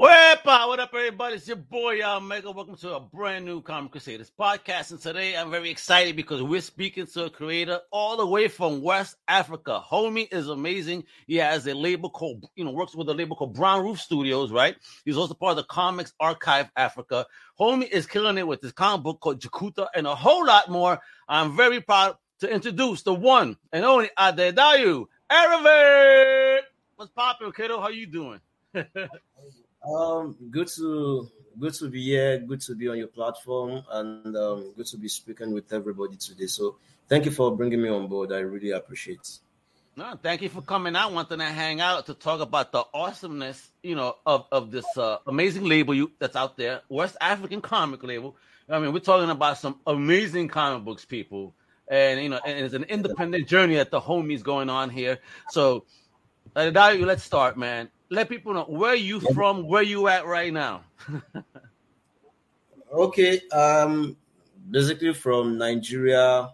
Wepa! 0.00 0.66
What 0.66 0.80
up, 0.80 0.94
everybody? 0.94 1.34
It's 1.34 1.46
your 1.46 1.58
boy, 1.58 2.00
Al 2.00 2.22
Mega. 2.22 2.50
Welcome 2.50 2.76
to 2.76 2.94
a 2.94 3.00
brand 3.00 3.44
new 3.44 3.60
Comic 3.60 3.92
Crusaders 3.92 4.32
podcast. 4.40 4.92
And 4.92 4.98
today 4.98 5.36
I'm 5.36 5.50
very 5.50 5.68
excited 5.68 6.16
because 6.16 6.42
we're 6.42 6.62
speaking 6.62 7.04
to 7.08 7.26
a 7.26 7.30
creator 7.30 7.80
all 7.92 8.16
the 8.16 8.24
way 8.24 8.48
from 8.48 8.80
West 8.80 9.16
Africa. 9.28 9.82
Homie 9.86 10.26
is 10.32 10.48
amazing. 10.48 11.04
He 11.26 11.36
has 11.36 11.66
a 11.66 11.74
label 11.74 12.08
called, 12.08 12.46
you 12.56 12.64
know, 12.64 12.70
works 12.70 12.94
with 12.94 13.10
a 13.10 13.12
label 13.12 13.36
called 13.36 13.52
Brown 13.52 13.84
Roof 13.84 14.00
Studios, 14.00 14.50
right? 14.50 14.74
He's 15.04 15.18
also 15.18 15.34
part 15.34 15.50
of 15.50 15.56
the 15.58 15.64
Comics 15.64 16.14
Archive 16.18 16.70
Africa. 16.76 17.26
Homie 17.60 17.90
is 17.90 18.06
killing 18.06 18.38
it 18.38 18.46
with 18.46 18.62
this 18.62 18.72
comic 18.72 19.04
book 19.04 19.20
called 19.20 19.42
Jakuta 19.42 19.88
and 19.94 20.06
a 20.06 20.14
whole 20.14 20.46
lot 20.46 20.70
more. 20.70 20.98
I'm 21.28 21.58
very 21.58 21.82
proud 21.82 22.16
to 22.38 22.50
introduce 22.50 23.02
the 23.02 23.12
one 23.12 23.58
and 23.70 23.84
only 23.84 24.08
Adedayo 24.18 25.08
Aravic. 25.30 26.60
What's 26.96 27.10
poppin', 27.12 27.52
kiddo? 27.52 27.82
How 27.82 27.90
you 27.90 28.06
doing? 28.06 28.40
Um, 29.82 30.36
good 30.50 30.68
to 30.76 31.30
good 31.58 31.74
to 31.74 31.88
be 31.88 32.02
here. 32.02 32.38
Good 32.38 32.60
to 32.62 32.74
be 32.74 32.88
on 32.88 32.98
your 32.98 33.08
platform, 33.08 33.82
and 33.90 34.36
um, 34.36 34.72
good 34.76 34.86
to 34.86 34.98
be 34.98 35.08
speaking 35.08 35.52
with 35.52 35.72
everybody 35.72 36.16
today. 36.16 36.46
So, 36.46 36.76
thank 37.08 37.24
you 37.24 37.30
for 37.30 37.56
bringing 37.56 37.80
me 37.80 37.88
on 37.88 38.06
board. 38.06 38.32
I 38.32 38.40
really 38.40 38.72
appreciate. 38.72 39.38
No, 39.96 40.18
thank 40.22 40.42
you 40.42 40.50
for 40.50 40.60
coming 40.60 40.94
out. 40.96 41.12
Wanting 41.12 41.38
to 41.38 41.46
hang 41.46 41.80
out 41.80 42.06
to 42.06 42.14
talk 42.14 42.40
about 42.40 42.72
the 42.72 42.84
awesomeness, 42.92 43.70
you 43.82 43.94
know, 43.94 44.16
of 44.26 44.46
of 44.52 44.70
this 44.70 44.84
uh, 44.98 45.18
amazing 45.26 45.64
label 45.64 45.94
you 45.94 46.12
that's 46.18 46.36
out 46.36 46.58
there, 46.58 46.82
West 46.90 47.16
African 47.20 47.62
comic 47.62 48.02
label. 48.02 48.36
I 48.68 48.78
mean, 48.78 48.92
we're 48.92 49.00
talking 49.00 49.30
about 49.30 49.58
some 49.58 49.80
amazing 49.86 50.48
comic 50.48 50.84
books, 50.84 51.06
people, 51.06 51.54
and 51.88 52.20
you 52.22 52.28
know, 52.28 52.40
and 52.44 52.66
it's 52.66 52.74
an 52.74 52.84
independent 52.84 53.48
journey 53.48 53.76
that 53.76 53.90
the 53.90 54.00
homies 54.00 54.42
going 54.42 54.68
on 54.68 54.90
here. 54.90 55.20
So, 55.48 55.86
uh, 56.54 56.70
let's 56.74 57.22
start, 57.22 57.56
man 57.56 57.88
let 58.10 58.28
people 58.28 58.52
know 58.52 58.64
where 58.64 58.96
you 58.96 59.20
from, 59.20 59.66
where 59.66 59.82
you 59.82 60.08
at 60.08 60.26
right 60.26 60.52
now. 60.52 60.82
okay, 62.92 63.40
um, 63.50 64.16
basically 64.70 65.14
from 65.14 65.56
Nigeria, 65.56 66.50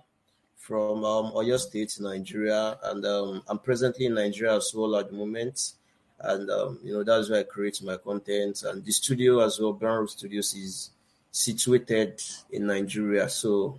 from 0.56 1.04
um, 1.04 1.32
Oyo 1.32 1.58
State, 1.58 1.96
Nigeria, 1.98 2.78
and 2.84 3.04
um, 3.06 3.42
I'm 3.48 3.58
presently 3.58 4.06
in 4.06 4.14
Nigeria 4.14 4.56
as 4.56 4.72
well 4.74 4.96
at 4.96 5.10
the 5.10 5.16
moment. 5.16 5.72
And 6.20 6.50
um, 6.50 6.78
you 6.82 6.92
know 6.92 7.04
that's 7.04 7.28
where 7.30 7.40
I 7.40 7.44
create 7.44 7.82
my 7.82 7.96
content, 7.96 8.62
and 8.62 8.84
the 8.84 8.92
studio 8.92 9.40
as 9.40 9.58
well, 9.58 9.72
Brown 9.72 10.08
Studios, 10.08 10.54
is 10.54 10.90
situated 11.30 12.22
in 12.50 12.66
Nigeria. 12.66 13.28
So 13.28 13.78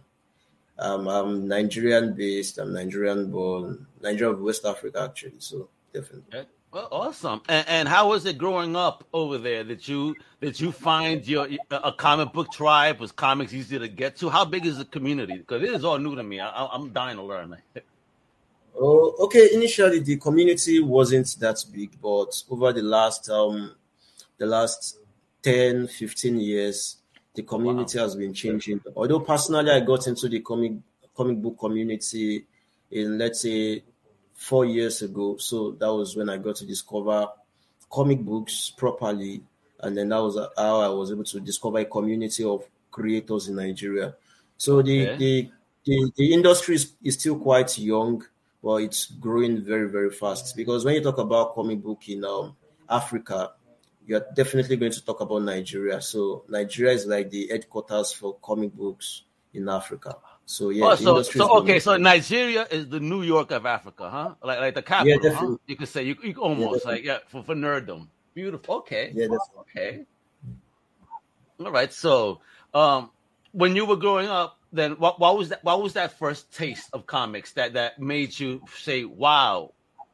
um, 0.79 1.07
I'm 1.07 1.47
Nigerian 1.47 2.13
based. 2.13 2.59
I'm 2.59 2.73
Nigerian 2.73 3.31
born, 3.31 3.87
Nigeria 4.01 4.33
of 4.33 4.41
West 4.41 4.65
Africa 4.65 5.01
actually. 5.01 5.39
So 5.39 5.69
definitely. 5.93 6.45
Well, 6.71 6.87
awesome. 6.91 7.41
And, 7.47 7.67
and, 7.67 7.87
how 7.87 8.09
was 8.09 8.25
it 8.25 8.37
growing 8.37 8.75
up 8.75 9.05
over 9.13 9.37
there? 9.37 9.63
That 9.63 9.87
you 9.87 10.15
that 10.41 10.59
you 10.59 10.71
find 10.71 11.25
your 11.25 11.47
a 11.71 11.93
comic 11.93 12.33
book 12.33 12.51
tribe? 12.51 12.99
Was 12.99 13.11
comics 13.13 13.53
easy 13.53 13.79
to 13.79 13.87
get 13.87 14.17
to? 14.17 14.29
How 14.29 14.43
big 14.43 14.65
is 14.65 14.77
the 14.77 14.85
community? 14.85 15.37
Because 15.37 15.63
it 15.63 15.69
is 15.69 15.85
all 15.85 15.97
new 15.97 16.15
to 16.15 16.23
me. 16.23 16.41
I, 16.41 16.75
am 16.75 16.89
dying 16.91 17.17
to 17.17 17.23
learn. 17.23 17.57
Oh, 18.79 19.15
okay. 19.21 19.49
Initially, 19.55 20.01
the 20.01 20.17
community 20.17 20.79
wasn't 20.79 21.35
that 21.39 21.65
big, 21.73 21.99
but 21.99 22.43
over 22.47 22.71
the 22.71 22.83
last 22.83 23.27
um 23.27 23.73
the 24.37 24.45
last 24.45 24.99
10, 25.41 25.87
15 25.87 26.39
years, 26.39 26.97
the 27.33 27.41
community 27.41 27.97
wow. 27.97 28.03
has 28.03 28.15
been 28.15 28.35
changing. 28.35 28.79
Although 28.95 29.21
personally, 29.21 29.71
I 29.71 29.79
got 29.79 30.05
into 30.05 30.29
the 30.29 30.41
comic 30.41 30.73
comic 31.15 31.41
book 31.41 31.57
community 31.57 32.45
in 32.91 33.17
let's 33.17 33.41
say 33.41 33.83
four 34.37 34.65
years 34.65 35.01
ago. 35.01 35.35
So 35.37 35.71
that 35.71 35.91
was 35.91 36.15
when 36.15 36.29
I 36.29 36.37
got 36.37 36.55
to 36.57 36.65
discover 36.65 37.27
comic 37.89 38.19
books 38.19 38.71
properly. 38.77 39.41
And 39.79 39.97
then 39.97 40.09
that 40.09 40.21
was 40.21 40.37
how 40.55 40.79
I 40.79 40.87
was 40.89 41.11
able 41.11 41.23
to 41.25 41.39
discover 41.39 41.79
a 41.79 41.85
community 41.85 42.43
of 42.43 42.63
creators 42.91 43.47
in 43.47 43.55
Nigeria. 43.55 44.15
So 44.57 44.81
the 44.81 45.09
okay. 45.09 45.17
the, 45.17 45.51
the, 45.85 46.11
the 46.15 46.33
industry 46.33 46.75
is, 46.75 46.93
is 47.03 47.15
still 47.15 47.37
quite 47.37 47.77
young, 47.77 48.23
but 48.63 48.75
it's 48.77 49.07
growing 49.07 49.63
very, 49.63 49.89
very 49.89 50.11
fast. 50.11 50.55
Because 50.55 50.85
when 50.85 50.95
you 50.95 51.01
talk 51.01 51.17
about 51.17 51.55
comic 51.55 51.81
book 51.81 52.07
in 52.07 52.23
um, 52.23 52.55
Africa, 52.89 53.51
you're 54.05 54.25
definitely 54.35 54.77
going 54.77 54.91
to 54.91 55.03
talk 55.03 55.19
about 55.19 55.41
Nigeria. 55.41 56.01
So 56.01 56.43
Nigeria 56.47 56.93
is 56.93 57.05
like 57.05 57.29
the 57.29 57.47
headquarters 57.47 58.13
for 58.13 58.35
comic 58.41 58.73
books 58.73 59.23
in 59.53 59.67
Africa. 59.67 60.15
So 60.49 60.69
yeah. 60.69 60.85
Oh, 60.85 60.95
so, 60.95 61.21
so 61.21 61.57
okay, 61.57 61.77
so 61.77 61.97
Nigeria 61.97 62.65
is 62.71 62.87
the 62.87 63.01
New 63.01 63.21
York 63.21 63.51
of 63.51 63.65
Africa, 63.65 64.09
huh? 64.09 64.35
Like 64.41 64.59
like 64.59 64.75
the 64.75 64.81
capital. 64.81 65.19
Yeah. 65.21 65.33
Huh? 65.33 65.57
You 65.67 65.75
could 65.75 65.89
say 65.89 66.03
you, 66.03 66.15
you 66.23 66.33
almost 66.35 66.85
yeah, 66.85 66.91
like 66.91 67.03
yeah 67.03 67.17
for, 67.27 67.43
for 67.43 67.53
nerddom. 67.53 68.07
Beautiful. 68.33 68.75
Okay. 68.75 69.11
Yeah, 69.13 69.27
that's 69.29 69.49
okay. 69.59 70.05
All 71.59 71.69
right. 71.69 71.91
So, 71.91 72.39
um, 72.73 73.09
when 73.51 73.75
you 73.75 73.85
were 73.85 73.97
growing 73.97 74.29
up, 74.29 74.57
then 74.71 74.93
what, 74.93 75.19
what 75.19 75.37
was 75.37 75.49
that? 75.49 75.61
What 75.65 75.83
was 75.83 75.91
that 75.93 76.17
first 76.17 76.49
taste 76.53 76.91
of 76.93 77.05
comics 77.05 77.51
that 77.53 77.73
that 77.73 77.99
made 77.99 78.39
you 78.39 78.61
say, 78.73 79.03
"Wow, 79.03 79.73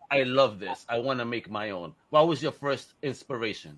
I 0.10 0.24
love 0.24 0.60
this. 0.60 0.84
I 0.90 0.98
want 0.98 1.20
to 1.20 1.26
make 1.26 1.48
my 1.48 1.70
own." 1.70 1.94
What 2.10 2.28
was 2.28 2.42
your 2.42 2.54
first 2.54 2.94
inspiration? 3.04 3.78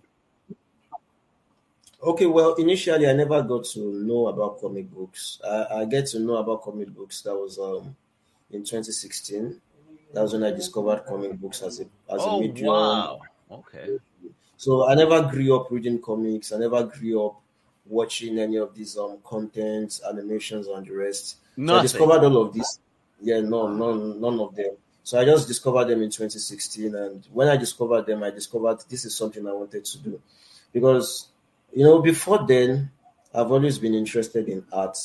Okay, 2.04 2.26
well, 2.26 2.54
initially 2.56 3.08
I 3.08 3.14
never 3.14 3.42
got 3.42 3.66
to 3.66 3.80
know 3.80 4.28
about 4.28 4.60
comic 4.62 4.92
books. 4.92 5.40
I, 5.44 5.82
I 5.82 5.86
get 5.86 6.08
to 6.08 6.20
know 6.20 6.38
about 6.38 6.62
comic 6.62 6.90
books. 6.90 7.22
That 7.22 7.36
was 7.36 7.58
um 7.58 7.96
in 8.52 8.64
2016. 8.64 9.60
That 10.14 10.22
was 10.22 10.34
when 10.34 10.44
I 10.44 10.52
discovered 10.52 11.06
comic 11.06 11.34
books 11.40 11.62
as 11.62 11.80
a 11.80 11.84
as 11.84 12.22
oh, 12.22 12.38
a 12.38 12.42
medium. 12.42 12.68
Wow. 12.68 13.20
Okay. 13.52 13.98
So 14.58 14.88
I 14.88 14.96
never 14.96 15.22
grew 15.24 15.56
up 15.60 15.72
reading 15.72 16.02
comics. 16.02 16.52
I 16.52 16.58
never 16.58 16.84
grew 16.84 17.26
up 17.26 17.42
watching 17.86 18.40
any 18.40 18.58
of 18.58 18.76
these 18.76 18.98
um 18.98 19.18
contents, 19.24 20.02
animations, 20.08 20.68
and 20.68 20.86
the 20.86 20.94
rest. 20.94 21.38
Nothing. 21.58 21.76
So 21.76 21.80
I 21.80 21.82
discovered 21.82 22.26
all 22.26 22.42
of 22.44 22.54
this. 22.54 22.80
Yeah, 23.22 23.40
no, 23.40 23.68
none, 23.68 24.20
none 24.20 24.40
of 24.40 24.56
them. 24.56 24.76
So 25.04 25.20
I 25.20 25.26
just 25.26 25.48
discovered 25.48 25.86
them 25.86 26.02
in 26.02 26.10
2016, 26.10 26.96
and 26.96 27.26
when 27.32 27.48
I 27.48 27.58
discovered 27.58 28.06
them, 28.06 28.24
I 28.24 28.32
discovered 28.32 28.80
this 28.90 29.06
is 29.06 29.16
something 29.16 29.48
I 29.48 29.54
wanted 29.54 29.86
to 29.86 29.98
do 30.00 30.20
because 30.74 31.28
you 31.76 31.84
know, 31.84 32.02
before 32.02 32.46
then, 32.48 32.90
I've 33.34 33.52
always 33.52 33.78
been 33.78 33.94
interested 33.94 34.48
in 34.48 34.66
art. 34.72 34.98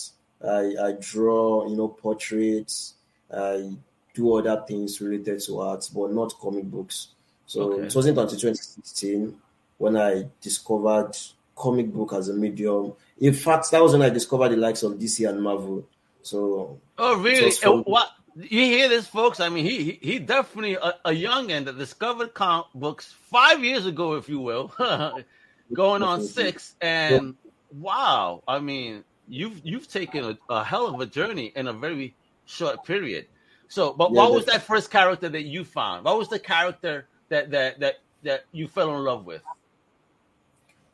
I, 0.43 0.75
I 0.81 0.95
draw, 0.99 1.69
you 1.69 1.77
know, 1.77 1.89
portraits. 1.89 2.95
I 3.35 3.73
do 4.15 4.37
other 4.37 4.65
things 4.67 5.01
related 5.01 5.41
to 5.43 5.61
art, 5.61 5.89
but 5.95 6.13
not 6.13 6.39
comic 6.39 6.65
books. 6.65 7.09
So 7.47 7.73
okay. 7.73 7.87
it 7.87 7.95
wasn't 7.95 8.19
until 8.19 8.39
2016 8.39 9.37
when 9.79 9.97
I 9.97 10.27
discovered 10.41 11.17
comic 11.57 11.93
book 11.93 12.13
as 12.13 12.29
a 12.29 12.35
medium. 12.35 12.93
In 13.21 13.35
fact, 13.35 13.71
that 13.73 13.83
was 13.83 13.93
when 13.93 14.03
I 14.03 14.11
discovered 14.11 14.51
the 14.51 14.57
likes 14.57 14.83
of 14.85 14.93
DC 14.93 15.29
and 15.29 15.43
Marvel. 15.43 15.85
So 16.23 16.79
oh 16.99 17.17
really? 17.19 17.53
What 17.83 18.09
you 18.37 18.65
hear 18.65 18.89
this, 18.89 19.07
folks? 19.07 19.41
I 19.41 19.49
mean, 19.49 19.65
he 19.65 19.99
he, 20.01 20.19
definitely 20.19 20.75
a, 20.75 20.95
a 21.05 21.13
young 21.13 21.51
end 21.51 21.67
that 21.67 21.77
discovered 21.79 22.35
comic 22.35 22.67
books 22.75 23.13
five 23.31 23.65
years 23.65 23.87
ago, 23.87 24.15
if 24.15 24.29
you 24.29 24.41
will. 24.41 24.73
going 25.73 26.03
on 26.03 26.23
six, 26.23 26.75
and 26.81 27.35
wow, 27.73 28.43
I 28.47 28.59
mean, 28.59 29.05
you've 29.29 29.61
you've 29.65 29.89
taken 29.89 30.25
a, 30.25 30.53
a, 30.53 30.65
hell 30.65 30.87
of 30.87 31.01
a 31.01 31.07
journey 31.07 31.53
in 31.55 31.69
a 31.69 31.73
very 31.73 32.15
short 32.47 32.85
period. 32.85 33.27
So, 33.69 33.93
but 33.93 34.11
yeah, 34.11 34.19
what 34.19 34.33
was 34.33 34.47
that 34.47 34.63
first 34.63 34.91
character 34.91 35.29
that 35.29 35.43
you 35.43 35.65
found? 35.65 36.05
What 36.05 36.19
was 36.19 36.29
the 36.29 36.39
character 36.39 37.07
that 37.29 37.51
that 37.51 37.81
that 37.81 38.01
that 38.23 38.45
you 38.53 38.69
fell 38.69 38.95
in 38.97 39.05
love 39.05 39.27
with? 39.27 39.43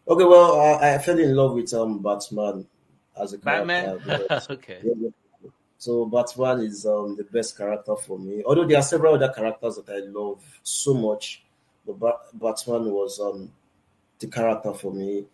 Okay, 0.08 0.24
well, 0.24 0.60
I, 0.60 0.94
I 0.94 0.98
fell 0.98 1.18
in 1.18 1.34
love 1.34 1.54
with 1.54 1.72
um 1.74 2.02
Batman 2.02 2.66
as 3.20 3.32
a 3.32 3.38
character. 3.38 3.98
Batman. 4.04 4.40
okay. 4.50 4.80
Yeah, 4.84 5.08
so 5.78 6.06
Batman 6.06 6.60
is 6.60 6.86
um, 6.86 7.16
the 7.16 7.24
best 7.24 7.56
character 7.56 7.96
for 7.96 8.18
me. 8.18 8.42
Although 8.44 8.66
there 8.66 8.78
are 8.78 8.82
several 8.82 9.14
other 9.14 9.32
characters 9.32 9.76
that 9.76 9.88
I 9.88 9.98
love 9.98 10.42
so 10.62 10.94
much, 10.94 11.44
but 11.86 11.98
Batman 12.32 12.90
was 12.90 13.20
um, 13.20 13.52
the 14.18 14.26
character 14.26 14.72
for 14.72 14.92
me. 14.92 15.24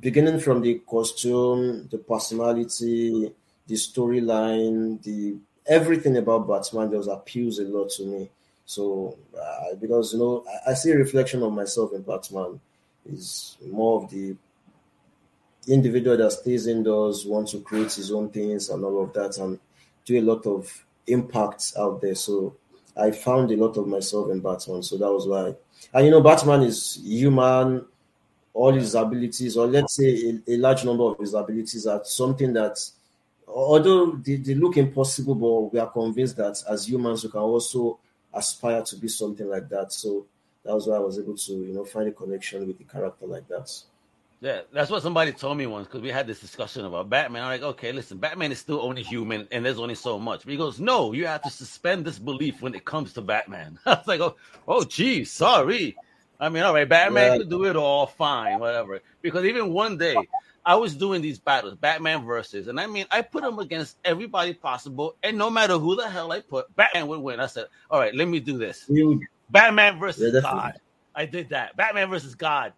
Beginning 0.00 0.38
from 0.38 0.60
the 0.60 0.80
costume, 0.86 1.88
the 1.90 1.98
personality, 1.98 3.32
the 3.66 3.74
storyline, 3.74 5.02
the 5.02 5.36
everything 5.66 6.16
about 6.16 6.46
Batman 6.46 6.90
just 6.90 7.08
appeals 7.08 7.58
a 7.58 7.64
lot 7.64 7.90
to 7.90 8.04
me. 8.04 8.30
So 8.66 9.16
uh, 9.40 9.74
because 9.80 10.12
you 10.12 10.18
know, 10.18 10.44
I, 10.66 10.72
I, 10.72 10.74
see 10.74 10.90
a 10.90 10.96
reflection 10.96 11.42
of 11.42 11.52
myself 11.52 11.92
in 11.92 12.02
Batman. 12.02 12.60
Is 13.08 13.56
more 13.64 14.02
of 14.02 14.10
the 14.10 14.34
individual 15.68 16.16
that 16.16 16.32
stays 16.32 16.66
indoors, 16.66 17.24
wants 17.24 17.52
to 17.52 17.60
create 17.60 17.92
his 17.92 18.10
own 18.10 18.30
things 18.30 18.68
and 18.68 18.84
all 18.84 19.04
of 19.04 19.12
that, 19.12 19.38
and 19.38 19.60
do 20.04 20.18
a 20.18 20.22
lot 20.22 20.44
of 20.46 20.84
impacts 21.06 21.76
out 21.76 22.00
there. 22.00 22.16
So 22.16 22.56
I 22.98 23.10
found 23.10 23.50
a 23.50 23.56
lot 23.56 23.76
of 23.76 23.86
myself 23.86 24.30
in 24.30 24.40
Batman. 24.40 24.82
So 24.82 24.96
that 24.96 25.12
was 25.12 25.26
why. 25.26 25.54
And 25.92 26.06
you 26.06 26.10
know, 26.10 26.20
Batman 26.20 26.62
is 26.62 27.00
human. 27.02 27.84
All 28.54 28.72
his 28.72 28.94
abilities, 28.94 29.58
or 29.58 29.66
let's 29.66 29.96
say 29.96 30.40
a, 30.46 30.54
a 30.54 30.56
large 30.56 30.82
number 30.82 31.04
of 31.04 31.18
his 31.18 31.34
abilities, 31.34 31.86
are 31.86 32.02
something 32.06 32.54
that, 32.54 32.78
although 33.46 34.12
they, 34.12 34.36
they 34.36 34.54
look 34.54 34.78
impossible, 34.78 35.34
but 35.34 35.74
we 35.74 35.78
are 35.78 35.90
convinced 35.90 36.38
that 36.38 36.62
as 36.66 36.88
humans 36.88 37.22
we 37.22 37.30
can 37.30 37.40
also 37.40 37.98
aspire 38.32 38.80
to 38.80 38.96
be 38.96 39.08
something 39.08 39.46
like 39.46 39.68
that. 39.68 39.92
So 39.92 40.24
that 40.64 40.74
was 40.74 40.86
why 40.86 40.96
I 40.96 41.00
was 41.00 41.18
able 41.18 41.36
to, 41.36 41.52
you 41.52 41.74
know, 41.74 41.84
find 41.84 42.08
a 42.08 42.12
connection 42.12 42.66
with 42.66 42.78
the 42.78 42.84
character 42.84 43.26
like 43.26 43.46
that. 43.48 43.70
Yeah, 44.40 44.60
that's 44.70 44.90
what 44.90 45.02
somebody 45.02 45.32
told 45.32 45.56
me 45.56 45.66
once 45.66 45.86
because 45.86 46.02
we 46.02 46.10
had 46.10 46.26
this 46.26 46.40
discussion 46.40 46.84
about 46.84 47.08
Batman. 47.08 47.42
I'm 47.42 47.48
like, 47.48 47.62
okay, 47.62 47.92
listen, 47.92 48.18
Batman 48.18 48.52
is 48.52 48.58
still 48.58 48.82
only 48.82 49.02
human 49.02 49.48
and 49.50 49.64
there's 49.64 49.78
only 49.78 49.94
so 49.94 50.18
much. 50.18 50.44
But 50.44 50.50
he 50.50 50.58
goes, 50.58 50.78
no, 50.78 51.12
you 51.12 51.26
have 51.26 51.42
to 51.42 51.50
suspend 51.50 52.04
this 52.04 52.18
belief 52.18 52.60
when 52.60 52.74
it 52.74 52.84
comes 52.84 53.14
to 53.14 53.22
Batman. 53.22 53.78
I 53.86 53.94
was 53.94 54.06
like, 54.06 54.20
oh, 54.20 54.36
oh, 54.68 54.84
geez, 54.84 55.32
sorry. 55.32 55.96
I 56.38 56.50
mean, 56.50 56.64
all 56.64 56.74
right, 56.74 56.88
Batman 56.88 57.32
yeah. 57.32 57.38
could 57.38 57.50
do 57.50 57.64
it 57.64 57.76
all 57.76 58.06
fine, 58.06 58.58
whatever. 58.58 59.00
Because 59.22 59.46
even 59.46 59.72
one 59.72 59.96
day, 59.96 60.16
I 60.66 60.74
was 60.74 60.96
doing 60.96 61.22
these 61.22 61.38
battles, 61.38 61.76
Batman 61.76 62.24
versus, 62.26 62.66
and 62.66 62.78
I 62.78 62.88
mean, 62.88 63.06
I 63.10 63.22
put 63.22 63.42
them 63.42 63.60
against 63.60 63.96
everybody 64.04 64.52
possible, 64.52 65.16
and 65.22 65.38
no 65.38 65.48
matter 65.48 65.78
who 65.78 65.94
the 65.94 66.10
hell 66.10 66.32
I 66.32 66.40
put, 66.40 66.74
Batman 66.74 67.06
would 67.06 67.20
win. 67.20 67.38
I 67.38 67.46
said, 67.46 67.66
all 67.88 68.00
right, 68.00 68.14
let 68.14 68.26
me 68.26 68.40
do 68.40 68.58
this. 68.58 68.90
Batman 69.48 69.98
versus 70.00 70.34
yeah, 70.34 70.40
God. 70.40 70.74
I 71.14 71.24
did 71.24 71.50
that. 71.50 71.76
Batman 71.76 72.10
versus 72.10 72.34
God. 72.34 72.72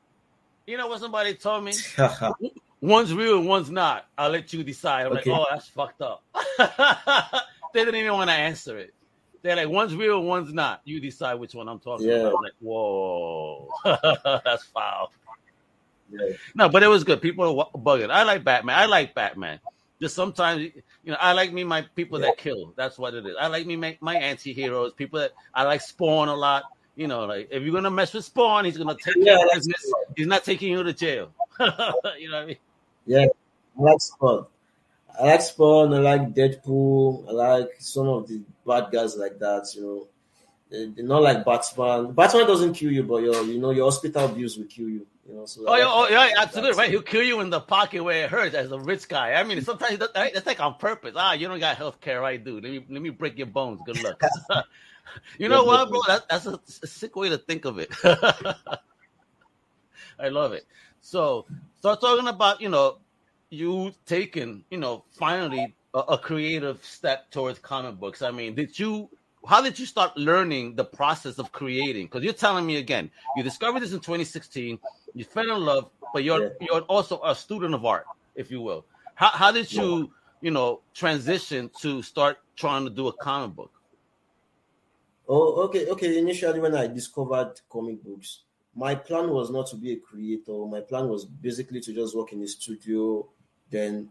You 0.69 0.77
know 0.77 0.87
what 0.87 1.01
somebody 1.01 1.33
told 1.33 1.65
me? 1.65 1.73
one's 2.83 3.15
real 3.15 3.39
and 3.39 3.49
one's 3.49 3.71
not. 3.71 4.05
I'll 4.19 4.29
let 4.29 4.53
you 4.53 4.63
decide. 4.63 5.07
I'm 5.07 5.17
okay. 5.17 5.31
like, 5.31 5.41
oh, 5.41 5.47
that's 5.51 5.67
fucked 5.69 6.03
up. 6.03 6.23
they 7.73 7.87
didn't 7.87 7.95
even 7.95 8.13
want 8.13 8.29
to 8.29 8.37
answer 8.37 8.77
it. 8.77 8.93
They're 9.41 9.57
like, 9.57 9.71
one's 9.71 9.97
real, 9.97 10.23
one's 10.23 10.53
not. 10.53 10.83
You 10.85 11.01
decide 11.01 11.37
which 11.37 11.55
one 11.55 11.71
I'm 11.71 11.79
talking 11.79 12.07
yeah. 12.07 12.17
about. 12.17 12.35
I'm 12.35 12.43
like, 12.43 12.53
whoa, 12.61 13.71
that's 14.45 14.65
foul. 14.65 15.11
Yeah. 16.11 16.33
No, 16.55 16.69
but 16.69 16.83
it 16.83 16.89
was 16.89 17.03
good. 17.03 17.23
People 17.23 17.59
are 17.59 17.79
bugging. 17.79 18.11
I 18.11 18.25
like 18.25 18.45
Batman. 18.45 18.77
I 18.77 18.85
like 18.85 19.15
Batman. 19.15 19.61
Just 20.03 20.15
sometimes, 20.15 20.61
you 20.65 20.83
know, 21.13 21.17
I 21.19 21.33
like 21.33 21.51
me 21.51 21.65
my 21.65 21.81
people 21.97 22.21
yeah. 22.21 22.27
that 22.27 22.37
kill. 22.37 22.75
That's 22.77 22.99
what 22.99 23.15
it 23.15 23.25
is. 23.25 23.37
I 23.41 23.47
like 23.47 23.67
me 23.67 23.77
my, 23.77 23.97
my 24.03 24.17
anti-heroes. 24.17 24.93
People 24.93 25.21
that 25.21 25.33
I 25.55 25.63
like 25.63 25.81
Spawn 25.81 26.29
a 26.29 26.37
lot. 26.37 26.65
You 26.99 27.07
know, 27.07 27.27
like 27.27 27.47
if 27.53 27.63
you're 27.63 27.73
gonna 27.73 27.93
mess 27.93 28.13
with 28.13 28.25
Spawn, 28.25 28.65
he's 28.65 28.77
gonna 28.77 28.97
take 28.97 29.15
yeah, 29.19 29.39
business. 29.55 29.93
He's 30.17 30.27
not 30.27 30.43
taking 30.43 30.73
you 30.73 30.83
to 30.83 30.93
jail. 30.93 31.31
you 31.61 31.67
know 31.69 31.93
what 32.03 32.35
I 32.35 32.45
mean? 32.45 32.57
Yeah, 33.07 33.27
I 33.79 33.81
like 33.81 34.01
Spawn. 34.01 34.47
I 35.17 35.27
like 35.27 35.43
Spawn. 35.43 35.95
I 35.95 35.99
like 35.99 36.35
Deadpool. 36.35 37.29
I 37.29 37.31
like 37.31 37.69
some 37.79 38.09
of 38.09 38.27
the 38.27 38.43
bad 38.67 38.91
guys 38.91 39.17
like 39.17 39.39
that. 39.39 39.73
You 39.77 40.09
know, 40.73 40.89
they're 40.97 41.05
not 41.05 41.23
like 41.23 41.45
Batman. 41.45 42.15
Batman 42.15 42.49
doesn't 42.49 42.75
kill 42.75 42.91
you, 42.91 43.05
but 43.05 43.23
your 43.23 43.45
you 43.45 43.61
know 43.61 43.71
your 43.71 43.85
hospital 43.85 44.27
bills 44.27 44.59
will 44.59 44.67
kill 44.67 44.89
you. 44.89 45.07
You 45.29 45.35
know, 45.37 45.47
so 45.47 45.67
oh, 45.69 45.77
yeah, 45.77 45.85
oh, 45.87 46.09
yeah, 46.09 46.33
absolutely 46.37 46.77
right. 46.77 46.91
He'll 46.91 47.03
kill 47.03 47.23
you 47.23 47.39
in 47.43 47.51
the 47.51 47.61
pocket 47.61 48.03
where 48.03 48.25
it 48.25 48.31
hurts 48.31 48.57
as 48.57 48.73
a 48.73 48.79
rich 48.81 49.09
guy. 49.09 49.35
I 49.35 49.45
mean, 49.45 49.63
sometimes 49.63 50.01
that's 50.01 50.47
like 50.47 50.59
on 50.59 50.75
purpose. 50.75 51.15
Ah, 51.15 51.35
you 51.35 51.47
don't 51.47 51.61
got 51.61 51.77
health 51.77 52.01
care, 52.01 52.21
right, 52.21 52.43
dude? 52.43 52.65
Let 52.65 52.73
me 52.73 52.85
let 52.91 53.03
me 53.03 53.11
break 53.11 53.39
your 53.39 53.47
bones. 53.47 53.81
Good 53.87 54.03
luck. 54.03 54.21
you 55.39 55.49
know 55.49 55.65
what, 55.65 55.89
bro? 55.89 56.01
That, 56.07 56.29
that's 56.29 56.47
a, 56.47 56.61
a, 56.83 56.87
sick 56.87 57.17
way 57.17 57.29
to 57.29 57.39
think 57.39 57.65
of 57.65 57.79
it. 57.79 57.91
I 60.19 60.29
love 60.29 60.53
it. 60.53 60.67
So, 61.01 61.47
start 61.79 62.01
talking 62.01 62.29
about 62.29 62.61
you 62.61 62.69
know 62.69 62.99
you 63.51 63.95
taking 64.07 64.65
you 64.71 64.79
know 64.79 65.05
finally 65.13 65.75
a, 65.95 65.99
a, 65.99 66.19
creative 66.19 66.85
step 66.85 67.31
towards 67.31 67.59
comic 67.59 67.97
books. 67.99 68.23
I 68.23 68.31
mean, 68.31 68.55
did 68.55 68.79
you? 68.79 69.09
How 69.47 69.63
did 69.63 69.79
you 69.79 69.87
start 69.87 70.17
learning 70.17 70.75
the 70.75 70.85
process 70.85 71.39
of 71.39 71.53
creating? 71.53 72.07
Because 72.07 72.25
you're 72.25 72.33
telling 72.33 72.67
me 72.67 72.77
again, 72.77 73.11
you 73.37 73.43
discovered 73.43 73.81
this 73.81 73.93
in 73.93 74.01
2016. 74.01 74.79
You 75.15 75.25
fell 75.25 75.57
in 75.57 75.65
love, 75.65 75.91
but 76.13 76.25
you're 76.25 76.43
yeah. 76.43 76.51
you're 76.61 76.81
also 76.83 77.21
a 77.23 77.35
student 77.35 77.75
of 77.75 77.85
art, 77.85 78.07
if 78.35 78.51
you 78.51 78.61
will. 78.61 78.85
How 79.15 79.29
how 79.29 79.53
did 79.53 79.73
you 79.73 80.11
you 80.41 80.51
know 80.51 80.81
transition 80.93 81.71
to 81.81 82.03
start 82.03 82.39
trying 82.57 82.85
to 82.85 82.91
do 82.91 83.07
a 83.09 83.13
comic 83.13 83.55
book? 83.55 83.71
Oh, 85.29 85.63
okay, 85.65 85.87
okay. 85.89 86.19
Initially, 86.19 86.59
when 86.59 86.75
I 86.75 86.87
discovered 86.87 87.61
comic 87.69 88.03
books, 88.03 88.41
my 88.75 88.95
plan 88.95 89.29
was 89.29 89.51
not 89.51 89.67
to 89.69 89.77
be 89.77 89.93
a 89.93 89.97
creator. 89.97 90.67
My 90.67 90.81
plan 90.81 91.09
was 91.09 91.27
basically 91.27 91.81
to 91.83 91.93
just 91.93 92.17
work 92.17 92.33
in 92.33 92.43
a 92.43 92.47
studio, 92.47 93.29
then 93.71 94.09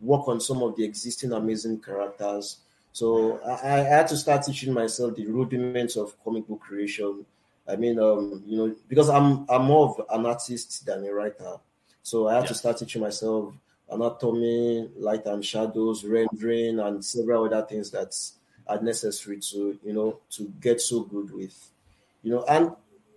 work 0.00 0.28
on 0.28 0.40
some 0.40 0.62
of 0.62 0.76
the 0.76 0.84
existing 0.84 1.32
amazing 1.32 1.80
characters. 1.80 2.58
So 2.92 3.40
I, 3.40 3.78
I 3.78 3.78
had 3.80 4.06
to 4.08 4.16
start 4.16 4.44
teaching 4.44 4.72
myself 4.72 5.16
the 5.16 5.26
rudiments 5.26 5.96
of 5.96 6.14
comic 6.22 6.46
book 6.46 6.60
creation. 6.60 7.24
I 7.66 7.76
mean, 7.76 7.98
um, 7.98 8.42
you 8.46 8.56
know, 8.56 8.76
because 8.88 9.08
I'm 9.08 9.46
I'm 9.48 9.64
more 9.64 9.88
of 9.88 10.06
an 10.10 10.26
artist 10.26 10.84
than 10.86 11.04
a 11.06 11.12
writer. 11.12 11.56
So 12.02 12.28
I 12.28 12.34
had 12.34 12.44
yeah. 12.44 12.48
to 12.48 12.54
start 12.54 12.78
teaching 12.78 13.02
myself 13.02 13.54
anatomy, 13.90 14.90
light 14.96 15.26
and 15.26 15.44
shadows, 15.44 16.04
rendering, 16.04 16.80
and 16.80 17.04
several 17.04 17.44
other 17.44 17.62
things 17.66 17.90
that's 17.90 18.34
are 18.66 18.80
necessary 18.80 19.38
to 19.38 19.78
you 19.84 19.92
know 19.92 20.18
to 20.30 20.52
get 20.60 20.80
so 20.80 21.00
good 21.00 21.30
with 21.32 21.70
you 22.22 22.32
know 22.32 22.44
and 22.44 22.72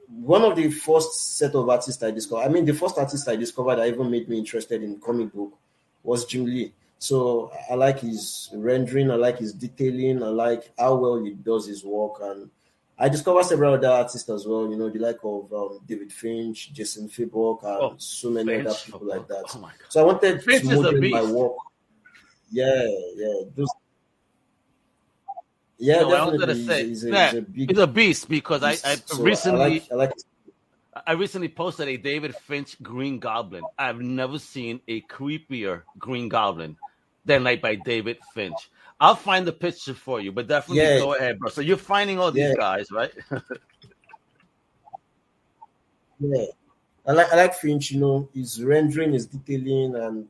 one 0.08 0.44
of 0.44 0.56
the 0.56 0.70
first 0.70 1.38
set 1.38 1.56
of 1.56 1.70
artists 1.70 2.02
I 2.04 2.12
discovered, 2.12 2.44
I 2.44 2.50
mean, 2.50 2.66
the 2.66 2.74
first 2.74 2.98
artist 2.98 3.28
I 3.28 3.36
discovered 3.36 3.78
that 3.78 3.88
even 3.88 4.12
made 4.12 4.30
me 4.30 4.38
interested 4.38 4.84
in 4.84 5.00
comic 5.00 5.34
book 5.34 5.58
was 6.04 6.26
Jim 6.26 6.46
Lee. 6.46 6.74
So 7.00 7.52
I 7.70 7.76
like 7.76 8.00
his 8.00 8.50
rendering, 8.54 9.12
I 9.12 9.16
like 9.16 9.40
his 9.40 9.54
detailing, 9.54 10.24
I 10.24 10.28
like 10.28 10.72
how 10.78 10.96
well 10.96 11.24
he 11.24 11.32
does 11.32 11.68
his 11.68 11.84
work. 11.84 12.16
And 12.22 12.50
I 12.98 13.10
discovered 13.10 13.46
several 13.46 13.74
other 13.74 13.90
artists 13.90 14.30
as 14.30 14.48
well, 14.48 14.70
you 14.70 14.78
know, 14.78 14.90
the 14.90 15.00
like 15.00 15.20
of 15.24 15.52
um, 15.52 15.80
David 15.86 16.14
Finch, 16.14 16.72
Jason 16.72 17.10
Fabok, 17.10 17.64
and 17.64 17.82
oh, 17.82 17.96
so 17.98 18.30
many 18.30 18.54
Finch. 18.54 18.68
other 18.68 18.78
people 18.86 19.06
like 19.06 19.28
that. 19.28 19.44
Oh 19.56 19.70
so 19.90 20.02
I 20.02 20.04
wanted 20.04 20.44
Finch 20.44 20.62
to 20.62 20.82
model 20.82 21.02
my 21.02 21.24
work. 21.24 21.54
Yeah, 22.52 22.88
yeah. 23.16 23.42
Those 23.56 23.70
yeah, 25.78 26.02
no, 26.02 26.14
I 26.14 26.26
was 26.26 26.40
gonna 26.40 26.56
say 26.56 26.88
he's, 26.88 27.04
he's, 27.04 27.12
a, 27.12 27.26
he's, 27.26 27.34
a, 27.34 27.42
big, 27.42 27.70
he's 27.70 27.80
a 27.80 27.88
beast 27.88 28.30
because 28.30 28.64
I, 28.64 28.72
I 28.72 28.96
so 28.96 29.22
recently 29.22 29.62
I, 29.62 29.68
like, 29.68 29.92
I, 29.92 29.96
like 29.96 30.14
I 31.08 31.12
recently 31.14 31.50
posted 31.50 31.90
a 31.90 31.98
David 31.98 32.36
Finch 32.36 32.82
Green 32.82 33.20
Goblin. 33.20 33.64
I've 33.78 34.00
never 34.00 34.40
seen 34.40 34.80
a 34.88 35.02
creepier 35.02 35.82
Green 35.98 36.30
Goblin 36.30 36.78
than 37.26 37.44
like 37.44 37.62
by 37.62 37.76
David 37.76 38.18
Finch. 38.34 38.70
I'll 39.00 39.16
find 39.16 39.46
the 39.46 39.52
picture 39.52 39.94
for 39.94 40.22
you, 40.22 40.32
but 40.32 40.48
definitely 40.48 40.84
yeah. 40.84 41.00
go 41.00 41.16
ahead, 41.16 41.40
bro. 41.40 41.50
So 41.50 41.60
you're 41.60 41.76
finding 41.76 42.18
all 42.18 42.32
these 42.32 42.50
yeah. 42.50 42.56
guys, 42.56 42.90
right? 42.92 43.12
yeah, 46.20 46.46
I 47.06 47.12
like 47.12 47.34
I 47.34 47.36
like 47.36 47.56
Finch. 47.56 47.92
You 47.92 48.00
know, 48.00 48.30
his 48.34 48.64
rendering, 48.64 49.12
his 49.12 49.26
detailing, 49.26 49.96
and 49.96 50.30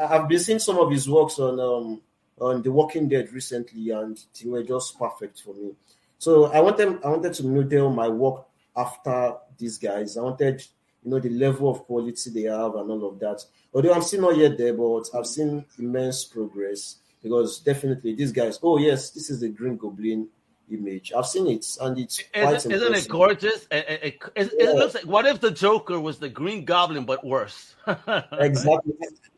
I, 0.00 0.06
have 0.06 0.28
been 0.28 0.40
seeing 0.40 0.58
some 0.58 0.78
of 0.78 0.90
his 0.90 1.08
works 1.08 1.38
on 1.38 1.60
um 1.60 2.00
on 2.40 2.62
The 2.62 2.72
Walking 2.72 3.08
Dead 3.08 3.32
recently, 3.32 3.90
and 3.90 4.18
they 4.40 4.48
were 4.48 4.62
just 4.62 4.98
perfect 4.98 5.40
for 5.40 5.54
me. 5.54 5.72
So 6.18 6.46
I 6.46 6.60
wanted 6.60 7.02
I 7.04 7.08
wanted 7.08 7.34
to 7.34 7.46
model 7.46 7.90
my 7.90 8.08
work 8.08 8.46
after 8.76 9.34
these 9.58 9.78
guys. 9.78 10.16
I 10.16 10.22
wanted 10.22 10.64
you 11.04 11.10
know 11.10 11.20
the 11.20 11.30
level 11.30 11.70
of 11.70 11.84
quality 11.84 12.30
they 12.30 12.42
have 12.42 12.74
and 12.76 12.90
all 12.90 13.08
of 13.08 13.18
that. 13.20 13.44
Although 13.72 13.92
I'm 13.92 14.02
still 14.02 14.22
not 14.22 14.36
yet 14.36 14.56
there, 14.56 14.74
but 14.74 15.04
I've 15.14 15.26
seen 15.26 15.64
immense 15.78 16.24
progress 16.24 16.96
because 17.22 17.58
definitely 17.60 18.14
these 18.14 18.32
guys. 18.32 18.58
Oh 18.62 18.78
yes, 18.78 19.10
this 19.10 19.30
is 19.30 19.40
the 19.40 19.48
Green 19.48 19.76
Goblin 19.76 20.28
image. 20.70 21.12
I've 21.12 21.26
seen 21.26 21.46
it, 21.48 21.66
and 21.80 21.98
it's 21.98 22.22
isn't, 22.34 22.72
isn't 22.72 22.94
it 22.94 23.08
gorgeous? 23.08 23.66
Eh, 23.70 23.76
eh, 23.76 23.82
eh, 23.86 23.94
it, 23.94 24.02
it, 24.02 24.18
it, 24.34 24.52
yeah. 24.58 24.70
it, 24.70 24.76
looks 24.76 24.94
like 24.94 25.04
what 25.04 25.26
if 25.26 25.40
the 25.40 25.50
Joker 25.50 26.00
was 26.00 26.18
the 26.18 26.28
Green 26.28 26.64
Goblin 26.64 27.04
but 27.04 27.24
worse? 27.24 27.74
exactly. 28.32 28.94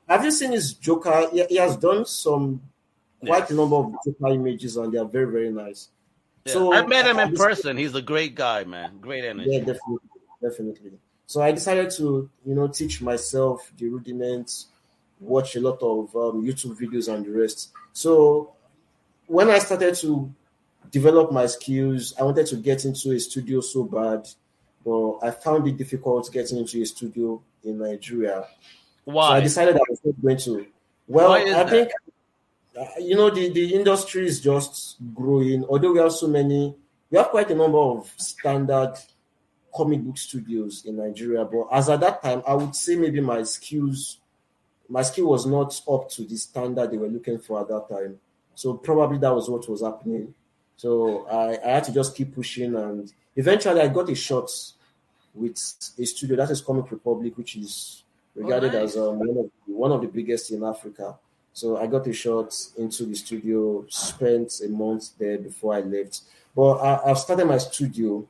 Have 0.08 0.24
you 0.24 0.30
seen 0.30 0.52
his 0.52 0.74
Joker? 0.74 1.28
He, 1.32 1.44
he 1.46 1.56
has 1.56 1.76
done 1.76 2.06
some 2.06 2.60
quite 3.26 3.40
yes. 3.40 3.50
a 3.50 3.54
number 3.54 3.76
of 3.76 3.94
Joker 4.04 4.32
images, 4.32 4.76
and 4.76 4.92
they 4.92 4.98
are 4.98 5.04
very, 5.04 5.30
very 5.30 5.50
nice. 5.50 5.88
Yeah. 6.44 6.52
So 6.52 6.72
I 6.72 6.86
met 6.86 7.06
him 7.06 7.18
in 7.18 7.34
person. 7.34 7.76
He's 7.76 7.94
a 7.94 8.02
great 8.02 8.34
guy, 8.34 8.64
man. 8.64 8.98
Great 9.00 9.24
energy. 9.24 9.50
Yeah, 9.50 9.58
definitely, 9.60 9.98
definitely. 10.42 10.92
So 11.26 11.42
I 11.42 11.50
decided 11.50 11.90
to, 11.92 12.30
you 12.44 12.54
know, 12.54 12.68
teach 12.68 13.02
myself 13.02 13.72
the 13.76 13.88
rudiments, 13.88 14.66
watch 15.18 15.56
a 15.56 15.60
lot 15.60 15.82
of 15.82 16.14
um, 16.14 16.44
YouTube 16.44 16.78
videos 16.78 17.12
and 17.12 17.26
the 17.26 17.30
rest. 17.30 17.72
So 17.92 18.52
when 19.26 19.50
I 19.50 19.58
started 19.58 19.96
to 19.96 20.32
develop 20.90 21.32
my 21.32 21.46
skills, 21.46 22.14
I 22.18 22.22
wanted 22.22 22.46
to 22.46 22.56
get 22.56 22.84
into 22.84 23.10
a 23.10 23.18
studio 23.18 23.60
so 23.60 23.84
bad, 23.84 24.28
but 24.84 25.18
I 25.18 25.32
found 25.32 25.66
it 25.66 25.76
difficult 25.76 26.32
getting 26.32 26.58
into 26.58 26.80
a 26.80 26.86
studio 26.86 27.42
in 27.64 27.78
Nigeria. 27.78 28.46
Why? 29.04 29.28
So 29.28 29.34
I 29.34 29.40
decided 29.40 29.76
I 29.76 29.80
was 29.88 30.00
not 30.04 30.22
going 30.22 30.36
to. 30.38 30.66
Well, 31.08 31.32
I 31.32 31.44
that? 31.44 31.70
think 31.70 31.90
you 33.00 33.16
know 33.16 33.30
the, 33.30 33.48
the 33.50 33.74
industry 33.74 34.26
is 34.26 34.40
just 34.40 34.96
growing 35.14 35.64
although 35.64 35.92
we 35.92 35.98
have 35.98 36.12
so 36.12 36.26
many 36.26 36.74
we 37.10 37.18
have 37.18 37.28
quite 37.28 37.50
a 37.50 37.54
number 37.54 37.78
of 37.78 38.12
standard 38.16 38.94
comic 39.74 40.00
book 40.02 40.18
studios 40.18 40.84
in 40.86 40.96
nigeria 40.96 41.44
but 41.44 41.66
as 41.72 41.88
at 41.88 42.00
that 42.00 42.22
time 42.22 42.42
i 42.46 42.54
would 42.54 42.74
say 42.74 42.96
maybe 42.96 43.20
my 43.20 43.42
skills 43.42 44.20
my 44.88 45.02
skill 45.02 45.26
was 45.26 45.46
not 45.46 45.80
up 45.90 46.08
to 46.08 46.22
the 46.24 46.36
standard 46.36 46.90
they 46.90 46.98
were 46.98 47.08
looking 47.08 47.38
for 47.38 47.60
at 47.60 47.68
that 47.68 47.88
time 47.88 48.18
so 48.54 48.74
probably 48.74 49.18
that 49.18 49.34
was 49.34 49.48
what 49.50 49.68
was 49.68 49.82
happening 49.82 50.32
So 50.76 51.26
I, 51.26 51.58
I 51.66 51.74
had 51.74 51.84
to 51.84 51.92
just 51.92 52.14
keep 52.14 52.34
pushing, 52.34 52.74
and 52.74 53.12
eventually 53.34 53.80
I 53.80 53.88
got 53.88 54.10
a 54.10 54.14
shot 54.14 54.50
with 55.34 55.56
a 55.98 56.04
studio 56.04 56.36
that 56.36 56.50
is 56.50 56.60
Comic 56.60 56.90
Republic, 56.90 57.36
which 57.36 57.56
is 57.56 58.04
regarded 58.34 58.74
oh, 58.74 58.80
nice. 58.80 58.90
as 58.90 58.96
um, 58.98 59.18
one, 59.18 59.38
of, 59.38 59.50
one 59.66 59.92
of 59.92 60.00
the 60.02 60.08
biggest 60.08 60.50
in 60.50 60.62
Africa. 60.62 61.18
So 61.56 61.78
I 61.78 61.86
got 61.86 62.06
a 62.06 62.12
shot 62.12 62.54
into 62.76 63.06
the 63.06 63.14
studio, 63.14 63.86
spent 63.88 64.60
a 64.62 64.68
month 64.68 65.16
there 65.16 65.38
before 65.38 65.72
I 65.74 65.80
left. 65.80 66.20
But 66.54 66.74
I, 66.74 67.10
I've 67.10 67.18
started 67.18 67.46
my 67.46 67.56
studio 67.56 68.28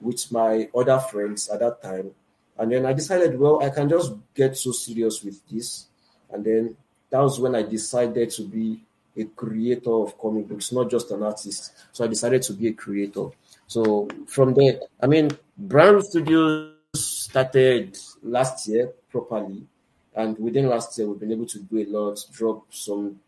with 0.00 0.32
my 0.32 0.70
other 0.74 0.98
friends 0.98 1.50
at 1.50 1.60
that 1.60 1.82
time. 1.82 2.12
And 2.56 2.72
then 2.72 2.86
I 2.86 2.94
decided, 2.94 3.38
well, 3.38 3.62
I 3.62 3.68
can 3.68 3.90
just 3.90 4.14
get 4.34 4.56
so 4.56 4.72
serious 4.72 5.22
with 5.22 5.46
this. 5.46 5.88
And 6.32 6.42
then 6.42 6.74
that 7.10 7.18
was 7.18 7.38
when 7.38 7.54
I 7.54 7.64
decided 7.64 8.30
to 8.30 8.44
be 8.44 8.80
a 9.14 9.24
creator 9.24 9.92
of 9.92 10.18
comic 10.18 10.48
books, 10.48 10.72
not 10.72 10.90
just 10.90 11.10
an 11.10 11.22
artist. 11.22 11.70
So 11.92 12.02
I 12.02 12.06
decided 12.06 12.40
to 12.44 12.54
be 12.54 12.68
a 12.68 12.72
creator. 12.72 13.26
So 13.66 14.08
from 14.26 14.54
there, 14.54 14.80
I 15.02 15.06
mean, 15.06 15.32
Brown 15.58 16.02
Studios 16.02 16.72
started 16.94 17.98
last 18.22 18.66
year 18.68 18.90
properly. 19.10 19.66
And 20.14 20.38
within 20.38 20.68
last 20.68 20.96
year, 20.96 21.08
we've 21.08 21.18
been 21.18 21.32
able 21.32 21.46
to 21.46 21.58
do 21.58 21.78
a 21.78 21.86
lot, 21.86 22.18
drop 22.32 22.64
some 22.70 23.20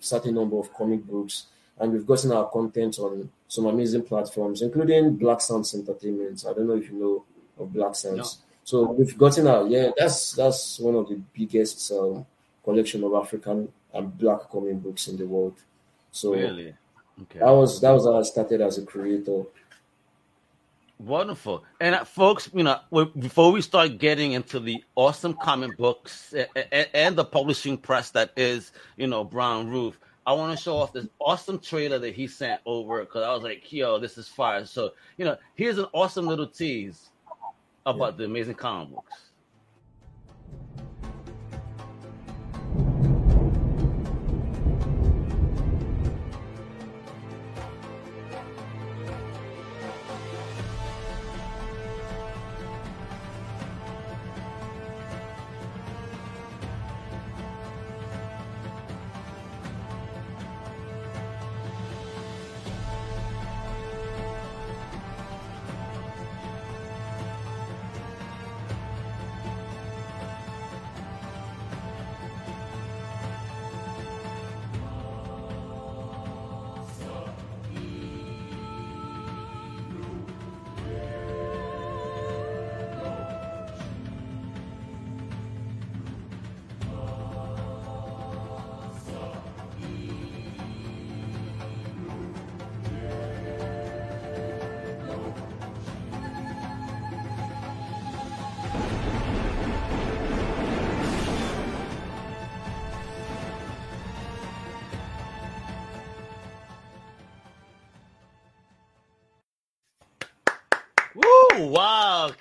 certain 0.00 0.34
number 0.34 0.58
of 0.58 0.72
comic 0.74 1.04
books, 1.04 1.46
and 1.78 1.92
we've 1.92 2.06
gotten 2.06 2.32
our 2.32 2.48
content 2.50 2.98
on 2.98 3.30
some 3.48 3.66
amazing 3.66 4.02
platforms, 4.02 4.62
including 4.62 5.16
Black 5.16 5.40
Sands 5.40 5.74
Entertainment. 5.74 6.44
I 6.48 6.52
don't 6.52 6.66
know 6.66 6.76
if 6.76 6.88
you 6.88 6.98
know 6.98 7.24
of 7.62 7.72
Black 7.72 7.94
Sands. 7.94 8.38
No. 8.38 8.44
So 8.64 8.90
we've 8.92 9.16
gotten 9.16 9.46
our 9.46 9.66
yeah, 9.66 9.90
that's 9.96 10.32
that's 10.32 10.78
one 10.80 10.96
of 10.96 11.08
the 11.08 11.20
biggest 11.32 11.90
um, 11.92 12.26
collection 12.64 13.04
of 13.04 13.14
African 13.14 13.72
and 13.94 14.18
Black 14.18 14.40
comic 14.50 14.82
books 14.82 15.08
in 15.08 15.16
the 15.16 15.26
world. 15.26 15.54
So 16.10 16.32
really, 16.34 16.74
okay. 17.22 17.38
that 17.38 17.50
was 17.50 17.80
that 17.80 17.92
was 17.92 18.04
how 18.04 18.18
I 18.18 18.22
started 18.22 18.60
as 18.60 18.78
a 18.78 18.84
creator. 18.84 19.44
Wonderful. 20.98 21.64
And 21.80 21.94
uh, 21.94 22.04
folks, 22.04 22.48
you 22.54 22.62
know, 22.62 22.80
before 23.18 23.52
we 23.52 23.60
start 23.60 23.98
getting 23.98 24.32
into 24.32 24.58
the 24.58 24.82
awesome 24.94 25.34
comic 25.34 25.76
books 25.76 26.34
and, 26.72 26.88
and 26.94 27.16
the 27.16 27.24
publishing 27.24 27.76
press 27.76 28.10
that 28.10 28.32
is, 28.36 28.72
you 28.96 29.06
know, 29.06 29.22
Brown 29.22 29.68
Roof, 29.68 30.00
I 30.26 30.32
want 30.32 30.56
to 30.56 30.62
show 30.62 30.76
off 30.76 30.92
this 30.92 31.06
awesome 31.20 31.58
trailer 31.58 31.98
that 31.98 32.14
he 32.14 32.26
sent 32.26 32.60
over 32.64 33.00
because 33.00 33.24
I 33.24 33.32
was 33.32 33.42
like, 33.42 33.70
yo, 33.72 33.98
this 33.98 34.16
is 34.16 34.26
fire. 34.26 34.64
So, 34.64 34.92
you 35.18 35.24
know, 35.24 35.36
here's 35.54 35.78
an 35.78 35.86
awesome 35.92 36.26
little 36.26 36.46
tease 36.46 37.10
about 37.84 38.14
yeah. 38.14 38.18
the 38.18 38.24
amazing 38.24 38.54
comic 38.54 38.92
books. 38.94 39.25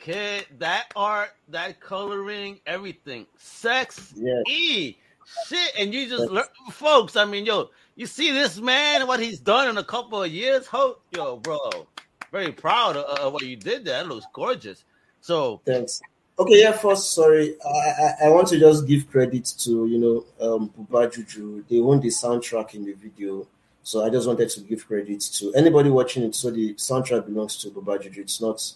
Kid. 0.05 0.45
That 0.59 0.91
art, 0.95 1.31
that 1.49 1.79
coloring, 1.79 2.59
everything. 2.65 3.25
Sex 3.37 4.13
yes. 4.15 4.43
E. 4.47 4.97
Shit. 5.47 5.71
And 5.79 5.93
you 5.93 6.07
just 6.07 6.29
learn, 6.29 6.45
folks, 6.71 7.15
I 7.15 7.25
mean, 7.25 7.45
yo, 7.45 7.71
you 7.95 8.05
see 8.05 8.31
this 8.31 8.59
man, 8.59 9.07
what 9.07 9.19
he's 9.19 9.39
done 9.39 9.67
in 9.67 9.77
a 9.77 9.83
couple 9.83 10.21
of 10.21 10.31
years? 10.31 10.67
Ho, 10.67 10.99
yo, 11.11 11.37
bro. 11.37 11.59
Very 12.31 12.51
proud 12.51 12.97
of, 12.97 13.05
of 13.19 13.33
what 13.33 13.43
you 13.43 13.55
did 13.55 13.85
there. 13.85 14.03
That 14.03 14.09
looks 14.09 14.27
gorgeous. 14.31 14.83
So 15.21 15.61
thanks. 15.65 16.01
Okay, 16.37 16.61
yeah, 16.61 16.73
first, 16.73 17.13
sorry. 17.13 17.55
I, 17.65 17.69
I, 17.69 18.25
I, 18.25 18.29
want 18.29 18.49
to 18.49 18.59
just 18.59 18.85
give 18.85 19.09
credit 19.09 19.45
to, 19.59 19.87
you 19.87 19.97
know, 19.97 20.25
um, 20.45 20.69
Buba 20.77 21.11
Juju. 21.11 21.63
They 21.69 21.79
own 21.79 22.01
the 22.01 22.09
soundtrack 22.09 22.75
in 22.75 22.83
the 22.83 22.91
video. 22.91 23.47
So 23.83 24.05
I 24.05 24.09
just 24.09 24.27
wanted 24.27 24.49
to 24.49 24.59
give 24.61 24.85
credit 24.85 25.21
to 25.21 25.53
anybody 25.53 25.89
watching 25.89 26.23
it. 26.23 26.35
So 26.35 26.51
the 26.51 26.73
soundtrack 26.73 27.25
belongs 27.25 27.55
to 27.57 27.69
Buba 27.69 28.03
Juju. 28.03 28.21
It's 28.21 28.41
not 28.41 28.73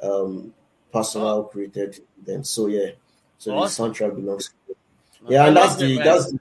um, 0.00 0.54
personal 0.92 1.44
created 1.44 2.00
then. 2.24 2.44
So 2.44 2.66
yeah, 2.66 2.90
so 3.38 3.56
awesome. 3.56 3.88
the 3.88 3.94
soundtrack 3.94 4.14
belongs. 4.14 4.48
To 4.68 4.76
yeah, 5.28 5.46
and 5.46 5.56
that's 5.56 5.76
the, 5.76 5.96
that's 5.98 6.32
the 6.32 6.38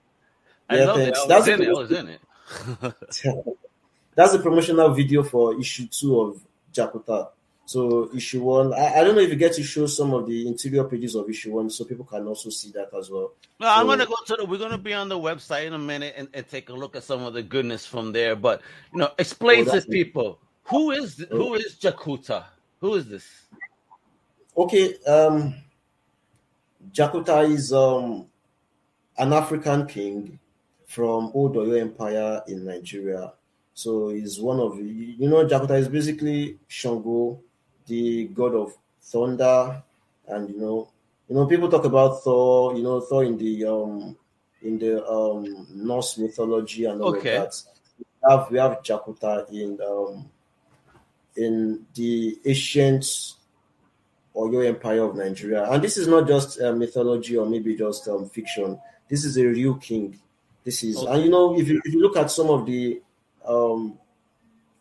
yeah, 0.71 0.93
thanks. 0.93 1.25
That's 1.25 1.45
the, 1.45 1.61
it. 1.61 1.75
was 1.75 1.91
in 1.91 2.07
it. 2.09 2.21
that's 4.15 4.33
the 4.33 4.39
promotional 4.39 4.89
video 4.93 5.23
for 5.23 5.59
issue 5.59 5.87
two 5.87 6.19
of 6.19 6.41
Jakuta. 6.73 7.29
So 7.65 8.09
issue 8.13 8.43
one, 8.43 8.73
I, 8.73 8.99
I, 8.99 9.03
don't 9.03 9.15
know 9.15 9.21
if 9.21 9.29
you 9.29 9.35
get 9.35 9.53
to 9.53 9.63
show 9.63 9.85
some 9.85 10.13
of 10.13 10.27
the 10.27 10.45
interior 10.47 10.83
pages 10.83 11.15
of 11.15 11.29
issue 11.29 11.53
one, 11.53 11.69
so 11.69 11.85
people 11.85 12.03
can 12.03 12.27
also 12.27 12.49
see 12.49 12.69
that 12.71 12.89
as 12.97 13.09
well. 13.09 13.31
No, 13.59 13.67
so, 13.67 13.71
I'm 13.71 13.85
gonna 13.85 14.05
go 14.05 14.15
to 14.27 14.35
the. 14.35 14.45
We're 14.45 14.57
gonna 14.59 14.77
be 14.77 14.93
on 14.93 15.07
the 15.07 15.17
website 15.17 15.67
in 15.67 15.73
a 15.73 15.79
minute 15.79 16.15
and, 16.17 16.27
and 16.33 16.45
take 16.47 16.69
a 16.69 16.73
look 16.73 16.95
at 16.95 17.03
some 17.03 17.23
of 17.23 17.33
the 17.33 17.43
goodness 17.43 17.85
from 17.85 18.11
there. 18.11 18.35
But 18.35 18.61
you 18.91 18.99
know, 18.99 19.11
explain 19.17 19.69
oh, 19.69 19.79
to 19.79 19.87
people 19.87 20.39
who 20.63 20.91
is 20.91 21.25
oh. 21.31 21.37
who 21.37 21.53
is 21.53 21.75
Jakuta. 21.75 22.45
Who 22.81 22.95
is 22.95 23.07
this? 23.07 23.25
Okay, 24.55 24.95
um, 25.07 25.55
Jakuta 26.91 27.49
is 27.49 27.71
um, 27.71 28.27
an 29.17 29.31
African 29.31 29.87
king 29.87 30.39
from 30.87 31.31
Old 31.33 31.55
Oyo 31.55 31.79
Empire 31.79 32.41
in 32.47 32.65
Nigeria. 32.65 33.31
So 33.73 34.09
he's 34.09 34.39
one 34.39 34.59
of 34.59 34.77
you 34.77 35.29
know 35.29 35.45
Jakuta 35.45 35.79
is 35.79 35.87
basically 35.87 36.59
Shango, 36.67 37.39
the 37.87 38.25
god 38.25 38.53
of 38.53 38.73
thunder, 39.01 39.81
and 40.27 40.49
you 40.49 40.59
know 40.59 40.89
you 41.29 41.35
know 41.35 41.45
people 41.45 41.69
talk 41.69 41.85
about 41.85 42.21
Thor. 42.21 42.75
You 42.75 42.83
know 42.83 42.99
Thor 42.99 43.23
in 43.23 43.37
the 43.37 43.65
um 43.65 44.17
in 44.61 44.77
the 44.77 45.07
um 45.07 45.65
Norse 45.73 46.17
mythology 46.17 46.85
and 46.85 47.01
all 47.01 47.15
okay. 47.15 47.37
of 47.37 47.43
that. 47.43 47.61
We 47.97 48.05
have 48.29 48.51
we 48.51 48.57
have 48.57 48.83
Jakuta 48.83 49.49
in 49.49 49.79
um 49.81 50.29
in 51.37 51.85
the 51.95 52.37
ancient 52.45 53.35
Oyo 54.35 54.65
Empire 54.65 55.03
of 55.03 55.15
Nigeria. 55.15 55.69
And 55.69 55.83
this 55.83 55.97
is 55.97 56.07
not 56.07 56.27
just 56.27 56.61
uh, 56.61 56.73
mythology 56.73 57.37
or 57.37 57.45
maybe 57.45 57.75
just 57.75 58.07
um, 58.07 58.29
fiction. 58.29 58.79
This 59.09 59.25
is 59.25 59.37
a 59.37 59.45
real 59.45 59.75
king. 59.75 60.19
This 60.63 60.83
is, 60.83 60.97
okay. 60.97 61.11
and 61.13 61.23
you 61.23 61.29
know, 61.29 61.57
if 61.59 61.67
you, 61.67 61.81
if 61.83 61.93
you 61.93 62.01
look 62.01 62.15
at 62.17 62.31
some 62.31 62.49
of 62.49 62.65
the 62.65 63.01
um, 63.45 63.97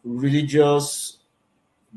religious 0.04 1.18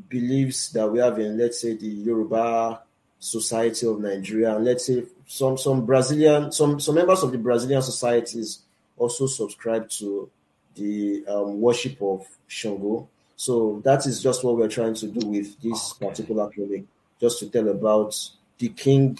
beliefs 0.08 0.70
that 0.70 0.90
we 0.90 0.98
have 0.98 1.18
in, 1.18 1.38
let's 1.38 1.60
say, 1.60 1.76
the 1.76 1.86
Yoruba 1.86 2.82
society 3.18 3.86
of 3.86 4.00
Nigeria, 4.00 4.56
and 4.56 4.64
let's 4.64 4.86
say 4.86 5.04
some 5.26 5.56
some 5.56 5.84
Brazilian, 5.86 6.50
some 6.50 6.80
some 6.80 6.94
members 6.96 7.22
of 7.22 7.30
the 7.32 7.38
Brazilian 7.38 7.82
societies 7.82 8.60
also 8.96 9.26
subscribe 9.26 9.88
to 9.90 10.30
the 10.74 11.24
um, 11.28 11.60
worship 11.60 12.00
of 12.02 12.26
Shango. 12.46 13.08
So 13.36 13.80
that 13.84 14.06
is 14.06 14.22
just 14.22 14.44
what 14.44 14.56
we're 14.56 14.68
trying 14.68 14.94
to 14.94 15.06
do 15.08 15.26
with 15.26 15.60
this 15.60 15.92
particular 15.94 16.48
comic 16.50 16.84
just 17.24 17.38
to 17.38 17.48
tell 17.48 17.68
about 17.68 18.14
the 18.58 18.68
king 18.68 19.18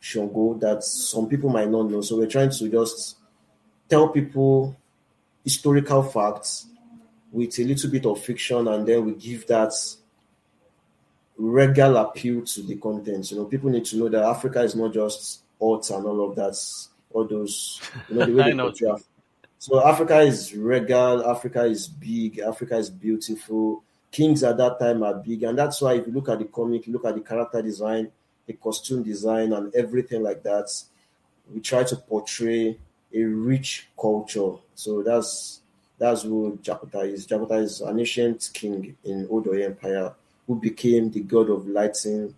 Shango 0.00 0.54
that 0.54 0.82
some 0.82 1.28
people 1.28 1.50
might 1.50 1.68
not 1.68 1.90
know. 1.90 2.00
So 2.00 2.16
we're 2.16 2.26
trying 2.26 2.50
to 2.50 2.68
just 2.68 3.18
tell 3.88 4.08
people 4.08 4.74
historical 5.44 6.02
facts 6.02 6.66
with 7.30 7.58
a 7.58 7.64
little 7.64 7.90
bit 7.90 8.06
of 8.06 8.22
fiction, 8.22 8.68
and 8.68 8.86
then 8.86 9.04
we 9.04 9.12
give 9.12 9.46
that 9.48 9.72
regal 11.36 11.98
appeal 11.98 12.42
to 12.42 12.62
the 12.62 12.76
content. 12.76 13.30
You 13.30 13.38
know, 13.38 13.44
people 13.44 13.68
need 13.68 13.84
to 13.86 13.96
know 13.96 14.08
that 14.08 14.22
Africa 14.22 14.62
is 14.62 14.74
not 14.74 14.94
just 14.94 15.42
art 15.60 15.90
and 15.90 16.06
all 16.06 16.30
of 16.30 16.36
that, 16.36 16.56
all 17.12 17.26
those, 17.26 17.82
you 18.08 18.16
know, 18.16 18.26
the 18.26 18.32
way 18.32 18.44
they 18.52 18.56
portray 18.56 18.92
So 19.58 19.86
Africa 19.86 20.20
is 20.20 20.54
regal, 20.54 21.28
Africa 21.28 21.64
is 21.64 21.88
big, 21.88 22.38
Africa 22.38 22.76
is 22.78 22.88
beautiful. 22.90 23.82
Kings 24.10 24.42
at 24.42 24.56
that 24.56 24.78
time 24.78 25.02
are 25.02 25.14
big, 25.14 25.42
and 25.42 25.58
that's 25.58 25.80
why 25.80 25.94
if 25.94 26.06
you 26.06 26.12
look 26.12 26.28
at 26.28 26.38
the 26.38 26.46
comic, 26.46 26.86
you 26.86 26.92
look 26.92 27.04
at 27.04 27.14
the 27.14 27.20
character 27.20 27.60
design, 27.60 28.10
the 28.46 28.54
costume 28.54 29.02
design, 29.02 29.52
and 29.52 29.74
everything 29.74 30.22
like 30.22 30.42
that, 30.42 30.70
we 31.52 31.60
try 31.60 31.84
to 31.84 31.96
portray 31.96 32.78
a 33.14 33.22
rich 33.22 33.88
culture. 34.00 34.54
So 34.74 35.02
that's 35.02 35.60
that's 35.98 36.22
who 36.22 36.58
Jakuta 36.62 37.10
is. 37.10 37.26
Jakuta 37.26 37.62
is 37.62 37.80
an 37.80 37.98
ancient 37.98 38.50
king 38.52 38.96
in 39.04 39.26
Oyo 39.28 39.64
Empire 39.64 40.12
who 40.46 40.56
became 40.56 41.10
the 41.10 41.20
god 41.20 41.50
of 41.50 41.66
lightning, 41.66 42.34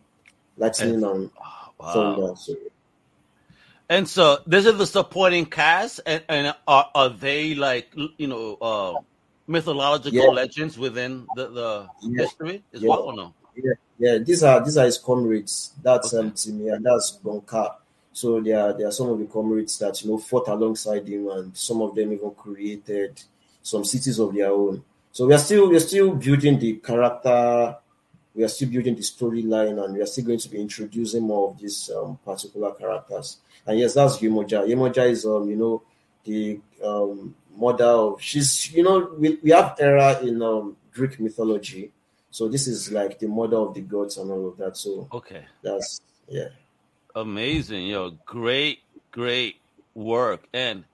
lightning 0.57 1.03
and, 1.05 1.31
wow. 1.79 1.93
thunder. 1.93 2.37
So, 2.37 2.55
and 3.89 4.09
so 4.09 4.39
this 4.47 4.67
is 4.67 4.79
the 4.79 4.87
supporting 4.87 5.47
cast, 5.47 6.01
and, 6.07 6.23
and 6.29 6.55
are, 6.67 6.91
are 6.95 7.11
they 7.11 7.55
like 7.55 7.93
you 8.17 8.27
know 8.27 8.57
uh, 8.61 8.95
mythological 9.49 10.19
yeah. 10.19 10.31
legends 10.31 10.79
within 10.79 11.27
the, 11.35 11.49
the 11.49 11.89
yeah. 12.03 12.23
history 12.23 12.63
as 12.73 12.83
yeah. 12.83 12.89
well 12.89 13.01
or 13.01 13.17
no? 13.17 13.35
Yeah, 13.57 13.73
yeah. 13.99 14.19
These 14.19 14.45
are 14.45 14.65
these 14.65 14.77
are 14.77 14.85
his 14.85 14.99
comrades. 14.99 15.73
That's 15.83 16.15
okay. 16.15 16.27
um, 16.27 16.33
Timi 16.33 16.73
and 16.73 16.85
that's 16.85 17.19
Gbonka. 17.23 17.75
So 18.13 18.41
there 18.41 18.61
are 18.61 18.73
there 18.73 18.87
are 18.87 18.93
some 18.93 19.09
of 19.09 19.19
the 19.19 19.27
comrades 19.27 19.79
that 19.81 20.01
you 20.03 20.11
know 20.11 20.19
fought 20.19 20.49
alongside 20.49 21.09
him, 21.09 21.29
and 21.29 21.57
some 21.57 21.83
of 21.83 21.95
them 21.97 22.13
even 22.13 22.31
created 22.33 23.21
some 23.63 23.85
cities 23.85 24.21
of 24.21 24.35
their 24.35 24.53
own. 24.53 24.85
So 25.11 25.27
we 25.27 25.35
are 25.35 25.39
still 25.39 25.69
we 25.69 25.77
are 25.77 25.81
still 25.81 26.15
building 26.15 26.59
the 26.59 26.75
character 26.75 27.77
we 28.39 28.45
are 28.45 28.49
still 28.49 28.69
building 28.69 28.95
the 28.95 29.03
storyline 29.03 29.85
and 29.85 29.95
we 29.95 30.01
are 30.01 30.07
still 30.07 30.25
going 30.25 30.39
to 30.39 30.49
be 30.49 30.61
introducing 30.61 31.25
more 31.25 31.51
of 31.51 31.59
these 31.59 31.91
um, 31.91 32.17
particular 32.25 32.73
characters. 32.73 33.39
And 33.67 33.81
yes, 33.81 33.95
that's 33.95 34.19
Yemoja. 34.19 34.65
Yemoja 34.65 35.11
is, 35.11 35.27
um, 35.27 35.51
you 35.51 35.57
know, 35.57 35.83
the 36.23 36.61
um, 36.85 37.35
mother 37.59 37.85
of, 37.85 38.23
she's, 38.23 38.73
you 38.73 38.83
know, 38.83 39.11
we, 39.19 39.39
we 39.43 39.51
have 39.51 39.77
Hera 39.79 40.21
in 40.21 40.41
um, 40.43 40.77
Greek 40.93 41.19
mythology. 41.19 41.91
So 42.31 42.49
this 42.49 42.67
is 42.69 42.93
like 42.93 43.19
the 43.19 43.27
mother 43.27 43.57
of 43.57 43.75
the 43.75 43.81
gods 43.81 44.17
and 44.17 44.31
all 44.31 44.49
of 44.49 44.57
that. 44.59 44.77
So, 44.77 45.09
okay. 45.13 45.45
That's, 45.63 46.01
yeah. 46.29 46.49
Amazing. 47.15 47.87
Yo, 47.87 48.13
great, 48.25 48.81
great 49.11 49.57
work. 49.95 50.47
And, 50.53 50.85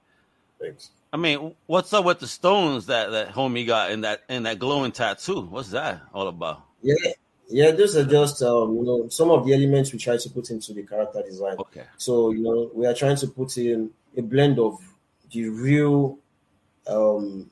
Thanks. 0.61 0.91
I 1.13 1.17
mean, 1.17 1.55
what's 1.67 1.93
up 1.93 2.05
with 2.05 2.19
the 2.19 2.27
stones 2.27 2.87
that 2.87 3.13
that 3.13 3.29
homie 3.33 3.65
got 3.65 3.93
in 3.93 4.01
that 4.01 4.23
in 4.29 4.43
that 4.43 4.59
glowing 4.59 4.91
tattoo? 4.91 5.43
What's 5.43 5.71
that 5.71 6.03
all 6.13 6.27
about? 6.27 6.63
Yeah, 6.83 7.13
yeah, 7.49 7.71
those 7.71 7.97
are 7.97 8.05
just 8.05 8.43
um, 8.43 8.75
you 8.75 8.83
know 8.83 9.09
some 9.09 9.31
of 9.31 9.47
the 9.47 9.55
elements 9.55 9.93
we 9.93 9.99
try 10.01 10.17
to 10.17 10.31
put 10.31 10.51
into 10.51 10.73
the 10.73 10.83
character 10.83 11.23
design. 11.23 11.55
Okay. 11.59 11.85
So 11.99 12.33
you 12.33 12.43
know 12.43 12.69
we 12.75 12.85
are 12.87 12.95
trying 12.95 13.15
to 13.19 13.29
put 13.29 13.57
in 13.59 13.91
a 14.17 14.23
blend 14.23 14.59
of 14.59 14.81
the 15.31 15.49
real, 15.51 16.19
um, 16.87 17.51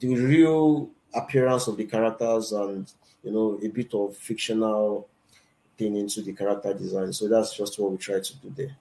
the 0.00 0.16
real 0.16 0.90
appearance 1.14 1.66
of 1.66 1.76
the 1.76 1.84
characters 1.84 2.52
and 2.52 2.90
you 3.22 3.30
know 3.30 3.58
a 3.62 3.68
bit 3.68 3.92
of 3.94 4.16
fictional 4.16 5.08
thing 5.76 5.96
into 5.96 6.22
the 6.22 6.32
character 6.32 6.74
design. 6.74 7.12
So 7.12 7.28
that's 7.28 7.56
just 7.56 7.78
what 7.78 7.92
we 7.92 7.98
try 7.98 8.20
to 8.20 8.36
do 8.36 8.52
there. 8.56 8.76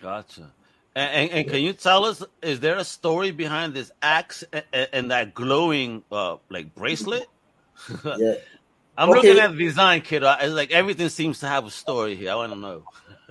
Gotcha. 0.00 0.52
And, 0.94 1.10
and, 1.12 1.30
and 1.30 1.48
can 1.48 1.60
you 1.60 1.72
tell 1.72 2.04
us, 2.04 2.22
is 2.42 2.60
there 2.60 2.76
a 2.76 2.84
story 2.84 3.30
behind 3.30 3.74
this 3.74 3.92
axe 4.02 4.42
and, 4.52 4.88
and 4.92 5.10
that 5.10 5.34
glowing 5.34 6.02
uh, 6.10 6.36
like 6.48 6.74
bracelet? 6.74 7.26
yeah, 8.04 8.34
I'm 8.98 9.10
okay. 9.10 9.16
looking 9.16 9.38
at 9.38 9.52
the 9.52 9.58
design 9.58 10.00
kit. 10.00 10.22
It's 10.24 10.52
like 10.52 10.72
everything 10.72 11.08
seems 11.08 11.38
to 11.40 11.46
have 11.46 11.66
a 11.66 11.70
story 11.70 12.16
here. 12.16 12.32
I 12.32 12.34
want 12.34 12.52
to 12.52 12.58
know. 12.58 12.82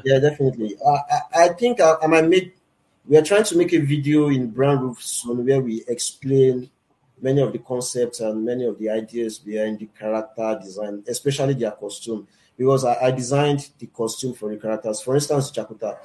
yeah, 0.05 0.19
definitely. 0.19 0.77
Uh, 0.85 0.97
I, 1.11 1.43
I 1.43 1.47
think 1.49 1.81
I, 1.81 1.95
I, 2.01 2.07
might 2.07 2.27
make. 2.27 2.55
We 3.07 3.15
are 3.15 3.23
trying 3.23 3.45
to 3.45 3.57
make 3.57 3.71
a 3.71 3.79
video 3.79 4.27
in 4.27 4.49
Brown 4.49 4.79
Roof 4.79 5.01
soon 5.01 5.45
where 5.45 5.61
we 5.61 5.83
explain 5.87 6.69
many 7.21 7.41
of 7.41 7.53
the 7.53 7.59
concepts 7.59 8.19
and 8.19 8.43
many 8.43 8.65
of 8.65 8.77
the 8.77 8.89
ideas 8.89 9.39
behind 9.39 9.79
the 9.79 9.87
character 9.97 10.59
design, 10.61 11.03
especially 11.07 11.53
their 11.53 11.71
costume. 11.71 12.27
Because 12.57 12.83
I, 12.83 12.95
I 13.05 13.11
designed 13.11 13.69
the 13.79 13.87
costume 13.87 14.33
for 14.33 14.49
the 14.49 14.57
characters. 14.57 14.99
For 14.99 15.15
instance, 15.15 15.51
Jakuta. 15.51 15.97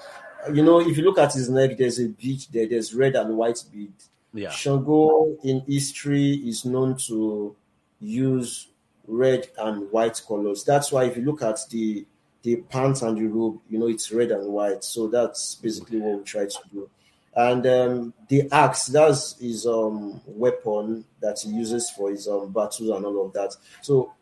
You 0.55 0.63
know, 0.63 0.81
if 0.81 0.97
you 0.97 1.03
look 1.03 1.19
at 1.19 1.33
his 1.33 1.49
neck, 1.49 1.77
there's 1.77 1.99
a 1.99 2.09
bead 2.09 2.45
there. 2.53 2.69
There's 2.69 2.95
red 2.95 3.17
and 3.17 3.37
white 3.37 3.65
bead. 3.73 3.93
Yeah. 4.33 4.51
Shango 4.51 5.37
in 5.43 5.63
history 5.67 6.35
is 6.35 6.65
known 6.65 6.97
to 7.09 7.57
use 8.01 8.69
red 9.09 9.49
and 9.59 9.91
white 9.91 10.21
colors. 10.27 10.63
That's 10.63 10.93
why 10.93 11.05
if 11.05 11.17
you 11.17 11.25
look 11.25 11.43
at 11.43 11.59
the 11.71 12.07
the 12.43 12.57
pants 12.57 13.03
and 13.03 13.17
the 13.17 13.27
robe, 13.27 13.61
you 13.69 13.79
know 13.79 13.89
it's 13.89 14.11
red 14.13 14.31
and 14.31 14.47
white. 14.47 14.85
So 14.85 15.09
that's 15.09 15.57
basically 15.57 16.01
what 16.01 16.19
we 16.19 16.25
try 16.25 16.47
to 16.47 16.59
do. 16.73 16.91
And 17.35 17.67
um, 17.67 18.15
the 18.29 18.49
axe, 18.53 18.87
that's 18.87 19.39
his 19.39 19.67
um, 19.67 20.21
weapon 20.27 21.05
that 21.21 21.41
he 21.41 21.51
uses 21.51 21.91
for 21.91 22.11
his 22.11 22.29
um, 22.29 22.53
battles 22.53 22.91
and 22.91 23.07
all 23.07 23.27
of 23.27 23.33
that. 23.33 23.55
So 23.81 24.13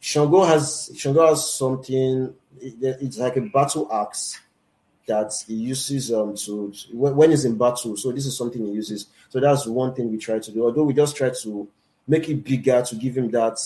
Shango 0.00 0.44
has 0.44 0.90
Shango 0.96 1.26
has 1.26 1.52
something. 1.54 2.34
It's 2.60 3.18
like 3.18 3.36
a 3.36 3.42
battle 3.42 3.88
axe 3.92 4.40
that 5.06 5.32
he 5.46 5.54
uses 5.54 6.12
um 6.12 6.34
to, 6.34 6.72
to 6.72 6.96
when 6.96 7.30
he's 7.30 7.44
in 7.44 7.56
battle. 7.56 7.96
So 7.96 8.10
this 8.10 8.26
is 8.26 8.36
something 8.36 8.64
he 8.64 8.72
uses. 8.72 9.06
So 9.28 9.40
that's 9.40 9.66
one 9.66 9.94
thing 9.94 10.10
we 10.10 10.18
try 10.18 10.38
to 10.38 10.52
do. 10.52 10.64
Although 10.64 10.84
we 10.84 10.94
just 10.94 11.16
try 11.16 11.30
to 11.42 11.68
make 12.08 12.28
it 12.28 12.42
bigger 12.42 12.82
to 12.82 12.96
give 12.96 13.16
him 13.16 13.30
that 13.30 13.58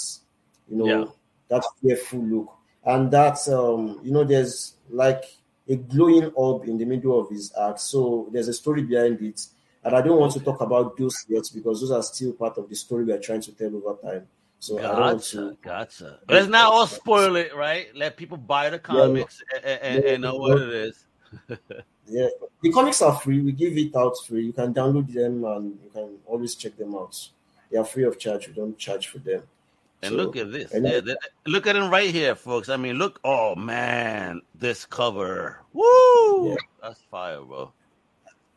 you 0.70 0.76
know, 0.76 0.86
yeah. 0.86 1.04
that 1.48 1.64
fearful 1.82 2.20
look. 2.20 2.56
And 2.84 3.10
that's 3.10 3.48
um, 3.48 4.00
you 4.02 4.10
know, 4.10 4.24
there's 4.24 4.74
like 4.88 5.24
a 5.68 5.76
glowing 5.76 6.26
orb 6.34 6.64
in 6.64 6.78
the 6.78 6.84
middle 6.84 7.20
of 7.20 7.30
his 7.30 7.52
act. 7.60 7.80
So 7.80 8.28
there's 8.32 8.48
a 8.48 8.52
story 8.52 8.82
behind 8.82 9.20
it. 9.20 9.46
And 9.82 9.94
I 9.94 10.02
don't 10.02 10.18
want 10.18 10.32
to 10.34 10.40
talk 10.40 10.60
about 10.60 10.96
those 10.96 11.24
yet 11.28 11.48
because 11.54 11.80
those 11.80 11.90
are 11.90 12.02
still 12.02 12.32
part 12.32 12.58
of 12.58 12.68
the 12.68 12.74
story 12.76 13.04
we 13.04 13.12
are 13.12 13.18
trying 13.18 13.40
to 13.42 13.52
tell 13.52 13.74
over 13.74 13.96
time. 14.02 14.26
So 14.58 14.76
gotcha, 14.76 14.88
I 14.88 14.92
don't 14.92 15.00
want 15.00 15.22
to 15.24 15.58
gotcha. 15.62 16.18
But 16.26 16.34
let's 16.34 16.48
not 16.48 16.72
all 16.72 16.86
spoil 16.86 17.36
it, 17.36 17.54
right? 17.56 17.86
Let 17.94 18.18
people 18.18 18.36
buy 18.36 18.68
the 18.68 18.78
comics 18.78 19.42
yeah, 19.52 19.58
and, 19.64 19.82
and, 19.82 20.04
yeah, 20.04 20.10
and, 20.10 20.22
know 20.22 20.34
what 20.34 20.60
it 20.60 20.68
is. 20.68 21.06
yeah, 22.06 22.28
the 22.62 22.70
comics 22.70 23.00
are 23.00 23.18
free. 23.18 23.40
We 23.40 23.52
give 23.52 23.78
it 23.78 23.96
out 23.96 24.16
free. 24.26 24.44
You 24.44 24.52
can 24.52 24.74
download 24.74 25.12
them 25.12 25.44
and 25.44 25.78
you 25.82 25.90
can 25.90 26.18
always 26.26 26.56
check 26.56 26.76
them 26.76 26.94
out. 26.94 27.16
They 27.70 27.78
are 27.78 27.84
free 27.84 28.04
of 28.04 28.18
charge. 28.18 28.48
We 28.48 28.54
don't 28.54 28.76
charge 28.76 29.08
for 29.08 29.18
them. 29.18 29.44
And 30.02 30.16
look 30.16 30.36
at 30.36 30.50
this. 30.50 30.72
Yeah, 30.74 31.00
look 31.46 31.66
at 31.66 31.76
him 31.76 31.90
right 31.90 32.10
here, 32.10 32.34
folks. 32.34 32.68
I 32.68 32.76
mean, 32.76 32.96
look. 32.96 33.20
Oh 33.22 33.54
man, 33.54 34.40
this 34.54 34.86
cover. 34.86 35.60
Woo! 35.72 36.50
Yeah. 36.50 36.56
That's 36.82 37.00
fire, 37.10 37.42
bro. 37.42 37.72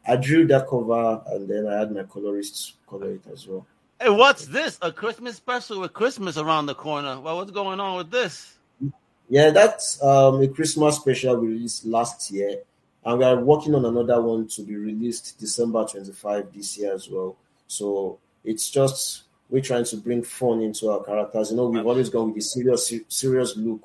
I 0.08 0.15
drew 0.17 0.45
that 0.47 0.67
cover 0.67 1.21
and 1.27 1.47
then 1.49 1.67
I 1.67 1.79
had 1.79 1.91
my 1.91 2.03
colorist 2.03 2.73
color 2.88 3.12
it 3.12 3.21
as 3.32 3.47
well. 3.47 3.65
Hey, 4.01 4.10
what's 4.10 4.47
this? 4.47 4.77
A 4.82 4.91
Christmas 4.91 5.38
special 5.38 5.79
with 5.79 5.93
Christmas 5.93 6.38
around 6.38 6.65
the 6.65 6.75
corner. 6.75 7.19
Well, 7.19 7.38
what's 7.38 7.51
going 7.51 7.79
on 7.79 7.97
with 7.97 8.12
this? 8.12 8.58
Yeah, 9.29 9.51
that's 9.51 10.01
um, 10.03 10.41
a 10.41 10.47
Christmas 10.47 10.97
special 10.97 11.38
we 11.38 11.47
released 11.47 11.86
last 11.86 12.29
year, 12.32 12.60
and 13.06 13.19
we 13.19 13.25
are 13.25 13.39
working 13.39 13.73
on 13.75 13.86
another 13.86 14.21
one 14.21 14.47
to 14.49 14.62
be 14.62 14.75
released 14.75 15.39
December 15.39 15.86
25 15.86 16.53
this 16.53 16.77
year 16.77 16.93
as 16.93 17.10
well. 17.10 17.38
So 17.67 18.19
it's 18.43 18.69
just 18.69 19.22
we're 19.49 19.62
trying 19.62 19.86
to 19.86 19.97
bring 19.97 20.23
fun 20.23 20.62
into 20.62 20.89
our 20.89 21.03
characters. 21.03 21.51
You 21.51 21.58
know, 21.58 21.67
we've 21.67 21.86
always 21.86 22.10
gone 22.10 22.27
with 22.27 22.36
the 22.36 22.41
serious, 22.41 22.91
serious 23.08 23.56
look 23.58 23.82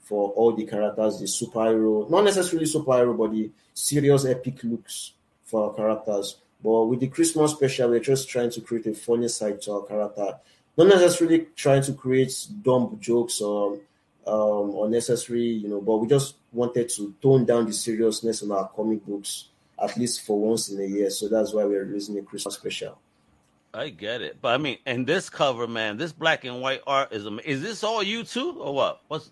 for 0.00 0.30
all 0.30 0.52
the 0.52 0.66
characters, 0.66 1.18
the 1.18 1.26
superhero, 1.26 2.08
not 2.10 2.24
necessarily 2.24 2.66
superhero, 2.66 3.16
but 3.16 3.32
the 3.32 3.50
serious 3.72 4.24
epic 4.24 4.62
looks 4.64 5.12
for 5.44 5.68
our 5.68 5.74
characters. 5.74 6.36
But 6.62 6.84
with 6.84 7.00
the 7.00 7.08
Christmas 7.08 7.52
special, 7.52 7.90
we're 7.90 8.00
just 8.00 8.28
trying 8.28 8.50
to 8.50 8.60
create 8.60 8.86
a 8.86 8.94
funny 8.94 9.28
side 9.28 9.60
to 9.62 9.72
our 9.72 9.82
character. 9.82 10.38
Not 10.76 10.88
necessarily 10.88 11.46
trying 11.54 11.82
to 11.82 11.92
create 11.92 12.46
dumb 12.62 12.98
jokes 13.00 13.40
or 13.40 13.78
um, 14.26 14.74
unnecessary, 14.82 15.44
you 15.44 15.68
know, 15.68 15.80
but 15.80 15.98
we 15.98 16.08
just 16.08 16.36
wanted 16.52 16.88
to 16.90 17.14
tone 17.22 17.44
down 17.44 17.66
the 17.66 17.72
seriousness 17.72 18.42
in 18.42 18.50
our 18.50 18.68
comic 18.68 19.04
books, 19.04 19.48
at 19.82 19.96
least 19.96 20.22
for 20.22 20.38
once 20.38 20.70
in 20.70 20.80
a 20.80 20.86
year. 20.86 21.10
So 21.10 21.28
that's 21.28 21.52
why 21.52 21.64
we're 21.64 21.84
releasing 21.84 22.18
a 22.18 22.22
Christmas 22.22 22.54
special. 22.54 22.98
I 23.74 23.88
get 23.88 24.22
it, 24.22 24.38
but 24.40 24.54
I 24.54 24.58
mean, 24.58 24.78
and 24.86 25.06
this 25.06 25.28
cover, 25.28 25.66
man, 25.66 25.96
this 25.96 26.12
black 26.12 26.44
and 26.44 26.60
white 26.60 26.82
art 26.86 27.12
is 27.12 27.26
is 27.44 27.60
this 27.60 27.82
all 27.82 28.02
you 28.02 28.22
too, 28.22 28.52
or 28.60 28.74
what? 28.74 29.00
What's 29.08 29.30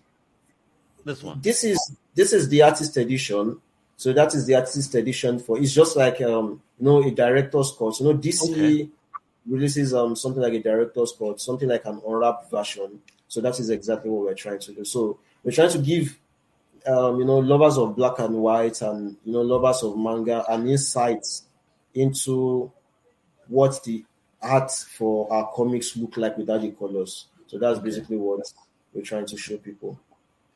this 1.05 1.23
one? 1.23 1.39
This 1.41 1.63
is 1.63 1.95
this 2.13 2.33
is 2.33 2.49
the 2.49 2.61
artist 2.61 2.97
edition. 2.97 3.61
So 3.95 4.11
that 4.11 4.35
is 4.35 4.45
the 4.45 4.55
artist 4.55 4.93
edition 4.95 5.39
for. 5.39 5.57
It's 5.57 5.73
just 5.73 5.95
like 5.95 6.21
um, 6.21 6.61
you 6.79 6.85
know, 6.85 7.03
a 7.03 7.11
director's 7.11 7.71
cut. 7.77 7.99
You 7.99 8.07
know, 8.07 8.17
DC 8.17 8.51
okay. 8.51 8.89
releases 9.47 9.93
um 9.93 10.15
something 10.15 10.41
like 10.41 10.53
a 10.53 10.61
director's 10.61 11.13
cut, 11.17 11.39
something 11.39 11.69
like 11.69 11.85
an 11.85 12.01
unwrapped 12.05 12.51
version. 12.51 13.01
So 13.29 13.39
that 13.41 13.59
is 13.59 13.69
exactly 13.69 14.11
what 14.11 14.25
we're 14.25 14.33
trying 14.35 14.59
to 14.59 14.73
do. 14.73 14.83
So 14.83 15.19
we're 15.43 15.51
trying 15.51 15.71
to 15.71 15.79
give 15.79 16.17
um, 16.85 17.19
you 17.19 17.25
know, 17.25 17.37
lovers 17.37 17.77
of 17.77 17.95
black 17.95 18.19
and 18.19 18.35
white 18.35 18.81
and 18.81 19.15
you 19.23 19.33
know, 19.33 19.41
lovers 19.41 19.83
of 19.83 19.97
manga 19.97 20.43
and 20.49 20.69
insights 20.69 21.43
into 21.93 22.71
what 23.47 23.81
the 23.83 24.03
art 24.43 24.71
for 24.71 25.31
our 25.31 25.51
comics 25.53 25.95
look 25.97 26.17
like 26.17 26.37
without 26.37 26.61
the 26.61 26.71
colors. 26.71 27.27
So 27.47 27.57
that's 27.57 27.79
basically 27.79 28.17
what 28.17 28.51
we're 28.93 29.01
trying 29.01 29.25
to 29.27 29.37
show 29.37 29.57
people. 29.57 29.99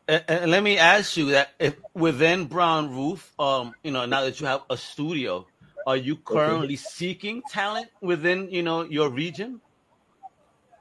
And, 0.08 0.24
and, 0.28 0.52
let 0.52 0.64
me 0.64 0.78
ask 0.78 1.18
you 1.18 1.32
that 1.32 1.50
if 1.60 1.76
within 1.94 2.46
Brown 2.46 2.96
Roof, 2.96 3.34
um, 3.40 3.74
you 3.84 3.92
know, 3.92 4.06
now 4.06 4.22
that 4.22 4.40
you 4.40 4.48
have 4.48 4.62
a 4.70 4.78
studio, 4.78 5.46
Are 5.88 5.96
you 5.96 6.18
currently 6.18 6.74
okay. 6.74 6.76
seeking 6.76 7.42
talent 7.50 7.88
within 8.02 8.52
you 8.52 8.62
know 8.62 8.84
your 8.84 9.10
region? 9.10 9.62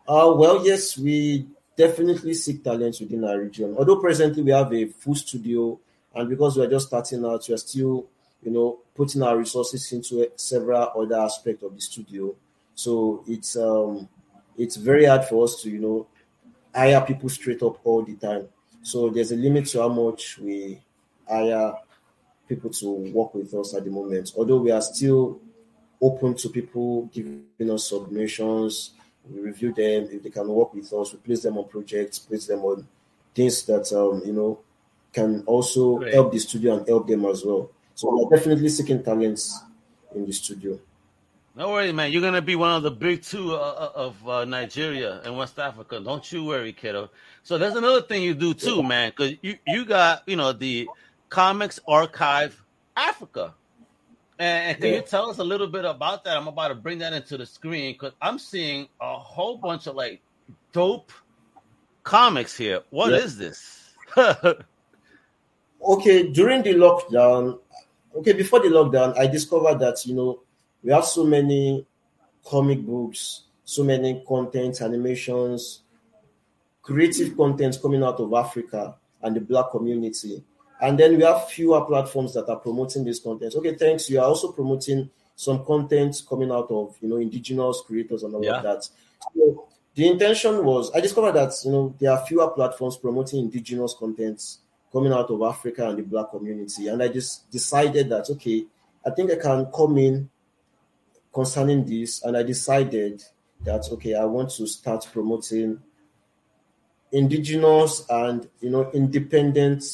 Uh, 0.08 0.34
well, 0.34 0.66
yes, 0.66 0.98
we 0.98 1.46
definitely 1.76 2.34
seek 2.34 2.64
talents 2.64 2.98
within 2.98 3.22
our 3.22 3.38
region. 3.38 3.76
Although 3.78 4.00
presently 4.00 4.42
we 4.42 4.50
have 4.50 4.72
a 4.74 4.86
full 4.86 5.14
studio, 5.14 5.78
and 6.12 6.28
because 6.28 6.58
we're 6.58 6.68
just 6.68 6.88
starting 6.88 7.24
out, 7.24 7.46
we're 7.48 7.56
still, 7.56 8.06
you 8.42 8.50
know, 8.50 8.80
putting 8.96 9.22
our 9.22 9.38
resources 9.38 9.92
into 9.92 10.28
several 10.34 10.90
other 10.96 11.20
aspects 11.20 11.62
of 11.62 11.72
the 11.72 11.80
studio. 11.80 12.34
So 12.76 13.24
it's 13.26 13.56
um, 13.56 14.08
it's 14.56 14.76
very 14.76 15.06
hard 15.06 15.24
for 15.24 15.44
us 15.44 15.62
to, 15.62 15.70
you 15.70 15.80
know, 15.80 16.06
hire 16.74 17.00
people 17.00 17.28
straight 17.28 17.62
up 17.62 17.80
all 17.84 18.02
the 18.02 18.14
time. 18.14 18.46
So 18.82 19.08
there's 19.08 19.32
a 19.32 19.36
limit 19.36 19.66
to 19.68 19.80
how 19.80 19.88
much 19.88 20.38
we 20.38 20.80
hire 21.28 21.74
people 22.48 22.70
to 22.70 22.88
work 23.12 23.34
with 23.34 23.52
us 23.54 23.74
at 23.74 23.84
the 23.84 23.90
moment. 23.90 24.32
Although 24.36 24.58
we 24.58 24.70
are 24.70 24.82
still 24.82 25.40
open 26.00 26.34
to 26.34 26.50
people 26.50 27.06
giving 27.06 27.70
us 27.70 27.88
submissions, 27.88 28.92
we 29.28 29.40
review 29.40 29.72
them. 29.72 30.08
If 30.12 30.22
they 30.22 30.30
can 30.30 30.46
work 30.46 30.74
with 30.74 30.92
us, 30.92 31.12
we 31.12 31.18
place 31.18 31.42
them 31.42 31.56
on 31.56 31.68
projects, 31.68 32.18
place 32.18 32.46
them 32.46 32.60
on 32.60 32.86
things 33.34 33.64
that 33.64 33.90
um, 33.92 34.22
you 34.24 34.34
know 34.34 34.60
can 35.14 35.42
also 35.46 35.96
Great. 35.96 36.12
help 36.12 36.30
the 36.30 36.38
studio 36.38 36.76
and 36.76 36.86
help 36.86 37.08
them 37.08 37.24
as 37.24 37.42
well. 37.42 37.70
So 37.94 38.10
we're 38.12 38.36
definitely 38.36 38.68
seeking 38.68 39.02
talents 39.02 39.58
in 40.14 40.26
the 40.26 40.32
studio. 40.32 40.78
No 41.56 41.70
worry, 41.70 41.90
man. 41.90 42.12
You're 42.12 42.20
gonna 42.20 42.42
be 42.42 42.54
one 42.54 42.72
of 42.72 42.82
the 42.82 42.90
big 42.90 43.22
two 43.22 43.54
uh, 43.54 43.56
uh, 43.56 43.90
of 43.94 44.28
uh, 44.28 44.44
Nigeria 44.44 45.22
and 45.24 45.38
West 45.38 45.58
Africa. 45.58 45.98
Don't 46.00 46.30
you 46.30 46.44
worry, 46.44 46.74
kiddo. 46.74 47.08
So 47.44 47.56
there's 47.56 47.74
another 47.74 48.02
thing 48.02 48.22
you 48.22 48.34
do 48.34 48.52
too, 48.52 48.82
man, 48.82 49.10
because 49.10 49.38
you 49.40 49.56
you 49.66 49.86
got 49.86 50.22
you 50.26 50.36
know 50.36 50.52
the 50.52 50.86
Comics 51.30 51.80
Archive 51.88 52.62
Africa. 52.94 53.54
And, 54.38 54.78
can 54.78 54.90
yeah. 54.90 54.96
you 54.96 55.00
tell 55.00 55.30
us 55.30 55.38
a 55.38 55.44
little 55.44 55.66
bit 55.66 55.86
about 55.86 56.24
that? 56.24 56.36
I'm 56.36 56.46
about 56.46 56.68
to 56.68 56.74
bring 56.74 56.98
that 56.98 57.14
into 57.14 57.38
the 57.38 57.46
screen 57.46 57.94
because 57.94 58.12
I'm 58.20 58.38
seeing 58.38 58.86
a 59.00 59.16
whole 59.16 59.56
bunch 59.56 59.86
of 59.86 59.94
like 59.94 60.20
dope 60.72 61.10
comics 62.02 62.54
here. 62.54 62.82
What 62.90 63.12
yeah. 63.12 63.16
is 63.16 63.38
this? 63.38 63.94
okay, 65.82 66.30
during 66.30 66.62
the 66.62 66.74
lockdown, 66.74 67.60
okay, 68.14 68.34
before 68.34 68.60
the 68.60 68.68
lockdown, 68.68 69.18
I 69.18 69.26
discovered 69.26 69.78
that 69.78 70.04
you 70.04 70.14
know 70.14 70.40
we 70.82 70.92
have 70.92 71.04
so 71.04 71.24
many 71.24 71.86
comic 72.44 72.84
books, 72.84 73.42
so 73.64 73.82
many 73.82 74.22
contents, 74.26 74.80
animations, 74.80 75.82
creative 76.82 77.36
contents 77.36 77.78
coming 77.78 78.02
out 78.02 78.20
of 78.20 78.32
Africa 78.32 78.96
and 79.22 79.34
the 79.34 79.40
black 79.40 79.70
community 79.70 80.42
and 80.80 80.98
then 80.98 81.16
we 81.16 81.22
have 81.22 81.48
fewer 81.48 81.84
platforms 81.84 82.34
that 82.34 82.48
are 82.48 82.56
promoting 82.56 83.04
these 83.04 83.20
contents. 83.20 83.56
Okay, 83.56 83.74
thanks. 83.74 84.10
You 84.10 84.20
are 84.20 84.26
also 84.26 84.52
promoting 84.52 85.10
some 85.34 85.64
content 85.64 86.22
coming 86.28 86.50
out 86.50 86.70
of 86.70 86.96
you 87.00 87.08
know 87.08 87.16
indigenous 87.16 87.82
creators 87.86 88.22
and 88.22 88.34
all 88.34 88.44
yeah. 88.44 88.56
of 88.56 88.62
that. 88.62 88.88
So 89.34 89.68
the 89.94 90.08
intention 90.08 90.64
was 90.64 90.90
I 90.94 91.00
discovered 91.00 91.32
that 91.32 91.52
you 91.64 91.70
know 91.70 91.94
there 91.98 92.12
are 92.12 92.26
fewer 92.26 92.50
platforms 92.50 92.96
promoting 92.96 93.40
indigenous 93.40 93.94
contents 93.98 94.58
coming 94.92 95.12
out 95.12 95.30
of 95.30 95.42
Africa 95.42 95.88
and 95.88 95.98
the 95.98 96.02
black 96.02 96.30
community. 96.30 96.88
And 96.88 97.02
I 97.02 97.08
just 97.08 97.50
decided 97.50 98.10
that 98.10 98.28
okay, 98.30 98.66
I 99.04 99.10
think 99.10 99.30
I 99.30 99.36
can 99.36 99.66
come 99.74 99.96
in 99.96 100.28
concerning 101.36 101.84
this, 101.84 102.22
and 102.24 102.34
I 102.34 102.42
decided 102.42 103.22
that 103.62 103.86
okay, 103.92 104.14
I 104.14 104.24
want 104.24 104.48
to 104.52 104.66
start 104.66 105.06
promoting 105.12 105.78
indigenous 107.12 108.06
and 108.08 108.48
you 108.60 108.70
know 108.70 108.90
independent 108.92 109.84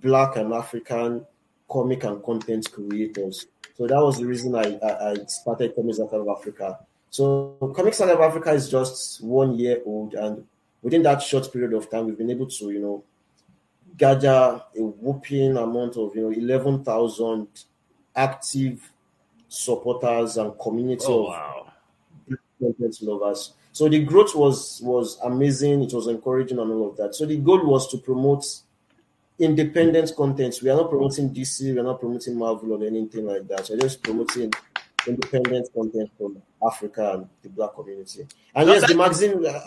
Black 0.00 0.36
and 0.36 0.54
African 0.54 1.26
comic 1.68 2.04
and 2.04 2.24
content 2.24 2.72
creators. 2.72 3.46
So 3.76 3.86
that 3.86 4.00
was 4.00 4.18
the 4.18 4.24
reason 4.24 4.54
I, 4.54 4.78
I, 4.82 5.10
I 5.10 5.14
started 5.26 5.74
Comics 5.76 6.00
Out 6.00 6.14
of 6.14 6.26
Africa. 6.26 6.78
So 7.10 7.56
Comics 7.76 8.00
Out 8.00 8.08
of 8.08 8.20
Africa 8.20 8.52
is 8.52 8.70
just 8.70 9.22
one 9.22 9.58
year 9.58 9.82
old, 9.84 10.14
and 10.14 10.46
within 10.80 11.02
that 11.02 11.20
short 11.20 11.52
period 11.52 11.74
of 11.74 11.90
time, 11.90 12.06
we've 12.06 12.16
been 12.16 12.30
able 12.30 12.46
to, 12.46 12.70
you 12.70 12.80
know, 12.80 13.04
gather 13.98 14.62
a 14.74 14.80
whooping 14.80 15.58
amount 15.58 15.98
of, 15.98 16.16
you 16.16 16.22
know, 16.22 16.30
eleven 16.30 16.82
thousand 16.82 17.46
active 18.16 18.90
supporters 19.48 20.36
and 20.36 20.58
community 20.58 21.04
oh, 21.08 21.26
of 21.26 21.28
wow. 21.28 21.72
content 22.60 22.98
lovers. 23.02 23.54
So 23.72 23.88
the 23.88 24.02
growth 24.04 24.34
was 24.34 24.80
was 24.82 25.18
amazing. 25.24 25.82
It 25.82 25.92
was 25.92 26.06
encouraging 26.06 26.58
and 26.58 26.70
all 26.70 26.90
of 26.90 26.96
that. 26.96 27.14
So 27.14 27.26
the 27.26 27.36
goal 27.36 27.64
was 27.64 27.90
to 27.92 27.98
promote 27.98 28.44
independent 29.38 30.12
content. 30.16 30.58
We 30.62 30.70
are 30.70 30.76
not 30.76 30.90
promoting 30.90 31.30
DC, 31.30 31.72
we 31.72 31.78
are 31.78 31.84
not 31.84 32.00
promoting 32.00 32.36
Marvel 32.36 32.72
or 32.72 32.86
anything 32.86 33.26
like 33.26 33.46
that. 33.48 33.68
We're 33.70 33.78
just 33.78 34.02
promoting 34.02 34.52
independent 35.06 35.72
content 35.72 36.10
from 36.18 36.42
Africa 36.64 37.12
and 37.14 37.28
the 37.42 37.48
black 37.48 37.74
community. 37.74 38.26
And 38.54 38.68
yes, 38.68 38.88
the 38.88 38.96
magazine. 38.96 39.46
Uh, 39.46 39.60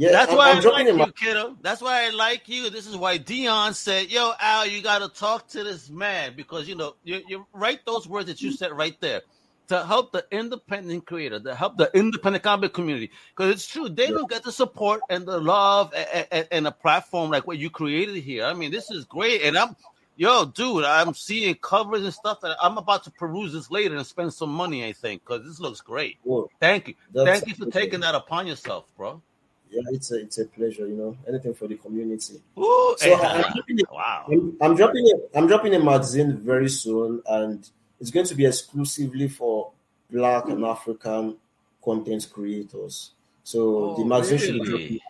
Yeah, 0.00 0.12
that's 0.12 0.32
I'm, 0.32 0.38
why 0.38 0.50
I'm 0.52 0.66
i 0.66 0.90
like 0.92 1.08
you, 1.08 1.12
kiddo. 1.12 1.56
That's 1.60 1.82
why 1.82 2.06
I 2.06 2.08
like 2.08 2.48
you. 2.48 2.70
This 2.70 2.86
is 2.86 2.96
why 2.96 3.18
Dion 3.18 3.74
said, 3.74 4.10
"Yo, 4.10 4.32
Al, 4.40 4.66
you 4.66 4.80
got 4.80 5.00
to 5.00 5.08
talk 5.10 5.46
to 5.48 5.62
this 5.62 5.90
man 5.90 6.32
because 6.34 6.66
you 6.66 6.74
know 6.74 6.94
you, 7.04 7.20
you 7.28 7.46
write 7.52 7.84
those 7.84 8.08
words 8.08 8.26
that 8.28 8.40
you 8.40 8.50
said 8.50 8.72
right 8.72 8.98
there." 9.00 9.20
to 9.68 9.84
help 9.86 10.10
the 10.10 10.26
independent 10.32 11.06
creator, 11.06 11.38
to 11.38 11.54
help 11.54 11.76
the 11.76 11.88
independent 11.94 12.42
comic 12.42 12.72
community. 12.72 13.08
Because 13.36 13.52
it's 13.52 13.68
true, 13.68 13.88
they 13.88 14.06
yeah. 14.06 14.14
don't 14.14 14.28
get 14.28 14.42
the 14.42 14.50
support 14.50 15.00
and 15.08 15.24
the 15.24 15.38
love 15.38 15.92
and, 15.94 16.26
and, 16.32 16.48
and, 16.50 16.66
a 16.66 16.72
platform 16.72 17.30
like 17.30 17.46
what 17.46 17.56
you 17.56 17.70
created 17.70 18.16
here. 18.16 18.46
I 18.46 18.52
mean, 18.52 18.72
this 18.72 18.90
is 18.90 19.04
great. 19.04 19.42
And 19.42 19.56
I'm, 19.56 19.76
yo, 20.16 20.46
dude, 20.46 20.82
I'm 20.82 21.14
seeing 21.14 21.54
covers 21.54 22.02
and 22.02 22.12
stuff 22.12 22.40
that 22.40 22.56
I'm 22.60 22.78
about 22.78 23.04
to 23.04 23.12
peruse 23.12 23.52
this 23.52 23.70
later 23.70 23.94
and 23.94 24.04
spend 24.04 24.34
some 24.34 24.50
money, 24.50 24.84
I 24.84 24.92
think, 24.92 25.22
because 25.24 25.46
this 25.46 25.60
looks 25.60 25.80
great. 25.80 26.18
Well, 26.24 26.50
Thank 26.58 26.88
you. 26.88 26.94
Thank 27.14 27.46
you 27.46 27.54
for 27.54 27.66
taking 27.66 28.00
that 28.00 28.16
upon 28.16 28.48
yourself, 28.48 28.86
bro. 28.96 29.22
Yeah, 29.70 29.82
it's 29.92 30.10
a 30.10 30.20
it's 30.20 30.38
a 30.38 30.46
pleasure, 30.46 30.86
you 30.86 30.96
know. 30.96 31.16
Anything 31.28 31.54
for 31.54 31.68
the 31.68 31.76
community. 31.76 32.42
Ooh, 32.58 32.96
so 32.98 33.14
I'm, 33.14 33.44
wow. 33.92 34.26
I'm, 34.28 34.56
I'm 34.60 34.76
dropping 34.76 35.06
a, 35.06 35.38
I'm 35.38 35.46
dropping 35.46 35.74
a 35.76 35.78
magazine 35.78 36.38
very 36.38 36.68
soon, 36.68 37.22
and 37.26 37.68
it's 38.00 38.10
going 38.10 38.26
to 38.26 38.34
be 38.34 38.46
exclusively 38.46 39.28
for 39.28 39.70
Black 40.10 40.48
and 40.48 40.64
African 40.64 41.36
content 41.82 42.28
creators. 42.32 43.12
So 43.44 43.60
oh, 43.60 43.96
the 43.96 44.04
magazine 44.04 44.60
really? 44.60 45.02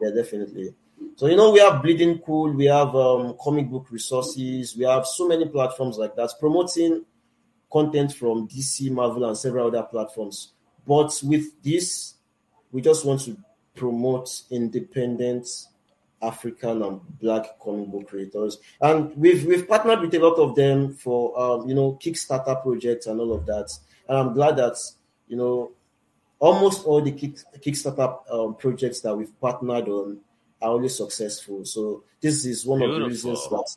yeah, 0.00 0.10
definitely. 0.10 0.74
So 1.16 1.26
you 1.26 1.36
know 1.36 1.52
we 1.52 1.60
have 1.60 1.80
Bleeding 1.80 2.18
Cool, 2.18 2.52
we 2.52 2.64
have 2.66 2.96
um, 2.96 3.36
comic 3.40 3.70
book 3.70 3.86
resources, 3.90 4.76
we 4.76 4.84
have 4.84 5.06
so 5.06 5.28
many 5.28 5.46
platforms 5.46 5.98
like 5.98 6.16
that 6.16 6.32
promoting 6.40 7.04
content 7.70 8.12
from 8.12 8.48
DC, 8.48 8.90
Marvel, 8.90 9.24
and 9.24 9.36
several 9.36 9.68
other 9.68 9.82
platforms. 9.84 10.52
But 10.86 11.20
with 11.24 11.62
this, 11.62 12.14
we 12.72 12.82
just 12.82 13.04
want 13.04 13.20
to 13.22 13.36
promote 13.74 14.42
independent 14.50 15.48
African 16.22 16.82
and 16.82 17.00
Black 17.20 17.58
comic 17.60 17.88
book 17.88 18.08
creators, 18.08 18.58
and 18.80 19.14
we've 19.16 19.44
we've 19.44 19.68
partnered 19.68 20.00
with 20.00 20.14
a 20.14 20.18
lot 20.18 20.38
of 20.38 20.54
them 20.54 20.94
for 20.94 21.38
um, 21.38 21.68
you 21.68 21.74
know 21.74 21.98
Kickstarter 22.02 22.62
projects 22.62 23.06
and 23.06 23.20
all 23.20 23.32
of 23.32 23.46
that. 23.46 23.76
And 24.08 24.18
I'm 24.18 24.32
glad 24.32 24.56
that 24.56 24.76
you 25.28 25.36
know 25.36 25.72
almost 26.38 26.86
all 26.86 27.00
the 27.02 27.12
kick, 27.12 27.36
Kickstarter 27.58 28.18
um, 28.30 28.54
projects 28.56 29.00
that 29.00 29.14
we've 29.14 29.38
partnered 29.40 29.88
on 29.88 30.18
are 30.62 30.70
only 30.70 30.88
successful. 30.88 31.64
So 31.64 32.04
this 32.20 32.44
is 32.46 32.64
one 32.64 32.78
Beautiful. 32.80 32.96
of 32.96 33.02
the 33.02 33.08
reasons 33.08 33.48
that 33.50 33.76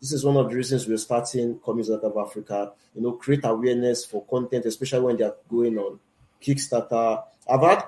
this 0.00 0.12
is 0.12 0.24
one 0.24 0.36
of 0.36 0.48
the 0.48 0.54
reasons 0.54 0.86
we're 0.86 0.96
starting 0.96 1.58
Comics 1.64 1.90
Out 1.90 2.04
of 2.04 2.16
Africa. 2.16 2.72
You 2.94 3.02
know, 3.02 3.12
create 3.12 3.44
awareness 3.44 4.04
for 4.04 4.24
content, 4.26 4.66
especially 4.66 5.00
when 5.00 5.16
they're 5.16 5.34
going 5.48 5.76
on 5.78 5.98
Kickstarter. 6.42 7.22
I've 7.50 7.62
had 7.62 7.84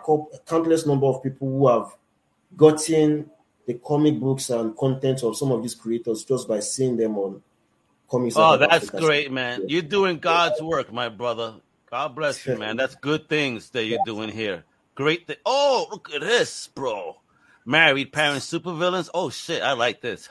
countless 0.46 0.86
number 0.86 1.06
of 1.06 1.22
people 1.22 1.48
who 1.48 1.68
have 1.68 1.94
gotten 2.56 3.30
the 3.66 3.74
comic 3.74 4.18
books 4.18 4.50
and 4.50 4.76
content 4.76 5.22
of 5.22 5.36
some 5.36 5.52
of 5.52 5.62
these 5.62 5.74
creators 5.74 6.24
just 6.24 6.48
by 6.48 6.60
seeing 6.60 6.96
them 6.96 7.16
on 7.18 7.42
comics. 8.08 8.36
Oh, 8.36 8.56
that's 8.56 8.90
great, 8.90 9.30
man! 9.30 9.64
You're 9.68 9.82
doing 9.82 10.18
God's 10.18 10.60
work, 10.62 10.92
my 10.92 11.08
brother. 11.08 11.54
God 11.90 12.14
bless 12.14 12.46
you, 12.46 12.56
man. 12.56 12.76
That's 12.76 12.94
good 12.94 13.28
things 13.28 13.70
that 13.70 13.84
you're 13.84 14.04
doing 14.04 14.30
here. 14.30 14.64
Great 14.94 15.26
thing. 15.26 15.36
Oh, 15.44 15.86
look 15.90 16.12
at 16.14 16.20
this, 16.20 16.68
bro. 16.68 17.16
Married 17.64 18.12
parents, 18.12 18.50
supervillains. 18.50 19.08
Oh 19.12 19.30
shit, 19.30 19.62
I 19.62 19.72
like 19.72 20.00
this. 20.00 20.28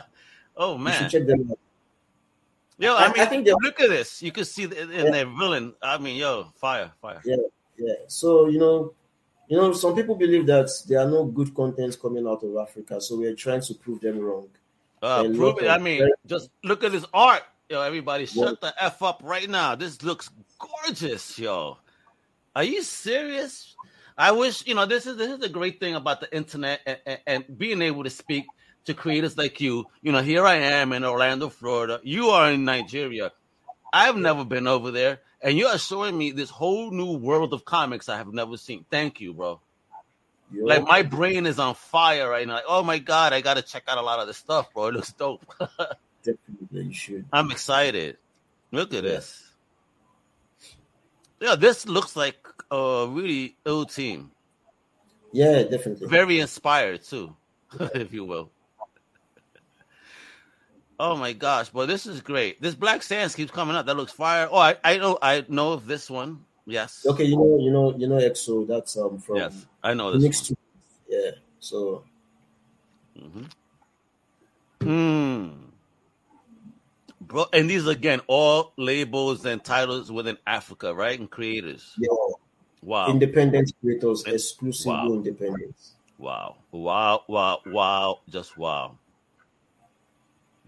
oh 0.56 0.78
man. 0.78 1.10
Check 2.80 2.88
them 2.88 2.96
out. 2.96 3.00
Yo, 3.00 3.04
I, 3.04 3.04
I 3.04 3.12
mean, 3.12 3.20
I 3.20 3.26
think 3.26 3.62
look 3.62 3.80
at 3.80 3.88
this. 3.88 4.22
You 4.22 4.32
can 4.32 4.44
see 4.44 4.64
in 4.64 4.72
yeah. 4.72 5.10
their 5.10 5.26
villain. 5.26 5.74
I 5.82 5.98
mean, 5.98 6.16
yo, 6.16 6.46
fire, 6.56 6.90
fire. 7.00 7.20
Yeah, 7.24 7.36
yeah. 7.78 7.94
So 8.08 8.48
you 8.48 8.58
know, 8.58 8.94
you 9.48 9.56
know, 9.56 9.72
some 9.72 9.94
people 9.94 10.14
believe 10.14 10.46
that 10.46 10.70
there 10.88 11.00
are 11.00 11.08
no 11.08 11.24
good 11.24 11.54
contents 11.54 11.96
coming 11.96 12.26
out 12.26 12.42
of 12.42 12.56
Africa, 12.56 13.00
so 13.00 13.18
we're 13.18 13.34
trying 13.34 13.62
to 13.62 13.74
prove 13.74 14.00
them 14.00 14.18
wrong. 14.20 14.48
Uh, 15.02 15.24
prove 15.24 15.58
it. 15.62 15.68
I 15.68 15.78
mean, 15.78 16.08
just 16.26 16.50
look 16.62 16.84
at 16.84 16.92
this 16.92 17.04
art. 17.12 17.42
Yo, 17.68 17.80
everybody, 17.82 18.26
shut 18.26 18.60
the 18.60 18.74
f 18.78 19.02
up 19.02 19.20
right 19.24 19.48
now. 19.48 19.74
This 19.74 20.02
looks 20.02 20.30
gorgeous, 20.58 21.38
yo. 21.38 21.78
Are 22.54 22.64
you 22.64 22.82
serious? 22.82 23.76
I 24.18 24.32
wish 24.32 24.66
you 24.66 24.74
know 24.74 24.86
this 24.86 25.06
is 25.06 25.16
this 25.16 25.30
is 25.30 25.38
the 25.38 25.48
great 25.48 25.80
thing 25.80 25.94
about 25.94 26.20
the 26.20 26.34
internet 26.36 26.80
and, 26.84 26.98
and, 27.06 27.18
and, 27.26 27.58
being 27.58 27.80
able 27.80 28.04
to 28.04 28.10
speak 28.10 28.44
to 28.84 28.94
creators 28.94 29.36
like 29.36 29.60
you. 29.60 29.86
You 30.02 30.12
know, 30.12 30.22
here 30.22 30.46
I 30.46 30.56
am 30.56 30.92
in 30.92 31.04
Orlando, 31.04 31.48
Florida. 31.48 32.00
You 32.02 32.28
are 32.28 32.50
in 32.50 32.64
Nigeria. 32.64 33.32
I've 33.92 34.16
never 34.16 34.44
been 34.44 34.66
over 34.66 34.90
there, 34.90 35.20
and 35.40 35.58
you're 35.58 35.76
showing 35.78 36.16
me 36.16 36.30
this 36.30 36.50
whole 36.50 36.90
new 36.90 37.18
world 37.18 37.52
of 37.52 37.64
comics 37.64 38.08
I 38.08 38.16
have 38.16 38.32
never 38.32 38.56
seen. 38.56 38.84
Thank 38.90 39.20
you, 39.20 39.34
bro. 39.34 39.60
You're 40.52 40.66
like 40.66 40.84
my 40.84 41.02
brain 41.02 41.46
is 41.46 41.58
on 41.58 41.74
fire 41.74 42.28
right 42.28 42.46
now. 42.46 42.54
Like, 42.54 42.64
oh 42.68 42.82
my 42.82 42.98
god, 42.98 43.32
I 43.32 43.40
gotta 43.40 43.62
check 43.62 43.84
out 43.86 43.98
a 43.98 44.02
lot 44.02 44.18
of 44.18 44.26
this 44.26 44.36
stuff, 44.36 44.72
bro. 44.72 44.88
It 44.88 44.94
looks 44.94 45.12
dope. 45.12 45.44
Definitely, 46.22 46.84
you 46.84 46.92
should. 46.92 47.24
I'm 47.32 47.50
excited. 47.50 48.16
Look 48.72 48.92
at 48.92 49.04
yeah. 49.04 49.10
this. 49.10 49.46
Yeah, 51.40 51.56
this 51.56 51.86
looks 51.86 52.16
like 52.16 52.36
a 52.70 53.06
really 53.08 53.56
ill 53.64 53.86
team. 53.86 54.30
Yeah, 55.32 55.62
definitely. 55.62 56.08
Very 56.08 56.40
inspired 56.40 57.04
too, 57.04 57.34
if 57.94 58.12
you 58.12 58.24
will. 58.24 58.50
Oh 61.02 61.16
my 61.16 61.32
gosh, 61.32 61.70
but 61.70 61.86
this 61.86 62.04
is 62.04 62.20
great. 62.20 62.60
This 62.60 62.74
Black 62.74 63.02
Sands 63.02 63.34
keeps 63.34 63.50
coming 63.50 63.74
up. 63.74 63.86
That 63.86 63.96
looks 63.96 64.12
fire. 64.12 64.46
Oh, 64.50 64.58
I, 64.58 64.76
I 64.84 64.98
know 64.98 65.18
I 65.22 65.42
know 65.48 65.72
of 65.72 65.86
this 65.86 66.10
one. 66.10 66.44
Yes. 66.66 67.06
Okay, 67.08 67.24
you 67.24 67.36
know, 67.36 67.58
you 67.58 67.72
know, 67.72 67.96
you 67.96 68.06
know 68.06 68.16
EXO, 68.16 68.68
that's 68.68 68.98
um 68.98 69.18
from 69.18 69.36
Yes, 69.36 69.66
I 69.82 69.94
know 69.94 70.12
this. 70.12 70.22
Next 70.22 70.52
yeah. 71.08 71.30
So 71.58 72.04
mm-hmm. 73.18 73.44
Hmm. 74.82 75.48
Bro, 77.22 77.46
and 77.54 77.70
these 77.70 77.86
again 77.86 78.20
all 78.26 78.74
labels 78.76 79.46
and 79.46 79.64
titles 79.64 80.12
within 80.12 80.36
Africa, 80.46 80.94
right? 80.94 81.18
And 81.18 81.30
creators. 81.30 81.94
Yeah. 81.98 82.08
Wow. 82.82 83.08
Independent 83.08 83.72
creators, 83.80 84.22
exclusively 84.26 84.92
wow. 84.92 85.06
independent. 85.14 85.76
Wow. 86.18 86.56
Wow. 86.72 87.22
Wow. 87.26 87.60
Wow. 87.64 88.20
Just 88.28 88.58
wow. 88.58 88.98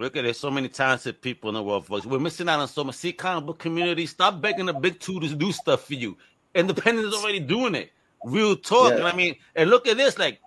Look 0.03 0.17
at 0.17 0.25
there's 0.25 0.37
so 0.37 0.51
many 0.51 0.69
talented 0.69 1.23
people 1.23 1.49
in 1.49 1.55
the 1.55 1.63
world, 1.63 1.87
folks. 1.87 2.05
We're 2.05 2.19
missing 2.19 2.49
out 2.49 2.59
on 2.59 2.67
so 2.67 2.83
much. 2.83 2.97
See, 2.97 3.13
comic 3.13 3.47
book 3.47 3.59
community, 3.61 4.07
stop 4.07 4.41
begging 4.41 4.67
the 4.67 4.73
big 4.73 4.99
two 4.99 5.21
to 5.21 5.33
do 5.33 5.53
stuff 5.53 5.87
for 5.87 5.95
you. 5.95 6.17
Independent 6.57 7.07
is 7.07 7.15
already 7.15 7.39
doing 7.39 7.77
it. 7.77 7.93
Real 8.25 8.57
talk. 8.57 8.99
Yeah. 8.99 9.05
I 9.05 9.15
mean, 9.15 9.37
and 9.55 9.71
look 9.71 9.87
at 9.87 9.97
this. 9.97 10.19
Like, 10.19 10.41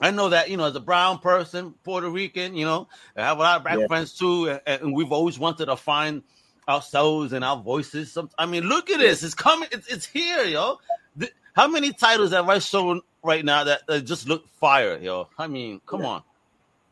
I 0.00 0.10
know 0.10 0.30
that 0.30 0.48
you 0.48 0.56
know, 0.56 0.64
as 0.64 0.74
a 0.74 0.80
brown 0.80 1.18
person, 1.18 1.74
Puerto 1.84 2.08
Rican, 2.08 2.54
you 2.54 2.64
know, 2.64 2.88
I 3.14 3.24
have 3.24 3.36
a 3.36 3.42
lot 3.42 3.56
of 3.58 3.62
black 3.64 3.78
yeah. 3.78 3.86
friends 3.88 4.16
too, 4.16 4.48
and, 4.48 4.60
and, 4.66 4.94
we've 4.94 5.12
always 5.12 5.38
wanted 5.38 5.66
to 5.66 5.76
find 5.76 6.22
ourselves 6.66 7.34
and 7.34 7.44
our 7.44 7.58
voices. 7.58 8.10
Some, 8.10 8.30
I 8.38 8.46
mean, 8.46 8.64
look 8.64 8.88
at 8.88 9.00
this. 9.00 9.22
It's 9.22 9.34
coming. 9.34 9.68
It's, 9.70 9.86
it's 9.88 10.06
here, 10.06 10.44
yo. 10.44 10.78
The, 11.14 11.30
how 11.52 11.68
many 11.68 11.92
titles 11.92 12.30
have 12.32 12.48
I 12.48 12.58
shown 12.58 13.02
right 13.22 13.44
now 13.44 13.64
that, 13.64 13.86
that 13.86 14.06
just 14.06 14.26
look 14.26 14.48
fire, 14.48 14.98
yo? 14.98 15.28
I 15.36 15.46
mean, 15.46 15.82
come 15.84 16.00
yeah. 16.00 16.06
on, 16.06 16.22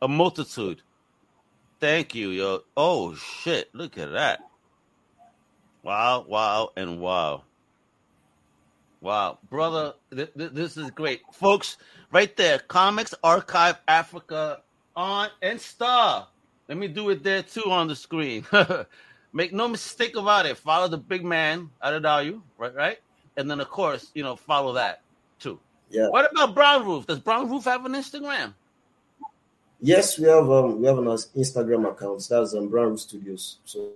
a 0.02 0.08
multitude. 0.08 0.82
Thank 1.80 2.14
you, 2.14 2.30
yo. 2.30 2.60
Oh 2.76 3.14
shit! 3.14 3.74
Look 3.74 3.98
at 3.98 4.12
that. 4.12 4.40
Wow! 5.82 6.24
Wow! 6.26 6.70
And 6.76 7.00
wow! 7.00 7.42
Wow, 9.00 9.38
brother, 9.50 9.92
th- 10.14 10.32
th- 10.36 10.52
this 10.52 10.76
is 10.76 10.90
great, 10.90 11.20
folks. 11.32 11.76
Right 12.10 12.34
there, 12.36 12.58
Comics 12.58 13.14
Archive 13.22 13.76
Africa 13.86 14.62
on 14.96 15.28
Insta. 15.42 16.26
Let 16.68 16.78
me 16.78 16.88
do 16.88 17.10
it 17.10 17.22
there 17.22 17.42
too 17.42 17.70
on 17.70 17.88
the 17.88 17.94
screen. 17.94 18.46
Make 19.32 19.52
no 19.52 19.68
mistake 19.68 20.16
about 20.16 20.46
it. 20.46 20.56
Follow 20.56 20.88
the 20.88 20.98
big 20.98 21.24
man 21.24 21.70
Adedayo, 21.84 22.40
right? 22.56 22.74
Right, 22.74 22.98
and 23.36 23.50
then 23.50 23.60
of 23.60 23.68
course, 23.68 24.10
you 24.14 24.22
know, 24.22 24.34
follow 24.34 24.72
that 24.72 25.02
too. 25.38 25.60
Yeah. 25.90 26.08
What 26.08 26.30
about 26.32 26.54
Brown 26.54 26.86
Roof? 26.86 27.06
Does 27.06 27.20
Brown 27.20 27.50
Roof 27.50 27.64
have 27.64 27.84
an 27.84 27.92
Instagram? 27.92 28.54
Yes, 29.86 30.18
we 30.18 30.26
have 30.26 30.50
um 30.50 30.80
we 30.80 30.86
have 30.88 30.98
an 30.98 31.04
Instagram 31.04 31.88
account. 31.88 32.26
That's 32.28 32.54
um 32.54 32.68
Brown 32.68 32.88
Roof 32.90 33.00
Studios. 33.00 33.58
So 33.64 33.92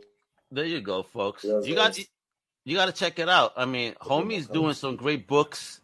there 0.53 0.65
you 0.65 0.81
go, 0.81 1.03
folks. 1.03 1.43
You 1.43 1.75
got 1.75 1.99
you 2.65 2.77
got 2.77 2.87
to 2.87 2.93
check 2.93 3.19
it 3.19 3.29
out. 3.29 3.53
I 3.57 3.65
mean, 3.65 3.95
homie's 4.01 4.47
doing 4.47 4.75
some 4.75 4.95
great 4.95 5.27
books. 5.27 5.81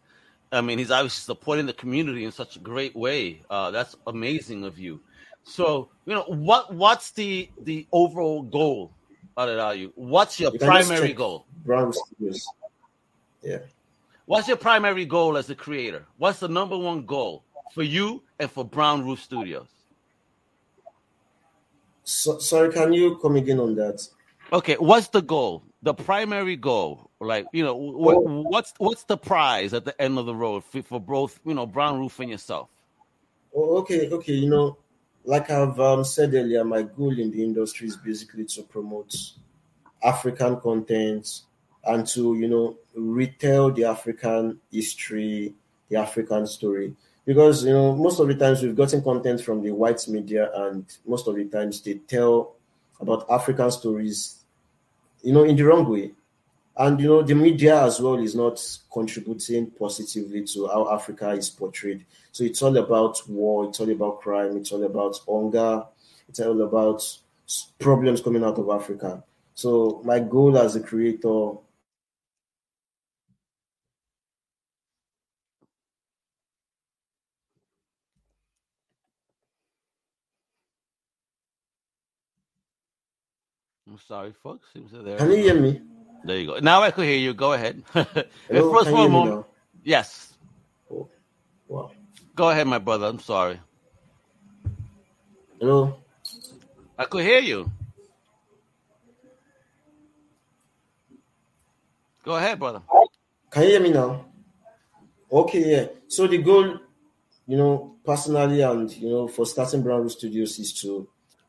I 0.49 0.61
mean, 0.61 0.77
he's 0.77 0.91
obviously 0.91 1.33
supporting 1.33 1.65
the 1.65 1.73
community 1.73 2.23
in 2.23 2.31
such 2.31 2.55
a 2.55 2.59
great 2.59 2.95
way. 2.95 3.41
Uh, 3.49 3.71
that's 3.71 3.97
amazing 4.07 4.63
of 4.63 4.79
you. 4.79 5.01
So, 5.43 5.89
you 6.05 6.13
know, 6.13 6.23
what 6.23 6.73
what's 6.73 7.11
the 7.11 7.49
the 7.63 7.85
overall 7.91 8.43
goal 8.43 8.93
out 9.37 9.49
of 9.49 9.75
you? 9.75 9.91
What's 9.95 10.39
your 10.39 10.53
you 10.53 10.59
primary 10.59 11.11
goal? 11.11 11.47
Brown 11.65 11.91
Studios. 11.91 12.47
Yeah. 13.41 13.59
What's 14.25 14.47
your 14.47 14.57
primary 14.57 15.05
goal 15.05 15.35
as 15.35 15.49
a 15.49 15.55
creator? 15.55 16.05
What's 16.17 16.39
the 16.39 16.47
number 16.47 16.77
one 16.77 17.05
goal 17.05 17.43
for 17.73 17.83
you 17.83 18.23
and 18.39 18.49
for 18.49 18.63
Brown 18.63 19.05
Roof 19.05 19.21
Studios? 19.21 19.67
So, 22.07 22.39
sorry, 22.39 22.71
can 22.71 22.93
you 22.93 23.17
come 23.17 23.35
again 23.35 23.59
on 23.59 23.75
that? 23.75 24.07
Okay, 24.53 24.75
what's 24.75 25.09
the 25.09 25.21
goal? 25.21 25.63
The 25.81 25.93
primary 25.93 26.55
goal, 26.55 27.11
like 27.19 27.47
you 27.51 27.65
know, 27.65 27.75
what, 27.75 28.15
oh. 28.15 28.43
what's 28.47 28.73
what's 28.77 29.03
the 29.03 29.17
prize 29.17 29.73
at 29.73 29.83
the 29.83 30.01
end 30.01 30.17
of 30.17 30.25
the 30.25 30.33
road 30.33 30.63
for, 30.63 30.81
for 30.83 31.01
both 31.01 31.37
you 31.45 31.53
know 31.53 31.65
Brown 31.65 31.99
Roof 31.99 32.21
and 32.21 32.31
yourself? 32.31 32.69
Oh, 33.53 33.79
okay, 33.79 34.09
okay. 34.09 34.31
You 34.31 34.49
know, 34.49 34.77
like 35.25 35.51
I've 35.51 35.77
um, 35.81 36.05
said 36.05 36.33
earlier, 36.33 36.63
my 36.63 36.83
goal 36.83 37.19
in 37.19 37.29
the 37.29 37.43
industry 37.43 37.89
is 37.89 37.97
basically 37.97 38.45
to 38.45 38.63
promote 38.63 39.13
African 40.01 40.61
content 40.61 41.41
and 41.83 42.07
to 42.07 42.35
you 42.35 42.47
know 42.47 42.77
retell 42.95 43.69
the 43.69 43.83
African 43.83 44.61
history, 44.71 45.55
the 45.89 45.97
African 45.97 46.47
story 46.47 46.95
because 47.27 47.65
you 47.65 47.73
know 47.73 47.93
most 47.93 48.19
of 48.19 48.27
the 48.29 48.35
times 48.35 48.63
we've 48.63 48.75
gotten 48.75 49.03
content 49.03 49.41
from 49.41 49.61
the 49.61 49.69
white 49.69 50.07
media 50.07 50.49
and 50.63 50.85
most 51.05 51.27
of 51.27 51.35
the 51.35 51.45
times 51.45 51.81
they 51.81 51.95
tell 52.07 52.55
about 53.01 53.29
african 53.29 53.69
stories 53.69 54.37
you 55.21 55.33
know 55.33 55.43
in 55.43 55.55
the 55.55 55.63
wrong 55.63 55.87
way. 55.87 56.11
And 56.79 56.99
you 56.99 57.07
know 57.07 57.21
the 57.23 57.35
media 57.35 57.83
as 57.83 57.99
well 57.99 58.15
is 58.15 58.33
not 58.33 58.63
contributing 58.93 59.71
positively 59.71 60.43
to 60.45 60.67
how 60.67 60.93
africa 60.93 61.31
is 61.31 61.49
portrayed. 61.49 62.05
So 62.31 62.43
it's 62.43 62.61
all 62.61 62.77
about 62.77 63.19
war 63.27 63.65
it's 63.65 63.79
all 63.79 63.89
about 63.89 64.21
crime 64.21 64.55
it's 64.55 64.71
all 64.71 64.83
about 64.83 65.19
hunger 65.27 65.83
it's 66.29 66.39
all 66.39 66.61
about 66.61 67.03
problems 67.79 68.21
coming 68.21 68.43
out 68.43 68.57
of 68.57 68.69
africa. 68.69 69.23
So 69.53 70.01
my 70.05 70.19
goal 70.19 70.57
as 70.57 70.75
a 70.75 70.79
creator 70.79 71.53
I'm 83.89 83.99
sorry, 84.07 84.33
folks. 84.43 84.67
there. 84.75 85.17
Can 85.17 85.31
you 85.31 85.37
hear 85.37 85.55
me? 85.55 85.81
There 86.23 86.37
you 86.37 86.47
go. 86.47 86.59
Now 86.59 86.81
I 86.81 86.91
can 86.91 87.05
hear 87.05 87.17
you. 87.17 87.33
Go 87.33 87.53
ahead. 87.53 87.81
Hello, 87.93 88.73
First 88.73 88.89
a 88.89 88.91
moment. 88.91 89.45
Yes. 89.83 90.33
Oh, 90.91 91.07
wow. 91.67 91.91
Go 92.35 92.49
ahead, 92.49 92.67
my 92.67 92.79
brother. 92.79 93.05
I'm 93.07 93.19
sorry. 93.19 93.59
Hello. 95.59 95.97
I 96.97 97.05
could 97.05 97.23
hear 97.23 97.39
you. 97.39 97.71
Go 102.25 102.35
ahead, 102.35 102.59
brother. 102.59 102.81
Can 103.49 103.63
you 103.63 103.69
hear 103.69 103.79
me 103.79 103.91
now? 103.91 104.25
Okay, 105.31 105.71
yeah. 105.71 105.85
So 106.09 106.27
the 106.27 106.39
goal, 106.39 106.77
you 107.47 107.57
know, 107.57 107.95
personally 108.03 108.61
and 108.61 108.91
you 108.91 109.09
know, 109.09 109.27
for 109.29 109.45
starting 109.45 109.81
Brown 109.81 110.01
Roof 110.01 110.11
Studios 110.11 110.59
is 110.59 110.73
to 110.81 111.07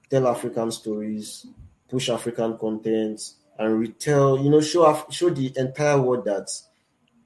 tell 0.09 0.29
African 0.29 0.70
stories, 0.70 1.46
push 1.88 2.09
African 2.09 2.59
content, 2.59 3.20
and 3.59 3.79
retell, 3.79 4.38
you 4.38 4.51
know, 4.51 4.61
show 4.61 5.05
show 5.11 5.31
the 5.31 5.53
entire 5.57 6.01
world 6.01 6.24
that 6.24 6.48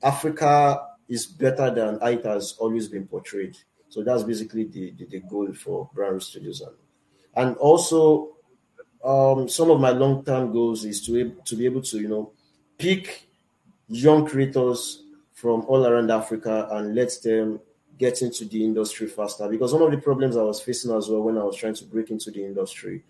Africa 0.02 0.86
is 1.08 1.26
better 1.26 1.70
than 1.70 1.98
it 2.02 2.24
has 2.24 2.54
always 2.58 2.88
been 2.88 3.06
portrayed. 3.06 3.56
So 3.88 4.02
that's 4.02 4.22
basically 4.22 4.64
the, 4.64 4.92
the, 4.92 5.04
the 5.06 5.20
goal 5.20 5.52
for 5.52 5.90
Brown 5.92 6.18
Studios. 6.20 6.62
And, 6.62 6.76
and 7.36 7.56
also, 7.58 8.36
um, 9.04 9.48
some 9.48 9.70
of 9.70 9.80
my 9.80 9.90
long 9.90 10.24
term 10.24 10.52
goals 10.52 10.86
is 10.86 11.04
to, 11.06 11.36
to 11.44 11.56
be 11.56 11.66
able 11.66 11.82
to, 11.82 11.98
you 11.98 12.08
know, 12.08 12.32
pick 12.78 13.28
young 13.88 14.26
creators 14.26 15.02
from 15.34 15.66
all 15.68 15.86
around 15.86 16.10
Africa 16.10 16.68
and 16.70 16.94
let 16.94 17.12
them 17.22 17.60
get 17.98 18.22
into 18.22 18.46
the 18.46 18.64
industry 18.64 19.06
faster. 19.06 19.48
Because 19.48 19.74
one 19.74 19.82
of 19.82 19.90
the 19.90 19.98
problems 19.98 20.36
I 20.36 20.42
was 20.42 20.62
facing 20.62 20.96
as 20.96 21.08
well 21.08 21.20
when 21.20 21.36
I 21.36 21.44
was 21.44 21.56
trying 21.56 21.74
to 21.74 21.84
break 21.84 22.10
into 22.10 22.30
the 22.30 22.42
industry 22.42 23.04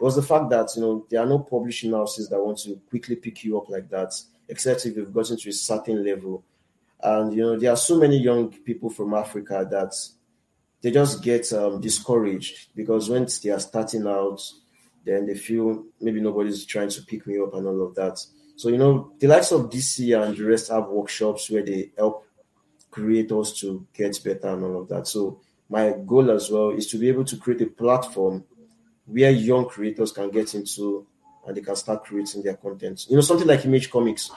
was 0.00 0.16
the 0.16 0.22
fact 0.22 0.50
that 0.50 0.68
you 0.76 0.82
know 0.82 1.06
there 1.08 1.20
are 1.20 1.26
no 1.26 1.38
publishing 1.38 1.92
houses 1.92 2.28
that 2.28 2.42
want 2.42 2.58
to 2.58 2.80
quickly 2.88 3.16
pick 3.16 3.44
you 3.44 3.58
up 3.58 3.68
like 3.68 3.88
that, 3.90 4.14
except 4.48 4.86
if 4.86 4.96
you've 4.96 5.12
gotten 5.12 5.36
to 5.36 5.48
a 5.48 5.52
certain 5.52 6.04
level. 6.04 6.44
And 7.02 7.32
you 7.32 7.42
know 7.42 7.58
there 7.58 7.72
are 7.72 7.76
so 7.76 7.98
many 7.98 8.18
young 8.18 8.50
people 8.50 8.90
from 8.90 9.14
Africa 9.14 9.66
that 9.70 9.94
they 10.82 10.90
just 10.90 11.22
get 11.22 11.52
um, 11.52 11.80
discouraged 11.80 12.74
because 12.74 13.08
when 13.08 13.26
they 13.42 13.50
are 13.50 13.60
starting 13.60 14.06
out, 14.06 14.40
then 15.04 15.26
they 15.26 15.34
feel 15.34 15.84
maybe 16.00 16.20
nobody's 16.20 16.64
trying 16.64 16.90
to 16.90 17.02
pick 17.02 17.26
me 17.26 17.38
up 17.38 17.54
and 17.54 17.66
all 17.66 17.82
of 17.82 17.94
that. 17.94 18.18
So 18.56 18.68
you 18.68 18.78
know 18.78 19.12
the 19.18 19.28
likes 19.28 19.52
of 19.52 19.70
DC 19.70 20.20
and 20.20 20.36
the 20.36 20.44
rest 20.44 20.70
have 20.70 20.88
workshops 20.88 21.50
where 21.50 21.64
they 21.64 21.90
help 21.96 22.26
creators 22.90 23.52
to 23.60 23.86
get 23.92 24.18
better 24.24 24.48
and 24.48 24.64
all 24.64 24.82
of 24.82 24.88
that. 24.88 25.06
So 25.06 25.40
my 25.68 25.94
goal 26.06 26.30
as 26.30 26.50
well 26.50 26.70
is 26.70 26.86
to 26.88 26.98
be 26.98 27.08
able 27.08 27.24
to 27.24 27.36
create 27.36 27.60
a 27.60 27.66
platform 27.66 28.44
where 29.06 29.30
young 29.30 29.68
creators 29.68 30.12
can 30.12 30.30
get 30.30 30.54
into 30.54 31.06
and 31.46 31.56
they 31.56 31.60
can 31.60 31.76
start 31.76 32.04
creating 32.04 32.42
their 32.42 32.56
content. 32.56 33.06
You 33.08 33.16
know, 33.16 33.22
something 33.22 33.46
like 33.46 33.64
Image 33.64 33.90
Comics. 33.90 34.30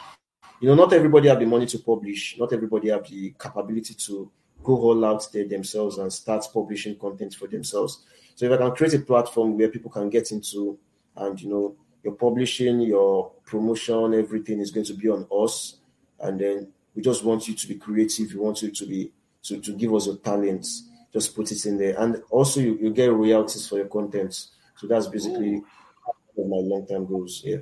You 0.62 0.68
know, 0.68 0.76
not 0.76 0.94
everybody 0.94 1.30
have 1.30 1.40
the 1.40 1.46
money 1.46 1.66
to 1.68 1.80
publish. 1.80 2.38
Not 2.38 2.54
everybody 2.54 2.90
have 2.90 3.08
the 3.08 3.34
capability 3.40 3.94
to 3.94 4.32
go 4.64 4.76
all 4.76 5.06
out 5.06 5.28
there 5.32 5.48
themselves 5.48 5.98
and 5.98 6.12
start 6.12 6.46
publishing 6.54 6.98
content 6.98 7.34
for 7.34 7.48
themselves. 7.48 8.04
So 8.36 8.46
if 8.46 8.52
I 8.52 8.58
can 8.58 8.72
create 8.72 8.94
a 8.94 9.00
platform 9.00 9.58
where 9.58 9.70
people 9.70 9.90
can 9.90 10.10
get 10.10 10.32
into 10.32 10.78
and 11.16 11.42
you 11.42 11.50
know 11.50 11.76
your 12.04 12.14
publishing, 12.14 12.82
your 12.82 13.32
promotion, 13.46 14.14
everything 14.14 14.60
is 14.60 14.72
going 14.72 14.86
to 14.86 14.94
be 14.94 15.10
on 15.10 15.28
us. 15.32 15.78
And 16.20 16.40
then 16.40 16.68
we 16.96 17.02
just 17.02 17.24
want 17.24 17.48
you 17.48 17.56
to 17.56 17.68
be 17.68 17.76
creative. 17.76 18.34
We 18.34 18.40
want 18.40 18.62
you 18.62 18.72
to 18.72 18.86
be 18.86 19.12
to, 19.44 19.60
to 19.60 19.72
give 19.74 19.94
us 19.94 20.08
your 20.08 20.18
talents. 20.18 20.90
Just 21.12 21.36
put 21.36 21.52
it 21.52 21.66
in 21.66 21.78
there. 21.78 22.00
And 22.00 22.22
also 22.30 22.60
you, 22.60 22.78
you 22.82 22.92
get 22.92 23.12
royalties 23.12 23.68
for 23.68 23.78
your 23.78 23.88
content. 23.88 24.48
So 24.80 24.88
that's 24.88 25.08
basically 25.08 25.62
my 26.38 26.58
long 26.58 26.88
term 26.88 27.06
goals. 27.06 27.42
Yeah. 27.46 27.58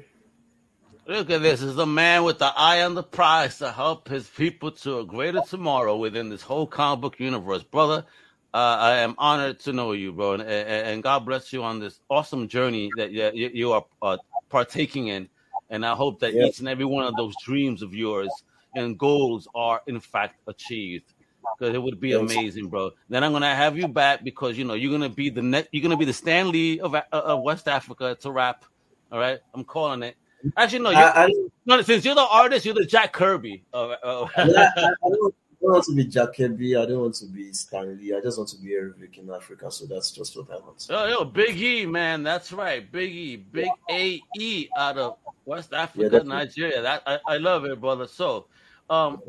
Look 1.07 1.31
at 1.31 1.41
this. 1.41 1.61
This 1.61 1.69
is 1.69 1.75
the 1.75 1.85
man 1.85 2.23
with 2.23 2.37
the 2.37 2.51
eye 2.55 2.83
on 2.83 2.93
the 2.93 3.01
prize 3.01 3.57
to 3.59 3.71
help 3.71 4.07
his 4.07 4.27
people 4.27 4.71
to 4.71 4.99
a 4.99 5.05
greater 5.05 5.41
tomorrow 5.41 5.95
within 5.97 6.29
this 6.29 6.43
whole 6.43 6.67
comic 6.67 7.01
book 7.01 7.19
universe. 7.19 7.63
Brother, 7.63 8.05
uh, 8.53 8.77
I 8.79 8.97
am 8.97 9.15
honored 9.17 9.59
to 9.61 9.73
know 9.73 9.93
you, 9.93 10.11
bro. 10.11 10.33
And, 10.33 10.43
and, 10.43 11.01
God 11.01 11.25
bless 11.25 11.51
you 11.51 11.63
on 11.63 11.79
this 11.79 11.99
awesome 12.09 12.47
journey 12.47 12.91
that 12.97 13.11
you, 13.11 13.49
you 13.53 13.71
are 13.71 13.85
uh, 14.01 14.17
partaking 14.49 15.07
in. 15.07 15.29
And 15.69 15.85
I 15.85 15.95
hope 15.95 16.19
that 16.19 16.33
each 16.33 16.59
and 16.59 16.67
every 16.67 16.85
one 16.85 17.05
of 17.05 17.15
those 17.15 17.33
dreams 17.43 17.81
of 17.81 17.93
yours 17.95 18.29
and 18.75 18.97
goals 18.97 19.47
are, 19.55 19.81
in 19.87 19.99
fact, 19.99 20.41
achieved. 20.47 21.13
Because 21.57 21.73
it 21.73 21.81
would 21.81 21.99
be 21.99 22.13
amazing, 22.13 22.67
bro. 22.67 22.91
Then 23.09 23.23
I'm 23.23 23.31
gonna 23.31 23.55
have 23.55 23.77
you 23.77 23.87
back 23.87 24.23
because 24.23 24.57
you 24.57 24.65
know 24.65 24.73
you're 24.73 24.91
gonna 24.91 25.09
be 25.09 25.29
the 25.29 25.41
next. 25.41 25.69
You're 25.71 25.83
gonna 25.83 25.97
be 25.97 26.05
the 26.05 26.13
Stan 26.13 26.51
Lee 26.51 26.79
of, 26.79 26.95
of 26.95 27.41
West 27.41 27.67
Africa 27.67 28.17
to 28.21 28.31
rap. 28.31 28.65
All 29.11 29.19
right, 29.19 29.39
I'm 29.53 29.63
calling 29.63 30.03
it. 30.03 30.17
Actually, 30.55 30.79
no. 30.79 30.91
I, 30.91 31.25
I, 31.25 31.33
no, 31.65 31.81
since 31.81 32.05
you're 32.05 32.15
the 32.15 32.21
artist, 32.21 32.65
you're 32.65 32.75
the 32.75 32.85
Jack 32.85 33.13
Kirby. 33.13 33.63
Uh, 33.73 33.95
uh, 34.03 34.27
I, 34.37 34.41
I, 34.43 34.93
don't, 35.09 35.35
want 35.59 35.83
to 35.85 35.95
be 35.95 36.05
Jack 36.05 36.35
Kirby. 36.35 36.75
I 36.75 36.85
don't 36.85 37.01
want 37.01 37.15
to 37.15 37.25
be 37.25 37.51
Stan 37.53 37.97
Lee. 37.97 38.15
I 38.15 38.21
just 38.21 38.37
want 38.37 38.49
to 38.49 38.57
be 38.57 38.73
Eric 38.73 39.17
in 39.17 39.29
Africa. 39.31 39.71
So 39.71 39.85
that's 39.85 40.11
just 40.11 40.37
what 40.37 40.49
I 40.51 40.55
want. 40.55 40.85
Oh, 40.89 41.07
yo, 41.07 41.25
Big 41.25 41.59
E, 41.59 41.85
man. 41.85 42.23
That's 42.23 42.53
right. 42.53 42.89
Big 42.91 43.11
E. 43.11 43.35
Big 43.37 43.69
A 43.89 44.21
E 44.37 44.69
out 44.77 44.97
of 44.97 45.17
West 45.45 45.73
Africa, 45.73 46.17
yeah, 46.17 46.23
Nigeria. 46.23 46.81
That 46.81 47.03
I, 47.05 47.19
I 47.27 47.37
love 47.37 47.65
it, 47.65 47.81
brother. 47.81 48.07
So, 48.07 48.45
um, 48.89 49.21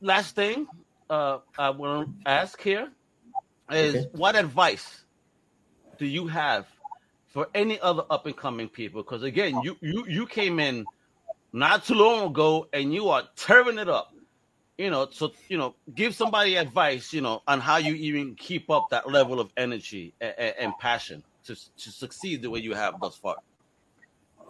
last 0.00 0.34
thing 0.34 0.66
uh, 1.10 1.38
I 1.58 1.70
want 1.70 2.08
to 2.24 2.30
ask 2.30 2.60
here 2.60 2.88
is 3.70 3.94
okay. 3.94 4.08
what 4.12 4.36
advice 4.36 5.02
do 5.98 6.06
you 6.06 6.26
have 6.26 6.66
for 7.34 7.48
any 7.54 7.80
other 7.80 8.04
up 8.10 8.26
and 8.26 8.36
coming 8.36 8.68
people. 8.68 9.02
Because 9.02 9.22
again, 9.22 9.60
you 9.62 9.76
you 9.80 10.06
you 10.08 10.26
came 10.26 10.60
in 10.60 10.86
not 11.52 11.84
too 11.84 11.94
long 11.94 12.30
ago 12.30 12.68
and 12.72 12.94
you 12.94 13.08
are 13.08 13.24
tearing 13.36 13.78
it 13.78 13.88
up. 13.88 14.14
You 14.78 14.90
know, 14.90 15.08
so 15.10 15.32
you 15.48 15.58
know, 15.58 15.74
give 15.94 16.14
somebody 16.14 16.56
advice, 16.56 17.12
you 17.12 17.20
know, 17.20 17.42
on 17.46 17.60
how 17.60 17.76
you 17.76 17.94
even 17.94 18.34
keep 18.36 18.70
up 18.70 18.88
that 18.90 19.10
level 19.10 19.40
of 19.40 19.52
energy 19.56 20.14
and, 20.20 20.54
and 20.58 20.72
passion 20.78 21.22
to 21.46 21.54
to 21.54 21.90
succeed 21.90 22.42
the 22.42 22.50
way 22.50 22.60
you 22.60 22.74
have 22.74 23.00
thus 23.00 23.16
far. 23.16 23.36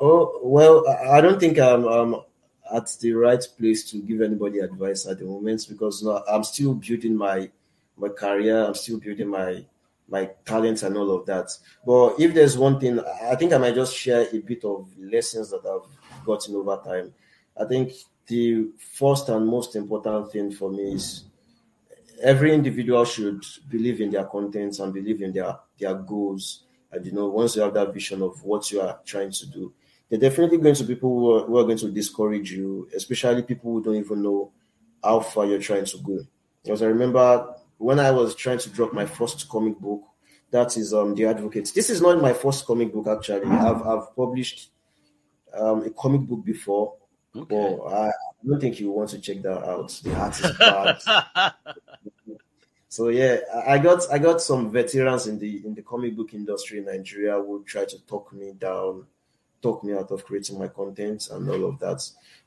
Oh 0.00 0.40
well, 0.42 0.86
I 0.88 1.20
don't 1.20 1.40
think 1.40 1.58
I'm, 1.58 1.84
I'm 1.84 2.16
at 2.72 2.96
the 3.00 3.12
right 3.12 3.42
place 3.58 3.90
to 3.90 3.98
give 3.98 4.20
anybody 4.22 4.60
advice 4.60 5.06
at 5.06 5.18
the 5.18 5.24
moment 5.24 5.66
because 5.68 6.02
you 6.02 6.08
know, 6.08 6.22
I'm 6.28 6.44
still 6.44 6.74
building 6.74 7.16
my 7.16 7.50
my 7.96 8.08
career. 8.08 8.64
I'm 8.64 8.74
still 8.74 8.98
building 8.98 9.28
my 9.28 9.64
my 10.08 10.30
talents 10.44 10.82
and 10.82 10.96
all 10.96 11.10
of 11.10 11.26
that. 11.26 11.50
But 11.86 12.20
if 12.20 12.34
there's 12.34 12.58
one 12.58 12.78
thing, 12.78 13.00
I 13.00 13.34
think 13.36 13.52
I 13.52 13.58
might 13.58 13.74
just 13.74 13.96
share 13.96 14.26
a 14.32 14.38
bit 14.38 14.64
of 14.64 14.88
lessons 14.98 15.50
that 15.50 15.64
I've 15.64 16.24
gotten 16.24 16.56
over 16.56 16.80
time. 16.84 17.12
I 17.58 17.64
think 17.64 17.92
the 18.26 18.68
first 18.78 19.28
and 19.28 19.46
most 19.46 19.76
important 19.76 20.32
thing 20.32 20.50
for 20.50 20.70
me 20.70 20.94
is 20.94 21.24
every 22.22 22.54
individual 22.54 23.04
should 23.04 23.44
believe 23.68 24.00
in 24.00 24.10
their 24.10 24.24
contents 24.24 24.78
and 24.78 24.92
believe 24.92 25.22
in 25.22 25.32
their 25.32 25.56
their 25.78 25.94
goals. 25.94 26.64
And 26.90 27.04
you 27.04 27.12
know, 27.12 27.26
once 27.26 27.56
you 27.56 27.62
have 27.62 27.74
that 27.74 27.92
vision 27.92 28.22
of 28.22 28.42
what 28.42 28.70
you 28.70 28.80
are 28.80 28.98
trying 29.04 29.32
to 29.32 29.46
do, 29.46 29.72
there 30.20 30.30
definitely 30.30 30.58
going 30.58 30.74
to 30.74 30.84
be 30.84 30.94
people 30.94 31.18
who 31.18 31.34
are, 31.34 31.46
who 31.46 31.58
are 31.58 31.64
going 31.64 31.78
to 31.78 31.90
discourage 31.90 32.52
you, 32.52 32.88
especially 32.94 33.42
people 33.42 33.72
who 33.72 33.82
don't 33.82 33.96
even 33.96 34.22
know 34.22 34.52
how 35.02 35.20
far 35.20 35.46
you're 35.46 35.58
trying 35.58 35.84
to 35.84 35.98
go. 35.98 36.20
Because 36.62 36.82
I 36.82 36.86
remember 36.86 37.54
when 37.78 37.98
I 37.98 38.10
was 38.10 38.34
trying 38.34 38.58
to 38.58 38.70
drop 38.70 38.92
my 38.92 39.06
first 39.06 39.48
comic 39.48 39.78
book, 39.78 40.02
that 40.50 40.76
is 40.76 40.94
um 40.94 41.14
The 41.14 41.26
Advocate. 41.26 41.72
This 41.74 41.90
is 41.90 42.00
not 42.00 42.22
my 42.22 42.32
first 42.32 42.64
comic 42.64 42.92
book 42.92 43.06
actually. 43.08 43.46
I've 43.46 43.82
I've 43.82 44.14
published 44.14 44.70
um, 45.52 45.84
a 45.84 45.90
comic 45.90 46.22
book 46.22 46.44
before, 46.44 46.94
okay. 47.34 47.46
but 47.48 47.86
I 47.88 48.12
don't 48.46 48.60
think 48.60 48.78
you 48.78 48.90
want 48.90 49.10
to 49.10 49.20
check 49.20 49.42
that 49.42 49.64
out. 49.64 49.88
The 50.02 50.14
art 50.14 50.40
is 50.40 50.52
bad. 50.56 51.52
so 52.88 53.08
yeah, 53.08 53.38
I 53.66 53.78
got 53.78 54.04
I 54.12 54.18
got 54.18 54.40
some 54.40 54.70
veterans 54.70 55.26
in 55.26 55.38
the 55.38 55.66
in 55.66 55.74
the 55.74 55.82
comic 55.82 56.16
book 56.16 56.34
industry 56.34 56.78
in 56.78 56.84
Nigeria 56.84 57.34
who 57.34 57.64
try 57.64 57.84
to 57.84 57.98
talk 58.06 58.32
me 58.32 58.52
down, 58.52 59.06
talk 59.64 59.82
me 59.82 59.94
out 59.94 60.10
of 60.10 60.24
creating 60.24 60.58
my 60.58 60.68
content 60.68 61.28
and 61.30 61.48
all 61.48 61.64
of 61.64 61.78
that. 61.80 62.00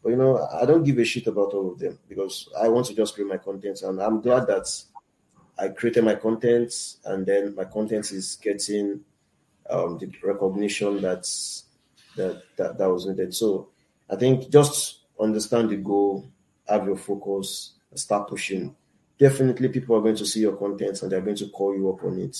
But 0.03 0.10
you 0.12 0.15
know, 0.15 0.47
I 0.62 0.65
don't 0.65 0.84
give 0.84 0.99
a 0.99 1.03
shit 1.03 1.27
about 1.27 1.53
all 1.53 1.71
of 1.71 1.80
them 1.80 1.97
because 2.08 2.47
I 2.62 2.69
want 2.69 2.86
to 2.88 2.95
just 2.95 3.15
create 3.15 3.27
my 3.27 3.38
content, 3.38 3.82
and 3.82 3.99
I'm 4.01 4.21
glad 4.21 4.47
that 4.47 4.67
I 5.58 5.69
created 5.69 6.03
my 6.03 6.15
content, 6.15 6.71
and 7.06 7.25
then 7.25 7.56
my 7.56 7.65
content 7.65 8.12
is 8.12 8.38
getting 8.41 9.01
um, 9.69 9.97
the 9.97 10.12
recognition 10.23 11.01
that's 11.01 11.65
that, 12.15 12.43
that 12.58 12.77
that 12.77 12.89
was 12.89 13.08
needed. 13.08 13.34
So 13.34 13.69
I 14.10 14.15
think 14.15 14.49
just 14.49 15.01
understand 15.19 15.69
the 15.69 15.77
goal, 15.77 16.30
have 16.69 16.86
your 16.86 16.97
focus, 16.97 17.73
start 17.95 18.30
pushing. 18.30 18.75
Definitely, 19.17 19.69
people 19.69 19.95
are 19.95 20.01
going 20.01 20.15
to 20.17 20.25
see 20.25 20.41
your 20.41 20.56
content 20.56 21.01
and 21.01 21.12
they're 21.12 21.21
going 21.21 21.38
to 21.38 21.49
call 21.49 21.75
you 21.75 21.89
up 21.89 22.03
on 22.03 22.19
it. 22.19 22.38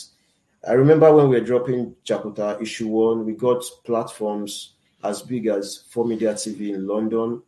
I 0.66 0.74
remember 0.74 1.14
when 1.14 1.30
we 1.30 1.40
were 1.40 1.46
dropping 1.46 1.96
Jakuta 2.06 2.62
issue 2.62 2.88
one, 2.88 3.26
we 3.26 3.34
got 3.34 3.64
platforms 3.86 4.74
as 5.04 5.22
big 5.22 5.48
as 5.48 5.84
4Media 5.94 6.34
TV 6.34 6.74
in 6.74 6.88
London 6.88 7.42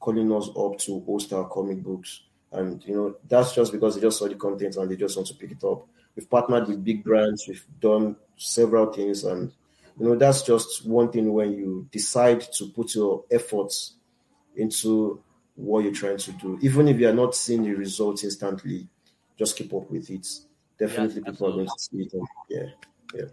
calling 0.00 0.32
us 0.32 0.48
up 0.56 0.78
to 0.78 1.00
host 1.00 1.32
our 1.32 1.48
comic 1.48 1.82
books. 1.82 2.22
And 2.52 2.82
you 2.84 2.94
know, 2.94 3.16
that's 3.28 3.54
just 3.54 3.72
because 3.72 3.94
they 3.94 4.00
just 4.00 4.18
saw 4.18 4.28
the 4.28 4.34
content 4.34 4.76
and 4.76 4.90
they 4.90 4.96
just 4.96 5.16
want 5.16 5.28
to 5.28 5.34
pick 5.34 5.52
it 5.52 5.64
up. 5.64 5.86
We've 6.14 6.28
partnered 6.28 6.68
with 6.68 6.84
big 6.84 7.04
brands, 7.04 7.44
we've 7.46 7.64
done 7.80 8.16
several 8.36 8.92
things, 8.92 9.24
and 9.24 9.52
you 9.98 10.06
know, 10.06 10.16
that's 10.16 10.42
just 10.42 10.86
one 10.86 11.10
thing 11.10 11.32
when 11.32 11.52
you 11.52 11.88
decide 11.90 12.40
to 12.54 12.68
put 12.68 12.94
your 12.94 13.24
efforts 13.30 13.94
into 14.56 15.22
what 15.54 15.84
you're 15.84 15.92
trying 15.92 16.18
to 16.18 16.32
do. 16.32 16.58
Even 16.62 16.88
if 16.88 16.98
you 16.98 17.08
are 17.08 17.14
not 17.14 17.34
seeing 17.34 17.62
the 17.62 17.74
results 17.74 18.24
instantly, 18.24 18.88
just 19.38 19.56
keep 19.56 19.72
up 19.74 19.90
with 19.90 20.10
it. 20.10 20.26
Definitely 20.78 21.22
yes, 21.26 21.32
people 21.32 21.48
are 21.48 21.52
going 21.52 21.66
to 21.66 21.72
see 21.78 21.98
it. 21.98 22.12
yeah. 22.48 22.66
Yeah. 23.14 23.24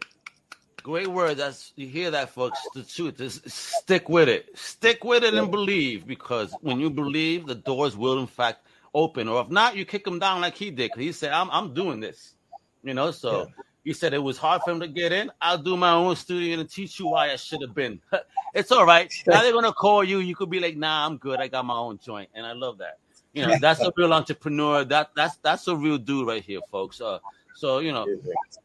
Great 0.84 1.08
word. 1.08 1.38
That's 1.38 1.72
you 1.78 1.88
hear 1.88 2.12
that, 2.12 2.30
folks. 2.30 2.60
The 2.74 2.84
truth 2.84 3.20
is 3.22 3.42
stick 3.46 4.10
with 4.10 4.28
it. 4.28 4.50
Stick 4.58 5.04
with 5.06 5.24
it 5.24 5.34
yeah. 5.34 5.42
and 5.42 5.52
believe 5.52 6.06
because 6.06 6.54
when 6.62 6.80
you 6.80 6.90
believe, 6.90 7.48
the 7.48 7.56
doors 7.56 7.96
will 7.96 8.20
in 8.20 8.28
fact 8.28 8.68
open, 8.94 9.30
or 9.30 9.42
if 9.42 9.50
not, 9.50 9.78
you 9.78 9.86
kick 9.86 10.04
them 10.04 10.20
down 10.20 10.42
like 10.42 10.56
he 10.56 10.72
did. 10.72 10.92
He 10.98 11.14
said, 11.14 11.32
"I'm 11.32 11.50
I'm 11.52 11.74
doing 11.74 12.02
this," 12.02 12.36
you 12.84 12.94
know. 12.94 13.12
So 13.12 13.40
yeah. 13.40 13.64
he 13.86 13.94
said 13.94 14.14
it 14.14 14.22
was 14.22 14.38
hard 14.38 14.62
for 14.64 14.72
him 14.72 14.82
to 14.82 14.88
get 14.90 15.14
in. 15.14 15.32
I'll 15.42 15.58
do 15.58 15.78
my 15.78 15.92
own 15.92 16.18
studio 16.18 16.60
and 16.60 16.70
teach 16.70 17.00
you 17.00 17.08
why 17.08 17.32
I 17.32 17.38
should 17.38 17.62
have 17.62 17.74
been. 17.74 18.02
it's 18.54 18.72
all 18.72 18.86
right. 18.86 19.12
now 19.26 19.42
they're 19.42 19.54
gonna 19.54 19.72
call 19.72 20.04
you. 20.04 20.20
You 20.20 20.36
could 20.36 20.50
be 20.50 20.60
like, 20.60 20.76
"Nah, 20.76 21.06
I'm 21.06 21.16
good. 21.18 21.40
I 21.40 21.48
got 21.48 21.66
my 21.66 21.78
own 21.78 21.98
joint," 21.98 22.30
and 22.34 22.46
I 22.46 22.52
love 22.52 22.78
that. 22.80 23.00
You 23.34 23.48
know, 23.48 23.56
that's 23.60 23.82
a 23.82 23.92
real 23.98 24.14
entrepreneur. 24.14 24.86
That 24.86 25.10
that's 25.16 25.38
that's 25.38 25.68
a 25.68 25.76
real 25.76 25.98
dude 25.98 26.28
right 26.28 26.44
here, 26.44 26.60
folks. 26.72 27.02
Uh, 27.02 27.20
so 27.56 27.80
you 27.80 27.92
know, 27.92 28.06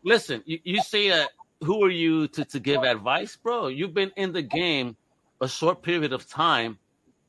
listen. 0.02 0.42
You, 0.46 0.58
you 0.64 0.82
say 0.82 1.10
that. 1.10 1.30
Who 1.64 1.82
are 1.82 1.90
you 1.90 2.28
to 2.28 2.44
to 2.44 2.60
give 2.60 2.84
advice, 2.84 3.34
bro? 3.34 3.66
You've 3.66 3.92
been 3.94 4.12
in 4.16 4.32
the 4.32 4.42
game 4.42 4.96
a 5.40 5.48
short 5.48 5.82
period 5.82 6.12
of 6.12 6.28
time, 6.28 6.78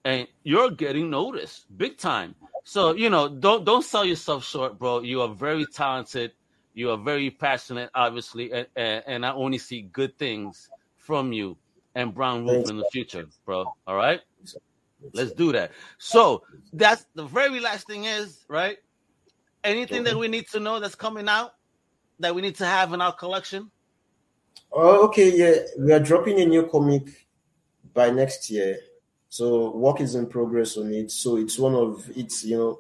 and 0.06 0.28
you're 0.44 0.70
getting 0.70 1.10
noticed 1.10 1.66
big 1.78 1.98
time. 1.98 2.36
So 2.64 2.94
you 2.94 3.10
know, 3.10 3.28
don't 3.28 3.66
don't 3.66 3.84
sell 3.84 4.06
yourself 4.06 4.46
short, 4.46 4.78
bro. 4.78 5.02
You 5.02 5.22
are 5.22 5.30
very 5.30 5.66
talented. 5.66 6.34
You 6.76 6.92
are 6.92 6.98
very 6.98 7.32
passionate, 7.32 7.90
obviously, 7.96 8.52
and, 8.54 8.68
and, 8.76 9.04
and 9.08 9.26
I 9.26 9.34
only 9.34 9.58
see 9.58 9.82
good 9.82 10.18
things 10.18 10.70
from 10.98 11.34
you 11.34 11.58
and 11.96 12.14
Brown 12.14 12.46
Roof 12.48 12.70
in 12.70 12.78
the 12.78 12.86
future, 12.92 13.26
bro. 13.46 13.74
All 13.88 13.96
right, 13.96 14.22
let's 15.14 15.32
do 15.32 15.52
that. 15.52 15.72
So 15.98 16.44
that's 16.74 17.06
the 17.16 17.26
very 17.26 17.60
last 17.60 17.88
thing 17.88 18.06
is 18.06 18.46
right. 18.48 18.78
Anything 19.64 20.04
that 20.04 20.16
we 20.16 20.28
need 20.28 20.48
to 20.50 20.60
know 20.60 20.80
that's 20.80 20.96
coming 20.96 21.28
out 21.28 21.52
that 22.20 22.34
we 22.34 22.42
need 22.42 22.56
to 22.56 22.66
have 22.66 22.94
in 22.94 23.02
our 23.02 23.14
collection? 23.14 23.72
Oh, 24.72 25.06
okay, 25.08 25.36
yeah, 25.36 25.62
we 25.78 25.92
are 25.92 26.00
dropping 26.00 26.40
a 26.40 26.46
new 26.46 26.68
comic 26.68 27.28
by 27.94 28.10
next 28.10 28.50
year. 28.50 28.78
So 29.30 29.76
work 29.76 30.02
is 30.02 30.16
in 30.16 30.28
progress 30.28 30.78
on 30.78 30.94
it. 30.94 31.12
So 31.12 31.38
it's 31.38 31.58
one 31.58 31.76
of 31.76 32.10
it's 32.16 32.44
you 32.44 32.58
know 32.58 32.80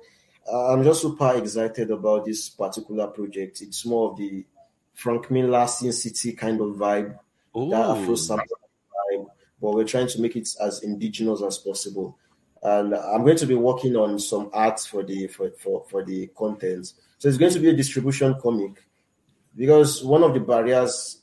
I'm 0.51 0.83
just 0.83 1.01
super 1.01 1.35
excited 1.35 1.91
about 1.91 2.25
this 2.25 2.49
particular 2.49 3.07
project. 3.07 3.61
It's 3.61 3.85
more 3.85 4.11
of 4.11 4.17
the 4.17 4.45
Frank 4.93 5.29
Miller 5.31 5.67
Sin 5.67 5.93
City 5.93 6.33
kind 6.33 6.59
of 6.59 6.75
vibe, 6.75 7.17
Ooh. 7.55 7.69
that 7.69 7.89
Afro 7.97 8.15
but 9.61 9.73
we're 9.73 9.83
trying 9.85 10.07
to 10.07 10.21
make 10.21 10.35
it 10.35 10.49
as 10.61 10.83
indigenous 10.83 11.41
as 11.41 11.57
possible. 11.57 12.17
And 12.61 12.93
I'm 12.93 13.23
going 13.23 13.37
to 13.37 13.45
be 13.45 13.55
working 13.55 13.95
on 13.95 14.19
some 14.19 14.49
art 14.53 14.79
for 14.81 15.03
the 15.03 15.27
for, 15.27 15.51
for, 15.51 15.85
for 15.89 16.03
the 16.03 16.27
content. 16.37 16.93
So 17.17 17.27
it's 17.27 17.37
going 17.37 17.53
to 17.53 17.59
be 17.59 17.69
a 17.69 17.75
distribution 17.75 18.35
comic 18.41 18.83
because 19.55 20.03
one 20.03 20.23
of 20.23 20.33
the 20.33 20.39
barriers 20.39 21.21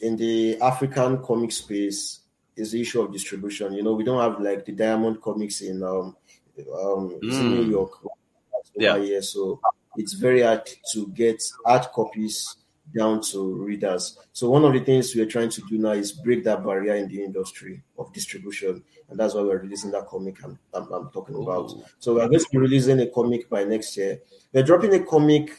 in 0.00 0.16
the 0.16 0.60
African 0.60 1.22
comic 1.22 1.52
space 1.52 2.20
is 2.56 2.72
the 2.72 2.80
issue 2.80 3.00
of 3.00 3.12
distribution. 3.12 3.72
You 3.72 3.82
know, 3.82 3.94
we 3.94 4.04
don't 4.04 4.20
have 4.20 4.40
like 4.40 4.64
the 4.64 4.72
Diamond 4.72 5.22
Comics 5.22 5.62
in 5.62 5.82
um, 5.82 6.16
um 6.58 7.18
mm. 7.22 7.22
in 7.22 7.50
New 7.54 7.64
York. 7.64 7.92
Yeah. 8.74 8.98
Here, 8.98 9.22
so 9.22 9.60
it's 9.96 10.14
very 10.14 10.42
hard 10.42 10.68
to 10.92 11.08
get 11.08 11.42
hard 11.64 11.82
copies 11.92 12.56
down 12.94 13.20
to 13.22 13.54
readers. 13.54 14.18
So 14.32 14.50
one 14.50 14.64
of 14.64 14.72
the 14.72 14.80
things 14.80 15.14
we're 15.14 15.26
trying 15.26 15.50
to 15.50 15.62
do 15.62 15.78
now 15.78 15.92
is 15.92 16.12
break 16.12 16.44
that 16.44 16.64
barrier 16.64 16.94
in 16.94 17.08
the 17.08 17.22
industry 17.22 17.82
of 17.98 18.12
distribution, 18.12 18.82
and 19.08 19.18
that's 19.18 19.34
why 19.34 19.42
we're 19.42 19.58
releasing 19.58 19.90
that 19.92 20.06
comic 20.06 20.42
I'm, 20.44 20.58
I'm, 20.74 20.92
I'm 20.92 21.10
talking 21.10 21.36
Ooh. 21.36 21.42
about. 21.42 21.72
So 21.98 22.14
we're 22.14 22.28
going 22.28 22.40
to 22.40 22.48
be 22.50 22.58
releasing 22.58 23.00
a 23.00 23.06
comic 23.06 23.48
by 23.48 23.64
next 23.64 23.96
year. 23.96 24.20
We're 24.52 24.62
dropping 24.62 24.94
a 24.94 25.00
comic 25.00 25.50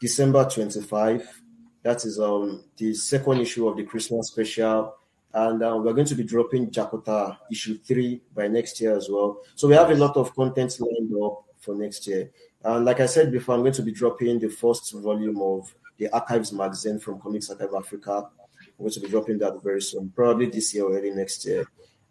December 0.00 0.44
25. 0.48 1.40
That 1.82 2.04
is 2.04 2.18
um 2.18 2.64
the 2.76 2.94
second 2.94 3.40
issue 3.40 3.68
of 3.68 3.76
the 3.76 3.84
Christmas 3.84 4.28
special. 4.28 4.94
And 5.32 5.62
uh, 5.64 5.80
we're 5.82 5.92
going 5.94 6.06
to 6.06 6.14
be 6.14 6.22
dropping 6.22 6.70
Jakuta 6.70 7.36
issue 7.50 7.76
three 7.78 8.22
by 8.32 8.46
next 8.46 8.80
year 8.80 8.96
as 8.96 9.08
well. 9.10 9.38
So 9.56 9.66
we 9.66 9.74
have 9.74 9.90
a 9.90 9.94
lot 9.96 10.16
of 10.16 10.34
content 10.34 10.78
lined 10.78 11.12
up 11.20 11.44
for 11.58 11.74
next 11.74 12.06
year. 12.06 12.30
And 12.62 12.84
like 12.84 13.00
I 13.00 13.06
said 13.06 13.32
before, 13.32 13.56
I'm 13.56 13.62
going 13.62 13.72
to 13.72 13.82
be 13.82 13.90
dropping 13.90 14.38
the 14.38 14.48
first 14.48 14.92
volume 14.94 15.42
of 15.42 15.74
the 15.98 16.08
Archives 16.10 16.52
magazine 16.52 16.98
from 16.98 17.20
Comics 17.20 17.50
Archive 17.50 17.74
Africa. 17.76 18.28
I'm 18.60 18.84
going 18.84 18.90
to 18.92 19.00
be 19.00 19.08
dropping 19.08 19.38
that 19.38 19.62
very 19.62 19.80
soon, 19.80 20.12
probably 20.14 20.46
this 20.46 20.74
year 20.74 20.84
or 20.84 20.96
early 20.96 21.10
next 21.10 21.44
year. 21.44 21.64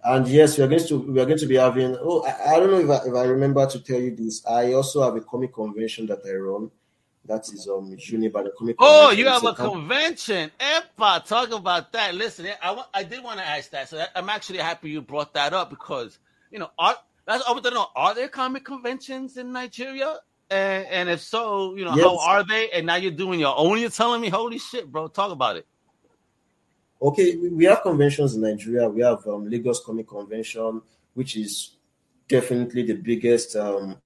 And 0.04 0.28
yes, 0.28 0.58
we 0.58 0.64
are 0.64 0.68
going 0.68 0.86
to 0.88 0.98
we 1.00 1.20
are 1.22 1.26
going 1.26 1.38
to 1.38 1.46
be 1.46 1.56
having. 1.56 1.96
Oh, 2.00 2.24
I, 2.26 2.56
I 2.56 2.60
don't 2.60 2.72
know 2.72 2.80
if 2.80 2.90
I, 2.90 3.08
if 3.08 3.16
I 3.16 3.24
remember 3.26 3.66
to 3.66 3.80
tell 3.80 4.00
you 4.00 4.16
this. 4.16 4.46
I 4.46 4.74
also 4.74 5.02
have 5.02 5.16
a 5.16 5.22
comic 5.22 5.54
convention 5.54 6.08
that 6.08 6.20
I 6.26 6.34
run 6.34 6.72
that 7.26 7.48
is 7.50 7.68
um 7.68 7.90
the 7.90 8.52
comic. 8.58 8.76
Oh, 8.80 9.12
you 9.12 9.28
have 9.28 9.46
a 9.46 9.54
convention. 9.54 10.52
Epa, 10.60 11.26
talk 11.26 11.52
about 11.52 11.92
that. 11.94 12.16
Listen, 12.16 12.48
I, 12.62 12.84
I 12.94 13.04
did 13.04 13.24
want 13.24 13.40
to 13.40 13.46
ask 13.48 13.70
that, 13.72 13.90
so 13.90 14.04
I'm 14.16 14.30
actually 14.30 14.60
happy 14.60 14.90
you 14.90 15.02
brought 15.02 15.34
that 15.34 15.54
up 15.54 15.70
because 15.70 16.20
you 16.52 16.60
know, 16.60 16.70
are 16.78 16.96
that's 17.26 17.44
I 17.48 17.52
want 17.52 17.64
to 17.64 17.72
know: 17.72 17.88
Are 17.96 18.14
there 18.14 18.28
comic 18.28 18.66
conventions 18.66 19.38
in 19.38 19.52
Nigeria? 19.52 20.18
And, 20.50 20.86
and 20.88 21.10
if 21.10 21.22
so, 21.22 21.76
you 21.76 21.86
know, 21.86 21.96
yes. 21.96 22.04
how 22.06 22.20
are 22.20 22.44
they? 22.44 22.70
And 22.72 22.86
now 22.86 22.96
you're 22.96 23.12
doing 23.12 23.40
your 23.40 23.56
own. 23.58 23.80
You're 23.80 23.90
telling 23.90 24.22
me, 24.22 24.30
holy 24.30 24.60
shit, 24.60 24.92
bro! 24.92 25.08
Talk 25.08 25.32
about 25.32 25.58
it. 25.58 25.66
Okay, 27.02 27.36
we 27.36 27.66
have 27.66 27.82
conventions 27.82 28.36
in 28.36 28.42
Nigeria. 28.42 28.88
We 28.88 29.02
have 29.02 29.26
um, 29.28 29.50
Lagos 29.50 29.84
Comic 29.84 30.08
Convention, 30.08 30.82
which 31.14 31.36
is 31.36 31.76
definitely 32.28 32.84
the 32.84 32.94
biggest 32.96 33.56
um, 33.56 33.98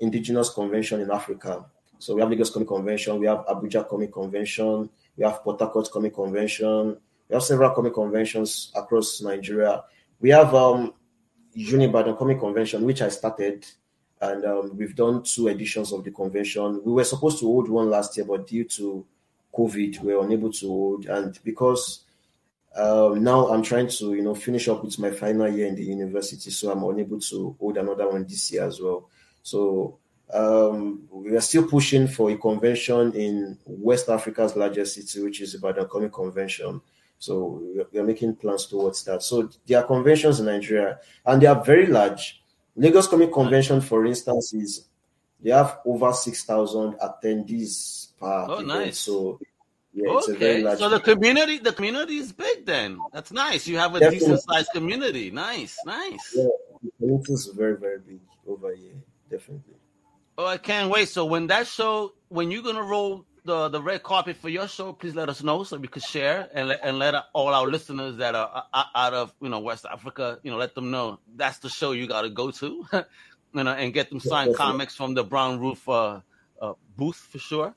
indigenous 0.00 0.50
convention 0.50 1.00
in 1.00 1.10
Africa. 1.10 1.64
So 1.98 2.14
we 2.14 2.20
have 2.20 2.30
Lagos 2.30 2.50
Comic 2.50 2.68
Convention, 2.68 3.18
we 3.18 3.26
have 3.26 3.46
Abuja 3.46 3.88
Comic 3.88 4.12
Convention, 4.12 4.88
we 5.16 5.24
have 5.24 5.42
Port 5.42 5.58
Harcourt 5.60 5.90
Comic 5.90 6.14
Convention, 6.14 6.96
we 7.28 7.34
have 7.34 7.42
several 7.42 7.70
comic 7.70 7.94
conventions 7.94 8.70
across 8.74 9.20
Nigeria. 9.20 9.82
We 10.20 10.30
have 10.30 10.54
um 10.54 10.94
Unibadan 11.56 12.16
Comic 12.18 12.38
Convention, 12.38 12.84
which 12.84 13.02
I 13.02 13.08
started, 13.08 13.66
and 14.20 14.44
um, 14.44 14.76
we've 14.76 14.96
done 14.96 15.22
two 15.22 15.48
editions 15.48 15.92
of 15.92 16.04
the 16.04 16.10
convention. 16.10 16.80
We 16.84 16.92
were 16.92 17.04
supposed 17.04 17.38
to 17.40 17.46
hold 17.46 17.68
one 17.68 17.90
last 17.90 18.16
year, 18.16 18.26
but 18.26 18.46
due 18.46 18.64
to 18.64 19.04
COVID, 19.54 20.00
we 20.00 20.14
were 20.14 20.24
unable 20.24 20.52
to 20.52 20.68
hold. 20.68 21.06
And 21.06 21.38
because 21.44 22.04
um, 22.76 23.22
now 23.22 23.48
I'm 23.48 23.62
trying 23.62 23.88
to, 23.88 24.14
you 24.14 24.22
know, 24.22 24.34
finish 24.34 24.68
up 24.68 24.84
with 24.84 24.98
my 24.98 25.10
final 25.10 25.48
year 25.48 25.66
in 25.66 25.74
the 25.74 25.84
university, 25.84 26.50
so 26.50 26.70
I'm 26.70 26.82
unable 26.82 27.20
to 27.20 27.56
hold 27.58 27.76
another 27.76 28.08
one 28.08 28.24
this 28.24 28.52
year 28.52 28.64
as 28.64 28.80
well. 28.80 29.08
So 29.42 29.98
um, 30.32 31.02
we 31.10 31.36
are 31.36 31.40
still 31.40 31.66
pushing 31.68 32.08
for 32.08 32.30
a 32.30 32.36
convention 32.36 33.12
in 33.14 33.58
West 33.64 34.08
Africa's 34.08 34.56
largest 34.56 34.94
city, 34.94 35.22
which 35.22 35.40
is 35.40 35.54
Ibadan 35.54 35.88
Comic 35.88 36.12
Convention. 36.12 36.80
So 37.18 37.62
we 37.92 37.98
are 37.98 38.04
making 38.04 38.36
plans 38.36 38.66
towards 38.66 39.04
that. 39.04 39.22
So 39.22 39.48
there 39.66 39.78
are 39.78 39.86
conventions 39.86 40.40
in 40.40 40.46
Nigeria, 40.46 40.98
and 41.24 41.40
they 41.40 41.46
are 41.46 41.64
very 41.64 41.86
large. 41.86 42.42
Lagos 42.76 43.08
Comic 43.08 43.32
Convention, 43.32 43.80
for 43.80 44.04
instance, 44.06 44.52
is 44.54 44.86
they 45.40 45.50
have 45.50 45.80
over 45.84 46.12
six 46.12 46.44
thousand 46.44 46.94
attendees 46.94 48.12
per. 48.18 48.46
Oh, 48.48 48.52
event. 48.54 48.68
nice! 48.68 48.98
So 48.98 49.40
yeah, 49.92 50.10
okay. 50.10 50.62
so 50.76 50.88
the 50.88 51.00
community, 51.00 51.58
the 51.58 51.72
community 51.72 52.18
is 52.18 52.32
big. 52.32 52.66
Then 52.66 52.98
that's 53.12 53.32
nice. 53.32 53.66
You 53.66 53.78
have 53.78 53.94
a 53.94 54.10
decent 54.10 54.40
sized 54.42 54.70
community. 54.72 55.30
Nice, 55.30 55.78
nice. 55.86 56.34
Yeah, 56.36 56.44
the 56.82 56.90
community 56.98 57.32
is 57.32 57.46
very, 57.46 57.76
very 57.76 57.98
big 57.98 58.20
over 58.46 58.74
here 58.74 58.94
definitely. 59.30 59.74
Oh, 60.38 60.46
I 60.46 60.58
can't 60.58 60.90
wait. 60.90 61.08
So 61.08 61.24
when 61.24 61.46
that 61.48 61.66
show, 61.66 62.12
when 62.28 62.50
you're 62.50 62.62
gonna 62.62 62.82
roll 62.82 63.24
the 63.46 63.68
the 63.68 63.80
red 63.80 64.02
carpet 64.02 64.36
for 64.36 64.48
your 64.48 64.68
show, 64.68 64.92
please 64.92 65.14
let 65.14 65.28
us 65.28 65.42
know 65.42 65.62
so 65.62 65.76
we 65.78 65.88
could 65.88 66.02
share 66.02 66.48
and 66.52 66.68
let, 66.68 66.80
and 66.82 66.98
let 66.98 67.14
all 67.32 67.48
our 67.48 67.66
listeners 67.66 68.16
that 68.16 68.34
are 68.34 68.64
out 68.94 69.14
of 69.14 69.32
you 69.40 69.48
know 69.48 69.60
West 69.60 69.86
Africa, 69.90 70.38
you 70.42 70.50
know, 70.50 70.58
let 70.58 70.74
them 70.74 70.90
know 70.90 71.18
that's 71.34 71.58
the 71.58 71.68
show 71.68 71.92
you 71.92 72.06
got 72.06 72.22
to 72.22 72.30
go 72.30 72.50
to, 72.50 72.86
you 72.92 73.64
know, 73.64 73.70
and 73.70 73.94
get 73.94 74.10
them 74.10 74.20
signed 74.20 74.54
comics 74.54 74.94
from 74.94 75.14
the 75.14 75.24
Brown 75.24 75.60
Roof 75.60 75.88
uh, 75.88 76.20
uh, 76.60 76.72
booth 76.96 77.16
for 77.16 77.38
sure, 77.38 77.74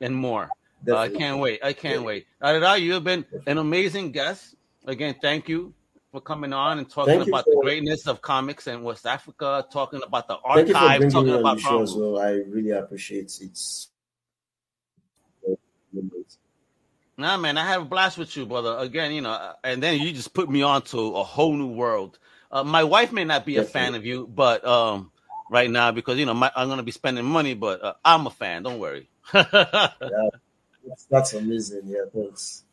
and 0.00 0.14
more. 0.14 0.50
Uh, 0.86 0.96
I 0.96 1.08
can't 1.08 1.38
wait. 1.38 1.60
I 1.62 1.72
can't 1.72 2.00
yeah. 2.00 2.06
wait. 2.06 2.26
Adada, 2.42 2.80
you 2.80 2.94
have 2.94 3.04
been 3.04 3.24
an 3.46 3.58
amazing 3.58 4.10
guest. 4.10 4.56
Again, 4.84 5.14
thank 5.22 5.48
you 5.48 5.72
for 6.10 6.20
coming 6.20 6.52
on 6.52 6.78
and 6.78 6.90
talking 6.90 7.16
Thank 7.16 7.28
about 7.28 7.44
the 7.44 7.58
greatness 7.62 8.06
of 8.06 8.20
comics 8.20 8.66
in 8.66 8.82
West 8.82 9.06
Africa, 9.06 9.64
talking 9.72 10.02
about 10.04 10.28
the 10.28 10.36
archive, 10.44 11.10
talking 11.10 11.34
about 11.34 11.56
the 11.56 11.62
show 11.62 11.82
as 11.82 11.94
well. 11.94 12.20
I 12.20 12.32
really 12.32 12.70
appreciate 12.70 13.38
it. 13.40 13.86
Nah, 17.18 17.36
man, 17.36 17.58
I 17.58 17.66
have 17.66 17.82
a 17.82 17.84
blast 17.84 18.18
with 18.18 18.36
you, 18.36 18.46
brother. 18.46 18.76
Again, 18.78 19.12
you 19.12 19.20
know, 19.20 19.54
and 19.62 19.82
then 19.82 20.00
you 20.00 20.12
just 20.12 20.32
put 20.34 20.50
me 20.50 20.62
on 20.62 20.82
to 20.82 21.14
a 21.16 21.22
whole 21.22 21.54
new 21.54 21.68
world. 21.68 22.18
Uh, 22.50 22.64
my 22.64 22.84
wife 22.84 23.12
may 23.12 23.24
not 23.24 23.46
be 23.46 23.56
a 23.56 23.64
fan 23.64 23.94
of 23.94 24.04
you, 24.04 24.26
but 24.26 24.64
um, 24.66 25.10
right 25.50 25.70
now 25.70 25.92
because 25.92 26.18
you 26.18 26.26
know 26.26 26.34
my, 26.34 26.50
I'm 26.56 26.68
going 26.68 26.78
to 26.78 26.82
be 26.82 26.90
spending 26.90 27.24
money, 27.24 27.54
but 27.54 27.82
uh, 27.82 27.94
I'm 28.04 28.26
a 28.26 28.30
fan. 28.30 28.62
Don't 28.62 28.78
worry. 28.78 29.08
yeah, 29.34 29.88
that's, 30.86 31.04
that's 31.10 31.32
amazing. 31.34 31.82
Yeah, 31.84 32.04
thanks. 32.12 32.64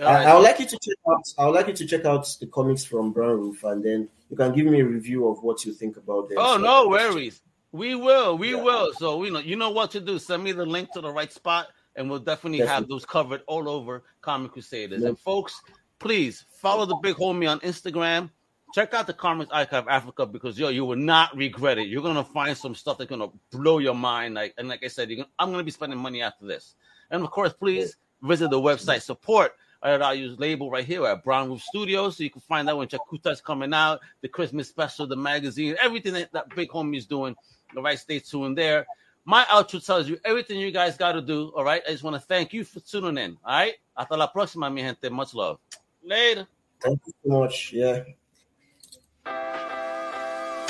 I, 0.00 0.24
I, 0.24 0.34
would 0.34 0.42
like 0.42 0.58
you 0.58 0.66
to 0.66 0.78
check 0.82 0.96
out. 1.08 1.22
I 1.38 1.44
would 1.44 1.54
like 1.54 1.68
you 1.68 1.74
to 1.74 1.86
check 1.86 2.06
out 2.06 2.26
the 2.40 2.46
comics 2.46 2.84
from 2.84 3.12
Brown 3.12 3.38
Roof, 3.38 3.62
and 3.64 3.84
then 3.84 4.08
you 4.30 4.36
can 4.36 4.52
give 4.52 4.66
me 4.66 4.80
a 4.80 4.84
review 4.84 5.28
of 5.28 5.42
what 5.42 5.64
you 5.64 5.72
think 5.72 5.98
about 5.98 6.28
them. 6.28 6.38
Oh, 6.40 6.56
so 6.56 6.62
no 6.62 6.88
worries. 6.88 7.42
We 7.72 7.94
will. 7.94 8.36
We 8.38 8.54
yeah. 8.54 8.62
will. 8.62 8.92
So 8.94 9.18
we 9.18 9.30
know 9.30 9.38
you 9.38 9.56
know 9.56 9.70
what 9.70 9.90
to 9.92 10.00
do. 10.00 10.18
Send 10.18 10.42
me 10.42 10.52
the 10.52 10.66
link 10.66 10.92
to 10.92 11.00
the 11.00 11.12
right 11.12 11.30
spot, 11.30 11.68
and 11.96 12.08
we'll 12.08 12.18
definitely, 12.18 12.58
definitely. 12.58 12.74
have 12.74 12.88
those 12.88 13.04
covered 13.04 13.42
all 13.46 13.68
over 13.68 14.02
Comic 14.20 14.52
Crusaders. 14.52 15.02
And 15.02 15.18
folks, 15.18 15.60
please 15.98 16.44
follow 16.50 16.86
the 16.86 16.96
big 16.96 17.16
homie 17.16 17.50
on 17.50 17.60
Instagram. 17.60 18.30
Check 18.74 18.94
out 18.94 19.06
the 19.06 19.12
Comics 19.12 19.50
Archive 19.52 19.86
Africa 19.88 20.24
because 20.24 20.58
yo, 20.58 20.68
you 20.68 20.84
will 20.84 20.96
not 20.96 21.36
regret 21.36 21.78
it. 21.78 21.88
You're 21.88 22.02
gonna 22.02 22.24
find 22.24 22.56
some 22.56 22.74
stuff 22.74 22.98
that's 22.98 23.10
gonna 23.10 23.28
blow 23.50 23.78
your 23.78 23.94
mind. 23.94 24.34
Like 24.34 24.54
and 24.56 24.68
like 24.68 24.82
I 24.82 24.88
said, 24.88 25.10
gonna, 25.10 25.28
I'm 25.38 25.50
gonna 25.50 25.62
be 25.62 25.70
spending 25.70 25.98
money 25.98 26.22
after 26.22 26.46
this. 26.46 26.74
And 27.10 27.22
of 27.22 27.30
course, 27.30 27.52
please 27.52 27.96
visit 28.22 28.50
the 28.50 28.60
website 28.60 29.02
support 29.02 29.52
I 29.82 30.12
use 30.12 30.38
label 30.38 30.70
right 30.70 30.84
here 30.84 31.04
at 31.06 31.24
Brown 31.24 31.48
Roof 31.48 31.62
Studios, 31.62 32.16
so 32.16 32.22
you 32.22 32.30
can 32.30 32.40
find 32.40 32.68
out 32.70 32.78
when 32.78 32.88
Jakuta 32.88 33.32
is 33.32 33.40
coming 33.40 33.74
out, 33.74 34.00
the 34.20 34.28
Christmas 34.28 34.68
special, 34.68 35.06
the 35.06 35.16
magazine, 35.16 35.76
everything 35.80 36.14
that, 36.14 36.32
that 36.32 36.54
big 36.54 36.68
homie 36.68 36.96
is 36.96 37.06
doing. 37.06 37.34
All 37.76 37.82
right, 37.82 37.98
stay 37.98 38.20
tuned 38.20 38.56
there. 38.56 38.86
My 39.24 39.44
outro 39.44 39.84
tells 39.84 40.08
you 40.08 40.18
everything 40.24 40.58
you 40.58 40.72
guys 40.72 40.96
got 40.96 41.12
to 41.12 41.22
do. 41.22 41.52
All 41.56 41.64
right, 41.64 41.82
I 41.86 41.92
just 41.92 42.02
want 42.02 42.16
to 42.16 42.20
thank 42.20 42.52
you 42.52 42.64
for 42.64 42.80
tuning 42.80 43.18
in. 43.18 43.36
All 43.44 43.52
right, 43.52 43.74
hasta 43.96 44.16
la 44.16 44.26
próxima, 44.32 44.72
mi 44.72 44.82
gente. 44.82 45.08
Much 45.10 45.34
love. 45.34 45.58
Later. 46.02 46.46
Thank 46.80 47.00
you 47.06 47.12
so 47.22 47.40
much. 47.40 47.72
Yeah. 47.72 48.02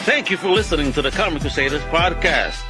Thank 0.05 0.31
you 0.31 0.37
for 0.37 0.49
listening 0.49 0.93
to 0.95 1.03
the 1.03 1.11
Comic 1.11 1.43
Crusaders 1.43 1.83
podcast. 1.85 2.61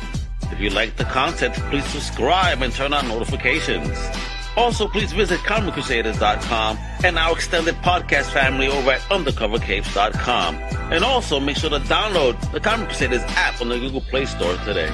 If 0.53 0.61
you 0.61 0.71
like 0.71 0.97
the 0.97 1.05
content, 1.05 1.55
please 1.71 1.85
subscribe 1.87 2.61
and 2.63 2.73
turn 2.73 2.93
on 2.93 3.09
notifications. 3.09 3.99
Also, 4.55 4.87
please 4.87 5.13
visit 5.13 5.41
ComicCrusaders.com 5.41 6.79
and 7.05 7.19
our 7.19 7.33
extended 7.33 7.75
podcast 7.77 8.31
family 8.33 8.69
over 8.69 8.91
at 8.91 9.01
UndercoverCapes.com. 9.03 10.55
And 10.93 11.03
also 11.03 11.41
make 11.41 11.57
sure 11.57 11.71
to 11.71 11.79
download 11.79 12.53
the 12.53 12.61
Comic 12.61 12.89
Crusaders 12.89 13.23
app 13.29 13.63
on 13.63 13.71
the 13.71 13.79
Google 13.79 14.03
Play 14.03 14.27
Store 14.27 14.55
today. 14.67 14.91